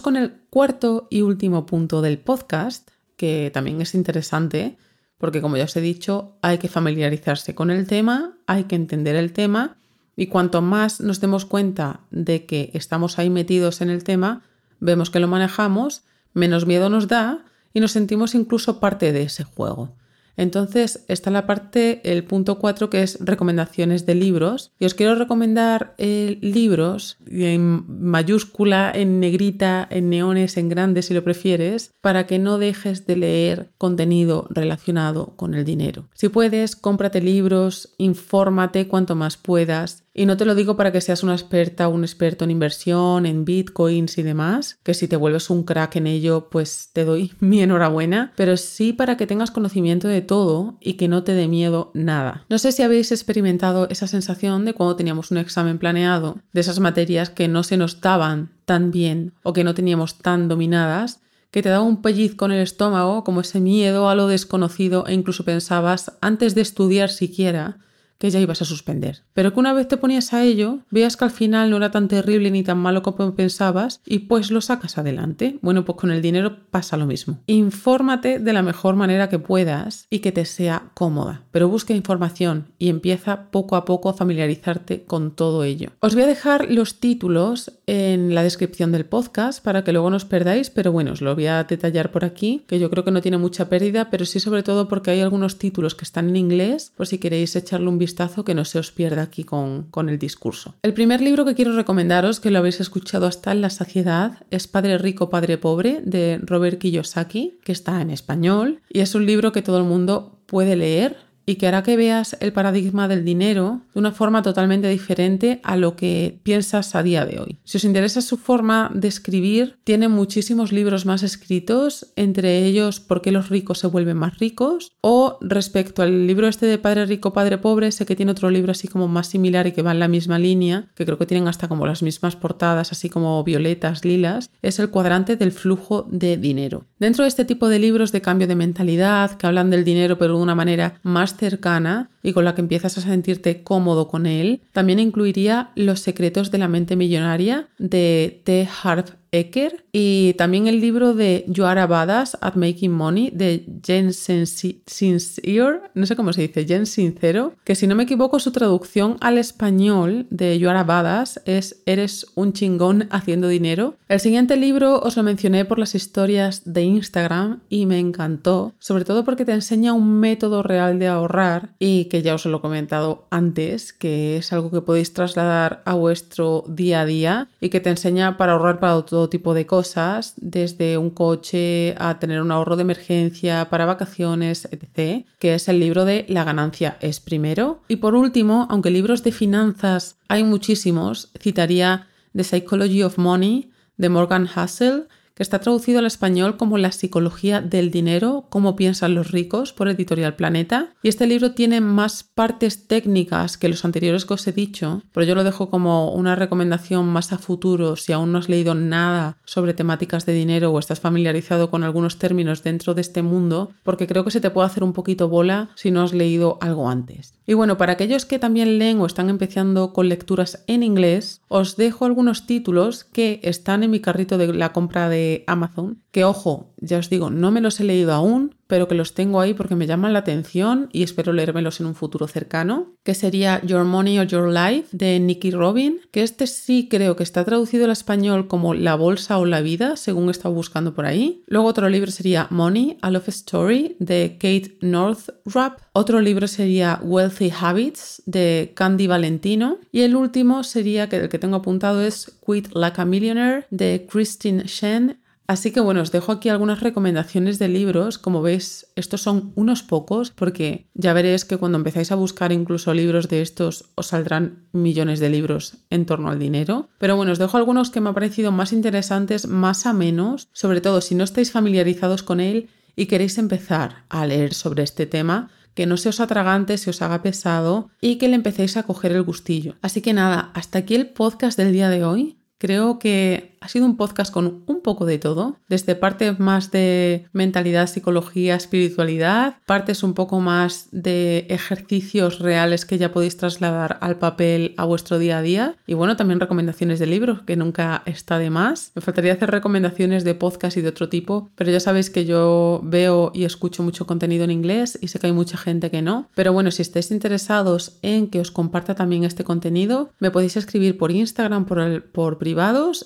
con 0.00 0.16
el 0.16 0.34
cuarto 0.48 1.08
y 1.10 1.22
último 1.22 1.66
punto 1.66 2.02
del 2.02 2.18
podcast, 2.18 2.88
que 3.16 3.50
también 3.52 3.80
es 3.80 3.96
interesante, 3.96 4.78
porque 5.20 5.42
como 5.42 5.58
ya 5.58 5.64
os 5.64 5.76
he 5.76 5.82
dicho, 5.82 6.38
hay 6.40 6.56
que 6.56 6.68
familiarizarse 6.68 7.54
con 7.54 7.70
el 7.70 7.86
tema, 7.86 8.38
hay 8.46 8.64
que 8.64 8.74
entender 8.74 9.16
el 9.16 9.34
tema, 9.34 9.76
y 10.16 10.28
cuanto 10.28 10.62
más 10.62 11.00
nos 11.00 11.20
demos 11.20 11.44
cuenta 11.44 12.00
de 12.10 12.46
que 12.46 12.70
estamos 12.72 13.18
ahí 13.18 13.28
metidos 13.28 13.82
en 13.82 13.90
el 13.90 14.02
tema, 14.02 14.42
vemos 14.80 15.10
que 15.10 15.20
lo 15.20 15.28
manejamos, 15.28 16.04
menos 16.32 16.66
miedo 16.66 16.88
nos 16.88 17.06
da 17.06 17.44
y 17.74 17.80
nos 17.80 17.92
sentimos 17.92 18.34
incluso 18.34 18.80
parte 18.80 19.12
de 19.12 19.24
ese 19.24 19.44
juego. 19.44 19.94
Entonces 20.40 21.04
está 21.06 21.30
la 21.30 21.44
parte, 21.44 22.00
el 22.02 22.24
punto 22.24 22.58
4, 22.58 22.88
que 22.88 23.02
es 23.02 23.18
recomendaciones 23.20 24.06
de 24.06 24.14
libros. 24.14 24.72
Y 24.78 24.86
os 24.86 24.94
quiero 24.94 25.14
recomendar 25.14 25.94
eh, 25.98 26.38
libros 26.40 27.18
en 27.26 27.84
mayúscula, 27.86 28.90
en 28.94 29.20
negrita, 29.20 29.86
en 29.90 30.08
neones, 30.08 30.56
en 30.56 30.70
grandes 30.70 31.04
si 31.04 31.14
lo 31.14 31.22
prefieres, 31.22 31.92
para 32.00 32.26
que 32.26 32.38
no 32.38 32.56
dejes 32.56 33.06
de 33.06 33.16
leer 33.16 33.70
contenido 33.76 34.46
relacionado 34.48 35.34
con 35.36 35.52
el 35.52 35.66
dinero. 35.66 36.08
Si 36.14 36.30
puedes, 36.30 36.74
cómprate 36.74 37.20
libros, 37.20 37.94
infórmate 37.98 38.88
cuanto 38.88 39.14
más 39.16 39.36
puedas 39.36 40.04
y 40.12 40.26
no 40.26 40.36
te 40.36 40.44
lo 40.44 40.54
digo 40.54 40.76
para 40.76 40.92
que 40.92 41.00
seas 41.00 41.22
una 41.22 41.34
experta 41.34 41.88
o 41.88 41.94
un 41.94 42.02
experto 42.02 42.44
en 42.44 42.50
inversión, 42.50 43.26
en 43.26 43.44
bitcoins 43.44 44.18
y 44.18 44.22
demás, 44.22 44.78
que 44.82 44.94
si 44.94 45.06
te 45.06 45.16
vuelves 45.16 45.50
un 45.50 45.62
crack 45.62 45.96
en 45.96 46.06
ello, 46.06 46.48
pues 46.50 46.90
te 46.92 47.04
doy 47.04 47.32
mi 47.40 47.62
enhorabuena, 47.62 48.32
pero 48.36 48.56
sí 48.56 48.92
para 48.92 49.16
que 49.16 49.26
tengas 49.26 49.50
conocimiento 49.50 50.08
de 50.08 50.22
todo 50.22 50.76
y 50.80 50.94
que 50.94 51.08
no 51.08 51.22
te 51.22 51.34
dé 51.34 51.48
miedo 51.48 51.90
nada. 51.94 52.44
No 52.48 52.58
sé 52.58 52.72
si 52.72 52.82
habéis 52.82 53.12
experimentado 53.12 53.88
esa 53.88 54.06
sensación 54.06 54.64
de 54.64 54.74
cuando 54.74 54.96
teníamos 54.96 55.30
un 55.30 55.38
examen 55.38 55.78
planeado, 55.78 56.38
de 56.52 56.60
esas 56.60 56.80
materias 56.80 57.30
que 57.30 57.48
no 57.48 57.62
se 57.62 57.76
nos 57.76 58.00
daban 58.00 58.52
tan 58.64 58.90
bien 58.90 59.32
o 59.42 59.52
que 59.52 59.64
no 59.64 59.74
teníamos 59.74 60.18
tan 60.18 60.48
dominadas 60.48 61.20
que 61.50 61.62
te 61.62 61.68
daba 61.68 61.84
un 61.84 62.00
pellizco 62.00 62.44
en 62.44 62.52
el 62.52 62.62
estómago, 62.62 63.24
como 63.24 63.40
ese 63.40 63.60
miedo 63.60 64.08
a 64.08 64.14
lo 64.14 64.28
desconocido 64.28 65.06
e 65.06 65.14
incluso 65.14 65.44
pensabas, 65.44 66.12
antes 66.20 66.54
de 66.54 66.60
estudiar 66.60 67.10
siquiera, 67.10 67.78
que 68.20 68.30
ya 68.30 68.38
ibas 68.38 68.60
a 68.60 68.66
suspender. 68.66 69.22
Pero 69.32 69.54
que 69.54 69.60
una 69.60 69.72
vez 69.72 69.88
te 69.88 69.96
ponías 69.96 70.34
a 70.34 70.44
ello, 70.44 70.80
veas 70.90 71.16
que 71.16 71.24
al 71.24 71.30
final 71.30 71.70
no 71.70 71.78
era 71.78 71.90
tan 71.90 72.06
terrible 72.06 72.50
ni 72.50 72.62
tan 72.62 72.76
malo 72.76 73.02
como 73.02 73.34
pensabas 73.34 74.02
y 74.04 74.20
pues 74.20 74.50
lo 74.50 74.60
sacas 74.60 74.98
adelante. 74.98 75.58
Bueno, 75.62 75.86
pues 75.86 75.96
con 75.96 76.10
el 76.10 76.20
dinero 76.20 76.58
pasa 76.70 76.98
lo 76.98 77.06
mismo. 77.06 77.38
Infórmate 77.46 78.38
de 78.38 78.52
la 78.52 78.62
mejor 78.62 78.94
manera 78.94 79.30
que 79.30 79.38
puedas 79.38 80.06
y 80.10 80.18
que 80.18 80.32
te 80.32 80.44
sea 80.44 80.90
cómoda, 80.92 81.44
pero 81.50 81.70
busca 81.70 81.94
información 81.94 82.66
y 82.78 82.90
empieza 82.90 83.50
poco 83.50 83.74
a 83.74 83.86
poco 83.86 84.10
a 84.10 84.14
familiarizarte 84.14 85.04
con 85.04 85.34
todo 85.34 85.64
ello. 85.64 85.92
Os 86.00 86.14
voy 86.14 86.24
a 86.24 86.28
dejar 86.28 86.70
los 86.70 87.00
títulos 87.00 87.72
en 87.86 88.34
la 88.34 88.42
descripción 88.42 88.92
del 88.92 89.06
podcast 89.06 89.64
para 89.64 89.82
que 89.82 89.92
luego 89.92 90.10
no 90.10 90.16
os 90.16 90.26
perdáis, 90.26 90.68
pero 90.68 90.92
bueno, 90.92 91.12
os 91.12 91.22
lo 91.22 91.34
voy 91.34 91.46
a 91.46 91.64
detallar 91.64 92.10
por 92.10 92.26
aquí, 92.26 92.64
que 92.66 92.78
yo 92.78 92.90
creo 92.90 93.02
que 93.02 93.12
no 93.12 93.22
tiene 93.22 93.38
mucha 93.38 93.70
pérdida, 93.70 94.10
pero 94.10 94.26
sí 94.26 94.40
sobre 94.40 94.62
todo 94.62 94.88
porque 94.88 95.10
hay 95.10 95.20
algunos 95.20 95.56
títulos 95.56 95.94
que 95.94 96.04
están 96.04 96.28
en 96.28 96.36
inglés, 96.36 96.92
por 96.94 97.06
si 97.06 97.16
queréis 97.16 97.56
echarle 97.56 97.88
un 97.88 97.96
vistazo 97.96 98.09
que 98.44 98.54
no 98.54 98.64
se 98.64 98.78
os 98.78 98.90
pierda 98.92 99.22
aquí 99.22 99.44
con, 99.44 99.84
con 99.90 100.08
el 100.08 100.18
discurso. 100.18 100.74
El 100.82 100.94
primer 100.94 101.20
libro 101.20 101.44
que 101.44 101.54
quiero 101.54 101.74
recomendaros, 101.74 102.40
que 102.40 102.50
lo 102.50 102.58
habéis 102.58 102.80
escuchado 102.80 103.26
hasta 103.26 103.52
en 103.52 103.60
la 103.60 103.70
saciedad, 103.70 104.44
es 104.50 104.66
Padre 104.66 104.98
Rico, 104.98 105.30
Padre 105.30 105.58
Pobre, 105.58 106.00
de 106.04 106.38
Robert 106.42 106.78
Kiyosaki, 106.78 107.58
que 107.64 107.72
está 107.72 108.00
en 108.00 108.10
español, 108.10 108.80
y 108.88 109.00
es 109.00 109.14
un 109.14 109.26
libro 109.26 109.52
que 109.52 109.62
todo 109.62 109.78
el 109.78 109.84
mundo 109.84 110.38
puede 110.46 110.76
leer 110.76 111.29
y 111.50 111.56
que 111.56 111.66
hará 111.66 111.82
que 111.82 111.96
veas 111.96 112.36
el 112.38 112.52
paradigma 112.52 113.08
del 113.08 113.24
dinero 113.24 113.80
de 113.92 113.98
una 113.98 114.12
forma 114.12 114.40
totalmente 114.42 114.88
diferente 114.88 115.60
a 115.64 115.76
lo 115.76 115.96
que 115.96 116.38
piensas 116.44 116.94
a 116.94 117.02
día 117.02 117.26
de 117.26 117.40
hoy. 117.40 117.58
Si 117.64 117.78
os 117.78 117.84
interesa 117.84 118.20
su 118.20 118.36
forma 118.36 118.88
de 118.94 119.08
escribir, 119.08 119.76
tiene 119.82 120.06
muchísimos 120.06 120.70
libros 120.70 121.06
más 121.06 121.24
escritos, 121.24 122.12
entre 122.14 122.64
ellos 122.64 123.00
¿Por 123.00 123.20
qué 123.20 123.32
los 123.32 123.48
ricos 123.48 123.80
se 123.80 123.88
vuelven 123.88 124.16
más 124.16 124.38
ricos? 124.38 124.92
o 125.00 125.38
respecto 125.40 126.02
al 126.02 126.26
libro 126.26 126.46
este 126.46 126.66
de 126.66 126.78
Padre 126.78 127.06
Rico, 127.06 127.32
Padre 127.32 127.58
Pobre, 127.58 127.90
sé 127.90 128.04
que 128.06 128.16
tiene 128.16 128.32
otro 128.32 128.50
libro 128.50 128.72
así 128.72 128.86
como 128.86 129.08
más 129.08 129.28
similar 129.28 129.66
y 129.66 129.72
que 129.72 129.82
va 129.82 129.92
en 129.92 129.98
la 129.98 130.08
misma 130.08 130.38
línea, 130.38 130.88
que 130.94 131.04
creo 131.04 131.18
que 131.18 131.26
tienen 131.26 131.48
hasta 131.48 131.68
como 131.68 131.86
las 131.86 132.02
mismas 132.02 132.36
portadas, 132.36 132.92
así 132.92 133.08
como 133.08 133.42
violetas, 133.42 134.04
lilas, 134.04 134.50
es 134.62 134.78
el 134.78 134.90
cuadrante 134.90 135.36
del 135.36 135.52
flujo 135.52 136.06
de 136.10 136.36
dinero. 136.36 136.84
Dentro 136.98 137.24
de 137.24 137.28
este 137.28 137.44
tipo 137.44 137.68
de 137.68 137.78
libros 137.78 138.12
de 138.12 138.20
cambio 138.20 138.46
de 138.46 138.56
mentalidad, 138.56 139.32
que 139.32 139.46
hablan 139.46 139.70
del 139.70 139.84
dinero 139.84 140.18
pero 140.18 140.36
de 140.36 140.42
una 140.42 140.54
manera 140.54 141.00
más 141.02 141.36
cercana 141.40 142.10
y 142.22 142.32
con 142.32 142.44
la 142.44 142.54
que 142.54 142.60
empiezas 142.60 142.96
a 142.96 143.00
sentirte 143.00 143.62
cómodo 143.62 144.06
con 144.06 144.26
él, 144.26 144.60
también 144.72 145.00
incluiría 145.00 145.70
Los 145.74 146.00
secretos 146.00 146.50
de 146.50 146.58
la 146.58 146.68
mente 146.68 146.94
millonaria 146.94 147.68
de 147.78 148.40
T. 148.44 148.68
Harv 148.82 149.19
Eker 149.32 149.84
y 149.92 150.34
también 150.34 150.66
el 150.66 150.80
libro 150.80 151.14
de 151.14 151.44
You 151.48 151.64
Are 151.64 151.80
a 151.80 151.86
Badass 151.86 152.36
at 152.40 152.54
Making 152.54 152.92
Money 152.92 153.30
de 153.30 153.64
Jen 153.84 154.12
Sincere, 154.12 155.80
no 155.94 156.06
sé 156.06 156.16
cómo 156.16 156.32
se 156.32 156.42
dice, 156.42 156.66
Jen 156.66 156.86
Sincero, 156.86 157.54
que 157.64 157.74
si 157.74 157.86
no 157.86 157.94
me 157.94 158.02
equivoco 158.04 158.38
su 158.40 158.52
traducción 158.52 159.16
al 159.20 159.38
español 159.38 160.26
de 160.30 160.58
You 160.58 160.68
Are 160.68 160.80
a 160.80 160.84
Badass 160.84 161.40
es 161.44 161.82
Eres 161.86 162.26
un 162.34 162.52
chingón 162.52 163.08
haciendo 163.10 163.48
dinero. 163.48 163.94
El 164.08 164.20
siguiente 164.20 164.56
libro 164.56 165.00
os 165.00 165.16
lo 165.16 165.22
mencioné 165.22 165.64
por 165.64 165.78
las 165.78 165.94
historias 165.94 166.62
de 166.64 166.82
Instagram 166.82 167.60
y 167.68 167.86
me 167.86 167.98
encantó, 167.98 168.74
sobre 168.78 169.04
todo 169.04 169.24
porque 169.24 169.44
te 169.44 169.52
enseña 169.52 169.92
un 169.92 170.20
método 170.20 170.62
real 170.62 170.98
de 170.98 171.06
ahorrar 171.08 171.70
y 171.78 172.06
que 172.06 172.22
ya 172.22 172.34
os 172.34 172.46
lo 172.46 172.58
he 172.58 172.60
comentado 172.60 173.26
antes, 173.30 173.92
que 173.92 174.36
es 174.36 174.52
algo 174.52 174.70
que 174.70 174.80
podéis 174.80 175.12
trasladar 175.12 175.82
a 175.84 175.94
vuestro 175.94 176.64
día 176.68 177.02
a 177.02 177.06
día 177.06 177.48
y 177.60 177.68
que 177.68 177.80
te 177.80 177.90
enseña 177.90 178.36
para 178.36 178.52
ahorrar 178.52 178.80
para 178.80 179.02
todo 179.02 179.19
tipo 179.28 179.54
de 179.54 179.66
cosas, 179.66 180.34
desde 180.36 180.98
un 180.98 181.10
coche 181.10 181.94
a 181.98 182.18
tener 182.18 182.40
un 182.40 182.52
ahorro 182.52 182.76
de 182.76 182.82
emergencia 182.82 183.68
para 183.70 183.86
vacaciones, 183.86 184.68
etc., 184.70 185.26
que 185.38 185.54
es 185.54 185.68
el 185.68 185.80
libro 185.80 186.04
de 186.04 186.24
La 186.28 186.44
ganancia 186.44 186.96
es 187.00 187.20
primero. 187.20 187.82
Y 187.88 187.96
por 187.96 188.14
último, 188.14 188.66
aunque 188.70 188.90
libros 188.90 189.22
de 189.22 189.32
finanzas 189.32 190.16
hay 190.28 190.44
muchísimos, 190.44 191.30
citaría 191.38 192.06
The 192.34 192.44
Psychology 192.44 193.02
of 193.02 193.18
Money 193.18 193.70
de 193.96 194.08
Morgan 194.08 194.48
Hassel, 194.54 195.08
está 195.42 195.58
traducido 195.58 195.98
al 195.98 196.06
español 196.06 196.56
como 196.56 196.78
La 196.78 196.92
psicología 196.92 197.60
del 197.60 197.90
dinero, 197.90 198.46
cómo 198.50 198.76
piensan 198.76 199.14
los 199.14 199.30
ricos, 199.30 199.72
por 199.72 199.88
Editorial 199.88 200.36
Planeta. 200.36 200.94
Y 201.02 201.08
este 201.08 201.26
libro 201.26 201.52
tiene 201.52 201.80
más 201.80 202.22
partes 202.22 202.86
técnicas 202.86 203.56
que 203.56 203.68
los 203.68 203.84
anteriores 203.84 204.26
que 204.26 204.34
os 204.34 204.46
he 204.46 204.52
dicho, 204.52 205.02
pero 205.12 205.24
yo 205.24 205.34
lo 205.34 205.44
dejo 205.44 205.70
como 205.70 206.12
una 206.12 206.36
recomendación 206.36 207.06
más 207.06 207.32
a 207.32 207.38
futuro 207.38 207.96
si 207.96 208.12
aún 208.12 208.32
no 208.32 208.38
has 208.38 208.48
leído 208.48 208.74
nada 208.74 209.38
sobre 209.44 209.74
temáticas 209.74 210.26
de 210.26 210.34
dinero 210.34 210.70
o 210.70 210.78
estás 210.78 211.00
familiarizado 211.00 211.70
con 211.70 211.84
algunos 211.84 212.18
términos 212.18 212.62
dentro 212.62 212.94
de 212.94 213.00
este 213.00 213.22
mundo, 213.22 213.70
porque 213.82 214.06
creo 214.06 214.24
que 214.24 214.30
se 214.30 214.40
te 214.40 214.50
puede 214.50 214.66
hacer 214.66 214.84
un 214.84 214.92
poquito 214.92 215.28
bola 215.28 215.70
si 215.74 215.90
no 215.90 216.02
has 216.02 216.12
leído 216.12 216.58
algo 216.60 216.90
antes. 216.90 217.34
Y 217.46 217.54
bueno, 217.54 217.78
para 217.78 217.94
aquellos 217.94 218.26
que 218.26 218.38
también 218.38 218.78
leen 218.78 219.00
o 219.00 219.06
están 219.06 219.28
empezando 219.28 219.92
con 219.92 220.08
lecturas 220.08 220.62
en 220.66 220.82
inglés, 220.82 221.40
os 221.48 221.76
dejo 221.76 222.04
algunos 222.04 222.46
títulos 222.46 223.04
que 223.04 223.40
están 223.42 223.82
en 223.82 223.90
mi 223.90 224.00
carrito 224.00 224.38
de 224.38 224.52
la 224.52 224.72
compra 224.72 225.08
de 225.08 225.29
Amazon, 225.46 226.02
que 226.10 226.24
ojo, 226.24 226.74
ya 226.78 226.98
os 226.98 227.10
digo, 227.10 227.30
no 227.30 227.50
me 227.50 227.60
los 227.60 227.78
he 227.80 227.84
leído 227.84 228.12
aún, 228.12 228.54
pero 228.70 228.86
que 228.86 228.94
los 228.94 229.14
tengo 229.14 229.40
ahí 229.40 229.52
porque 229.52 229.74
me 229.74 229.86
llaman 229.86 230.12
la 230.12 230.20
atención 230.20 230.88
y 230.92 231.02
espero 231.02 231.32
leérmelos 231.32 231.80
en 231.80 231.86
un 231.86 231.96
futuro 231.96 232.28
cercano, 232.28 232.94
que 233.02 233.14
sería 233.14 233.60
Your 233.64 233.84
Money 233.84 234.20
or 234.20 234.26
Your 234.26 234.48
Life 234.48 234.88
de 234.92 235.18
Nicky 235.18 235.50
Robin, 235.50 236.00
que 236.12 236.22
este 236.22 236.46
sí 236.46 236.86
creo 236.88 237.16
que 237.16 237.24
está 237.24 237.44
traducido 237.44 237.84
al 237.84 237.90
español 237.90 238.46
como 238.46 238.72
La 238.72 238.94
bolsa 238.94 239.38
o 239.38 239.44
la 239.44 239.60
vida, 239.60 239.96
según 239.96 240.28
he 240.28 240.30
estado 240.30 240.54
buscando 240.54 240.94
por 240.94 241.04
ahí. 241.04 241.42
Luego 241.46 241.66
otro 241.66 241.88
libro 241.88 242.12
sería 242.12 242.46
Money, 242.50 242.96
A 243.02 243.10
Love 243.10 243.28
Story 243.28 243.96
de 243.98 244.36
Kate 244.38 244.78
Northrup. 244.80 245.80
Otro 245.92 246.20
libro 246.20 246.46
sería 246.46 247.00
Wealthy 247.02 247.52
Habits 247.60 248.22
de 248.26 248.72
Candy 248.74 249.08
Valentino. 249.08 249.78
Y 249.90 250.02
el 250.02 250.14
último 250.14 250.62
sería, 250.62 251.08
que 251.08 251.16
el 251.16 251.28
que 251.28 251.38
tengo 251.38 251.56
apuntado 251.56 252.02
es 252.02 252.32
Quit 252.46 252.68
Like 252.74 253.00
a 253.00 253.04
Millionaire 253.04 253.66
de 253.70 254.06
Christine 254.08 254.64
Shen 254.64 255.19
Así 255.50 255.72
que 255.72 255.80
bueno, 255.80 256.00
os 256.00 256.12
dejo 256.12 256.30
aquí 256.30 256.48
algunas 256.48 256.78
recomendaciones 256.78 257.58
de 257.58 257.66
libros. 257.66 258.18
Como 258.18 258.40
veis, 258.40 258.86
estos 258.94 259.22
son 259.22 259.50
unos 259.56 259.82
pocos 259.82 260.30
porque 260.30 260.86
ya 260.94 261.12
veréis 261.12 261.44
que 261.44 261.56
cuando 261.56 261.76
empezáis 261.76 262.12
a 262.12 262.14
buscar 262.14 262.52
incluso 262.52 262.94
libros 262.94 263.28
de 263.28 263.42
estos 263.42 263.90
os 263.96 264.06
saldrán 264.06 264.68
millones 264.70 265.18
de 265.18 265.28
libros 265.28 265.78
en 265.90 266.06
torno 266.06 266.30
al 266.30 266.38
dinero. 266.38 266.88
Pero 266.98 267.16
bueno, 267.16 267.32
os 267.32 267.40
dejo 267.40 267.56
algunos 267.56 267.90
que 267.90 268.00
me 268.00 268.10
han 268.10 268.14
parecido 268.14 268.52
más 268.52 268.72
interesantes, 268.72 269.48
más 269.48 269.86
a 269.86 269.92
menos, 269.92 270.46
sobre 270.52 270.80
todo 270.80 271.00
si 271.00 271.16
no 271.16 271.24
estáis 271.24 271.50
familiarizados 271.50 272.22
con 272.22 272.38
él 272.38 272.68
y 272.94 273.06
queréis 273.06 273.36
empezar 273.36 274.04
a 274.08 274.28
leer 274.28 274.54
sobre 274.54 274.84
este 274.84 275.06
tema 275.06 275.50
que 275.74 275.86
no 275.86 275.96
se 275.96 276.10
os 276.10 276.20
atragante, 276.20 276.78
se 276.78 276.90
os 276.90 277.02
haga 277.02 277.22
pesado 277.22 277.90
y 278.00 278.18
que 278.18 278.28
le 278.28 278.36
empecéis 278.36 278.76
a 278.76 278.84
coger 278.84 279.10
el 279.10 279.24
gustillo. 279.24 279.74
Así 279.82 280.00
que 280.00 280.12
nada, 280.12 280.52
hasta 280.54 280.78
aquí 280.78 280.94
el 280.94 281.08
podcast 281.08 281.58
del 281.58 281.72
día 281.72 281.88
de 281.88 282.04
hoy. 282.04 282.36
Creo 282.58 282.98
que 282.98 283.56
ha 283.60 283.68
sido 283.68 283.86
un 283.86 283.96
podcast 283.96 284.32
con 284.32 284.62
un 284.66 284.80
poco 284.80 285.04
de 285.04 285.18
todo, 285.18 285.56
desde 285.68 285.94
partes 285.94 286.38
más 286.40 286.70
de 286.70 287.26
mentalidad, 287.32 287.88
psicología, 287.88 288.54
espiritualidad, 288.54 289.56
partes 289.66 290.02
un 290.02 290.14
poco 290.14 290.40
más 290.40 290.88
de 290.92 291.46
ejercicios 291.50 292.38
reales 292.38 292.86
que 292.86 292.98
ya 292.98 293.12
podéis 293.12 293.36
trasladar 293.36 293.98
al 294.00 294.18
papel 294.18 294.74
a 294.78 294.84
vuestro 294.84 295.18
día 295.18 295.38
a 295.38 295.42
día 295.42 295.76
y 295.86 295.94
bueno, 295.94 296.16
también 296.16 296.40
recomendaciones 296.40 296.98
de 296.98 297.06
libros, 297.06 297.42
que 297.42 297.56
nunca 297.56 298.02
está 298.06 298.38
de 298.38 298.50
más. 298.50 298.92
Me 298.94 299.02
faltaría 299.02 299.34
hacer 299.34 299.50
recomendaciones 299.50 300.24
de 300.24 300.34
podcast 300.34 300.76
y 300.76 300.80
de 300.80 300.88
otro 300.88 301.08
tipo, 301.08 301.50
pero 301.54 301.70
ya 301.70 301.80
sabéis 301.80 302.08
que 302.08 302.24
yo 302.24 302.80
veo 302.82 303.30
y 303.34 303.44
escucho 303.44 303.82
mucho 303.82 304.06
contenido 304.06 304.44
en 304.44 304.50
inglés 304.50 304.98
y 305.02 305.08
sé 305.08 305.18
que 305.18 305.26
hay 305.26 305.32
mucha 305.32 305.58
gente 305.58 305.90
que 305.90 306.00
no, 306.00 306.28
pero 306.34 306.52
bueno, 306.52 306.70
si 306.70 306.80
estáis 306.80 307.10
interesados 307.10 307.98
en 308.00 308.28
que 308.28 308.40
os 308.40 308.50
comparta 308.50 308.94
también 308.94 309.24
este 309.24 309.44
contenido, 309.44 310.10
me 310.18 310.30
podéis 310.30 310.56
escribir 310.56 310.96
por 310.96 311.10
Instagram, 311.10 311.66
por, 311.66 312.04
por 312.04 312.38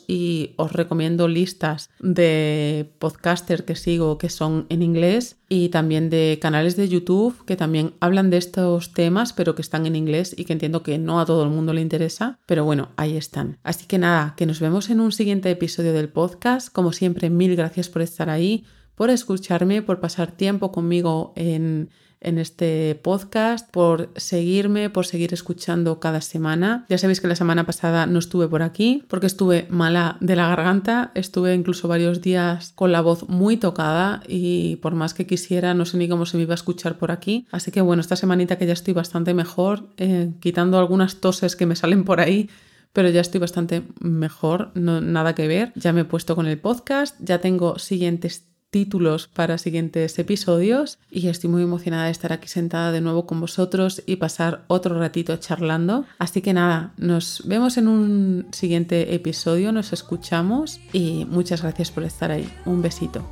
y 0.06 0.43
os 0.56 0.72
recomiendo 0.72 1.28
listas 1.28 1.90
de 2.00 2.90
podcaster 2.98 3.64
que 3.64 3.76
sigo 3.76 4.18
que 4.18 4.28
son 4.28 4.66
en 4.68 4.82
inglés 4.82 5.36
y 5.48 5.68
también 5.70 6.10
de 6.10 6.38
canales 6.40 6.76
de 6.76 6.88
YouTube 6.88 7.44
que 7.46 7.56
también 7.56 7.94
hablan 8.00 8.30
de 8.30 8.36
estos 8.36 8.92
temas 8.92 9.32
pero 9.32 9.54
que 9.54 9.62
están 9.62 9.86
en 9.86 9.96
inglés 9.96 10.34
y 10.36 10.44
que 10.44 10.52
entiendo 10.52 10.82
que 10.82 10.98
no 10.98 11.20
a 11.20 11.26
todo 11.26 11.44
el 11.44 11.50
mundo 11.50 11.72
le 11.72 11.80
interesa, 11.80 12.38
pero 12.46 12.64
bueno, 12.64 12.90
ahí 12.96 13.16
están. 13.16 13.58
Así 13.62 13.86
que 13.86 13.98
nada, 13.98 14.34
que 14.36 14.46
nos 14.46 14.60
vemos 14.60 14.90
en 14.90 15.00
un 15.00 15.12
siguiente 15.12 15.50
episodio 15.50 15.92
del 15.92 16.08
podcast. 16.08 16.72
Como 16.72 16.92
siempre, 16.92 17.30
mil 17.30 17.56
gracias 17.56 17.88
por 17.88 18.02
estar 18.02 18.30
ahí, 18.30 18.64
por 18.94 19.10
escucharme, 19.10 19.82
por 19.82 20.00
pasar 20.00 20.32
tiempo 20.32 20.72
conmigo 20.72 21.32
en 21.36 21.90
en 22.24 22.38
este 22.38 22.98
podcast, 23.02 23.70
por 23.70 24.10
seguirme, 24.16 24.90
por 24.90 25.06
seguir 25.06 25.32
escuchando 25.32 26.00
cada 26.00 26.20
semana. 26.20 26.86
Ya 26.88 26.98
sabéis 26.98 27.20
que 27.20 27.28
la 27.28 27.36
semana 27.36 27.66
pasada 27.66 28.06
no 28.06 28.18
estuve 28.18 28.48
por 28.48 28.62
aquí 28.62 29.04
porque 29.08 29.26
estuve 29.26 29.66
mala 29.70 30.16
de 30.20 30.36
la 30.36 30.48
garganta, 30.48 31.12
estuve 31.14 31.54
incluso 31.54 31.88
varios 31.88 32.20
días 32.20 32.72
con 32.74 32.92
la 32.92 33.00
voz 33.00 33.28
muy 33.28 33.56
tocada 33.56 34.22
y 34.26 34.76
por 34.76 34.94
más 34.94 35.14
que 35.14 35.26
quisiera 35.26 35.74
no 35.74 35.84
sé 35.84 35.96
ni 35.96 36.08
cómo 36.08 36.26
se 36.26 36.36
me 36.36 36.44
iba 36.44 36.54
a 36.54 36.56
escuchar 36.56 36.98
por 36.98 37.10
aquí. 37.10 37.46
Así 37.50 37.70
que 37.70 37.80
bueno, 37.80 38.00
esta 38.00 38.16
semanita 38.16 38.56
que 38.56 38.66
ya 38.66 38.72
estoy 38.72 38.94
bastante 38.94 39.34
mejor, 39.34 39.88
eh, 39.96 40.32
quitando 40.40 40.78
algunas 40.78 41.16
toses 41.16 41.56
que 41.56 41.66
me 41.66 41.76
salen 41.76 42.04
por 42.04 42.20
ahí, 42.20 42.48
pero 42.92 43.10
ya 43.10 43.20
estoy 43.20 43.40
bastante 43.40 43.82
mejor, 44.00 44.70
no, 44.74 45.00
nada 45.00 45.34
que 45.34 45.48
ver. 45.48 45.72
Ya 45.74 45.92
me 45.92 46.02
he 46.02 46.04
puesto 46.04 46.36
con 46.36 46.46
el 46.46 46.58
podcast, 46.58 47.16
ya 47.20 47.40
tengo 47.40 47.78
siguientes 47.78 48.53
títulos 48.74 49.28
para 49.28 49.56
siguientes 49.56 50.18
episodios 50.18 50.98
y 51.08 51.28
estoy 51.28 51.48
muy 51.48 51.62
emocionada 51.62 52.06
de 52.06 52.10
estar 52.10 52.32
aquí 52.32 52.48
sentada 52.48 52.90
de 52.90 53.00
nuevo 53.00 53.24
con 53.24 53.40
vosotros 53.40 54.02
y 54.04 54.16
pasar 54.16 54.64
otro 54.66 54.98
ratito 54.98 55.36
charlando. 55.36 56.06
Así 56.18 56.42
que 56.42 56.52
nada, 56.52 56.92
nos 56.96 57.44
vemos 57.46 57.76
en 57.76 57.86
un 57.86 58.48
siguiente 58.50 59.14
episodio, 59.14 59.70
nos 59.70 59.92
escuchamos 59.92 60.80
y 60.92 61.24
muchas 61.26 61.62
gracias 61.62 61.92
por 61.92 62.02
estar 62.02 62.32
ahí. 62.32 62.52
Un 62.66 62.82
besito. 62.82 63.24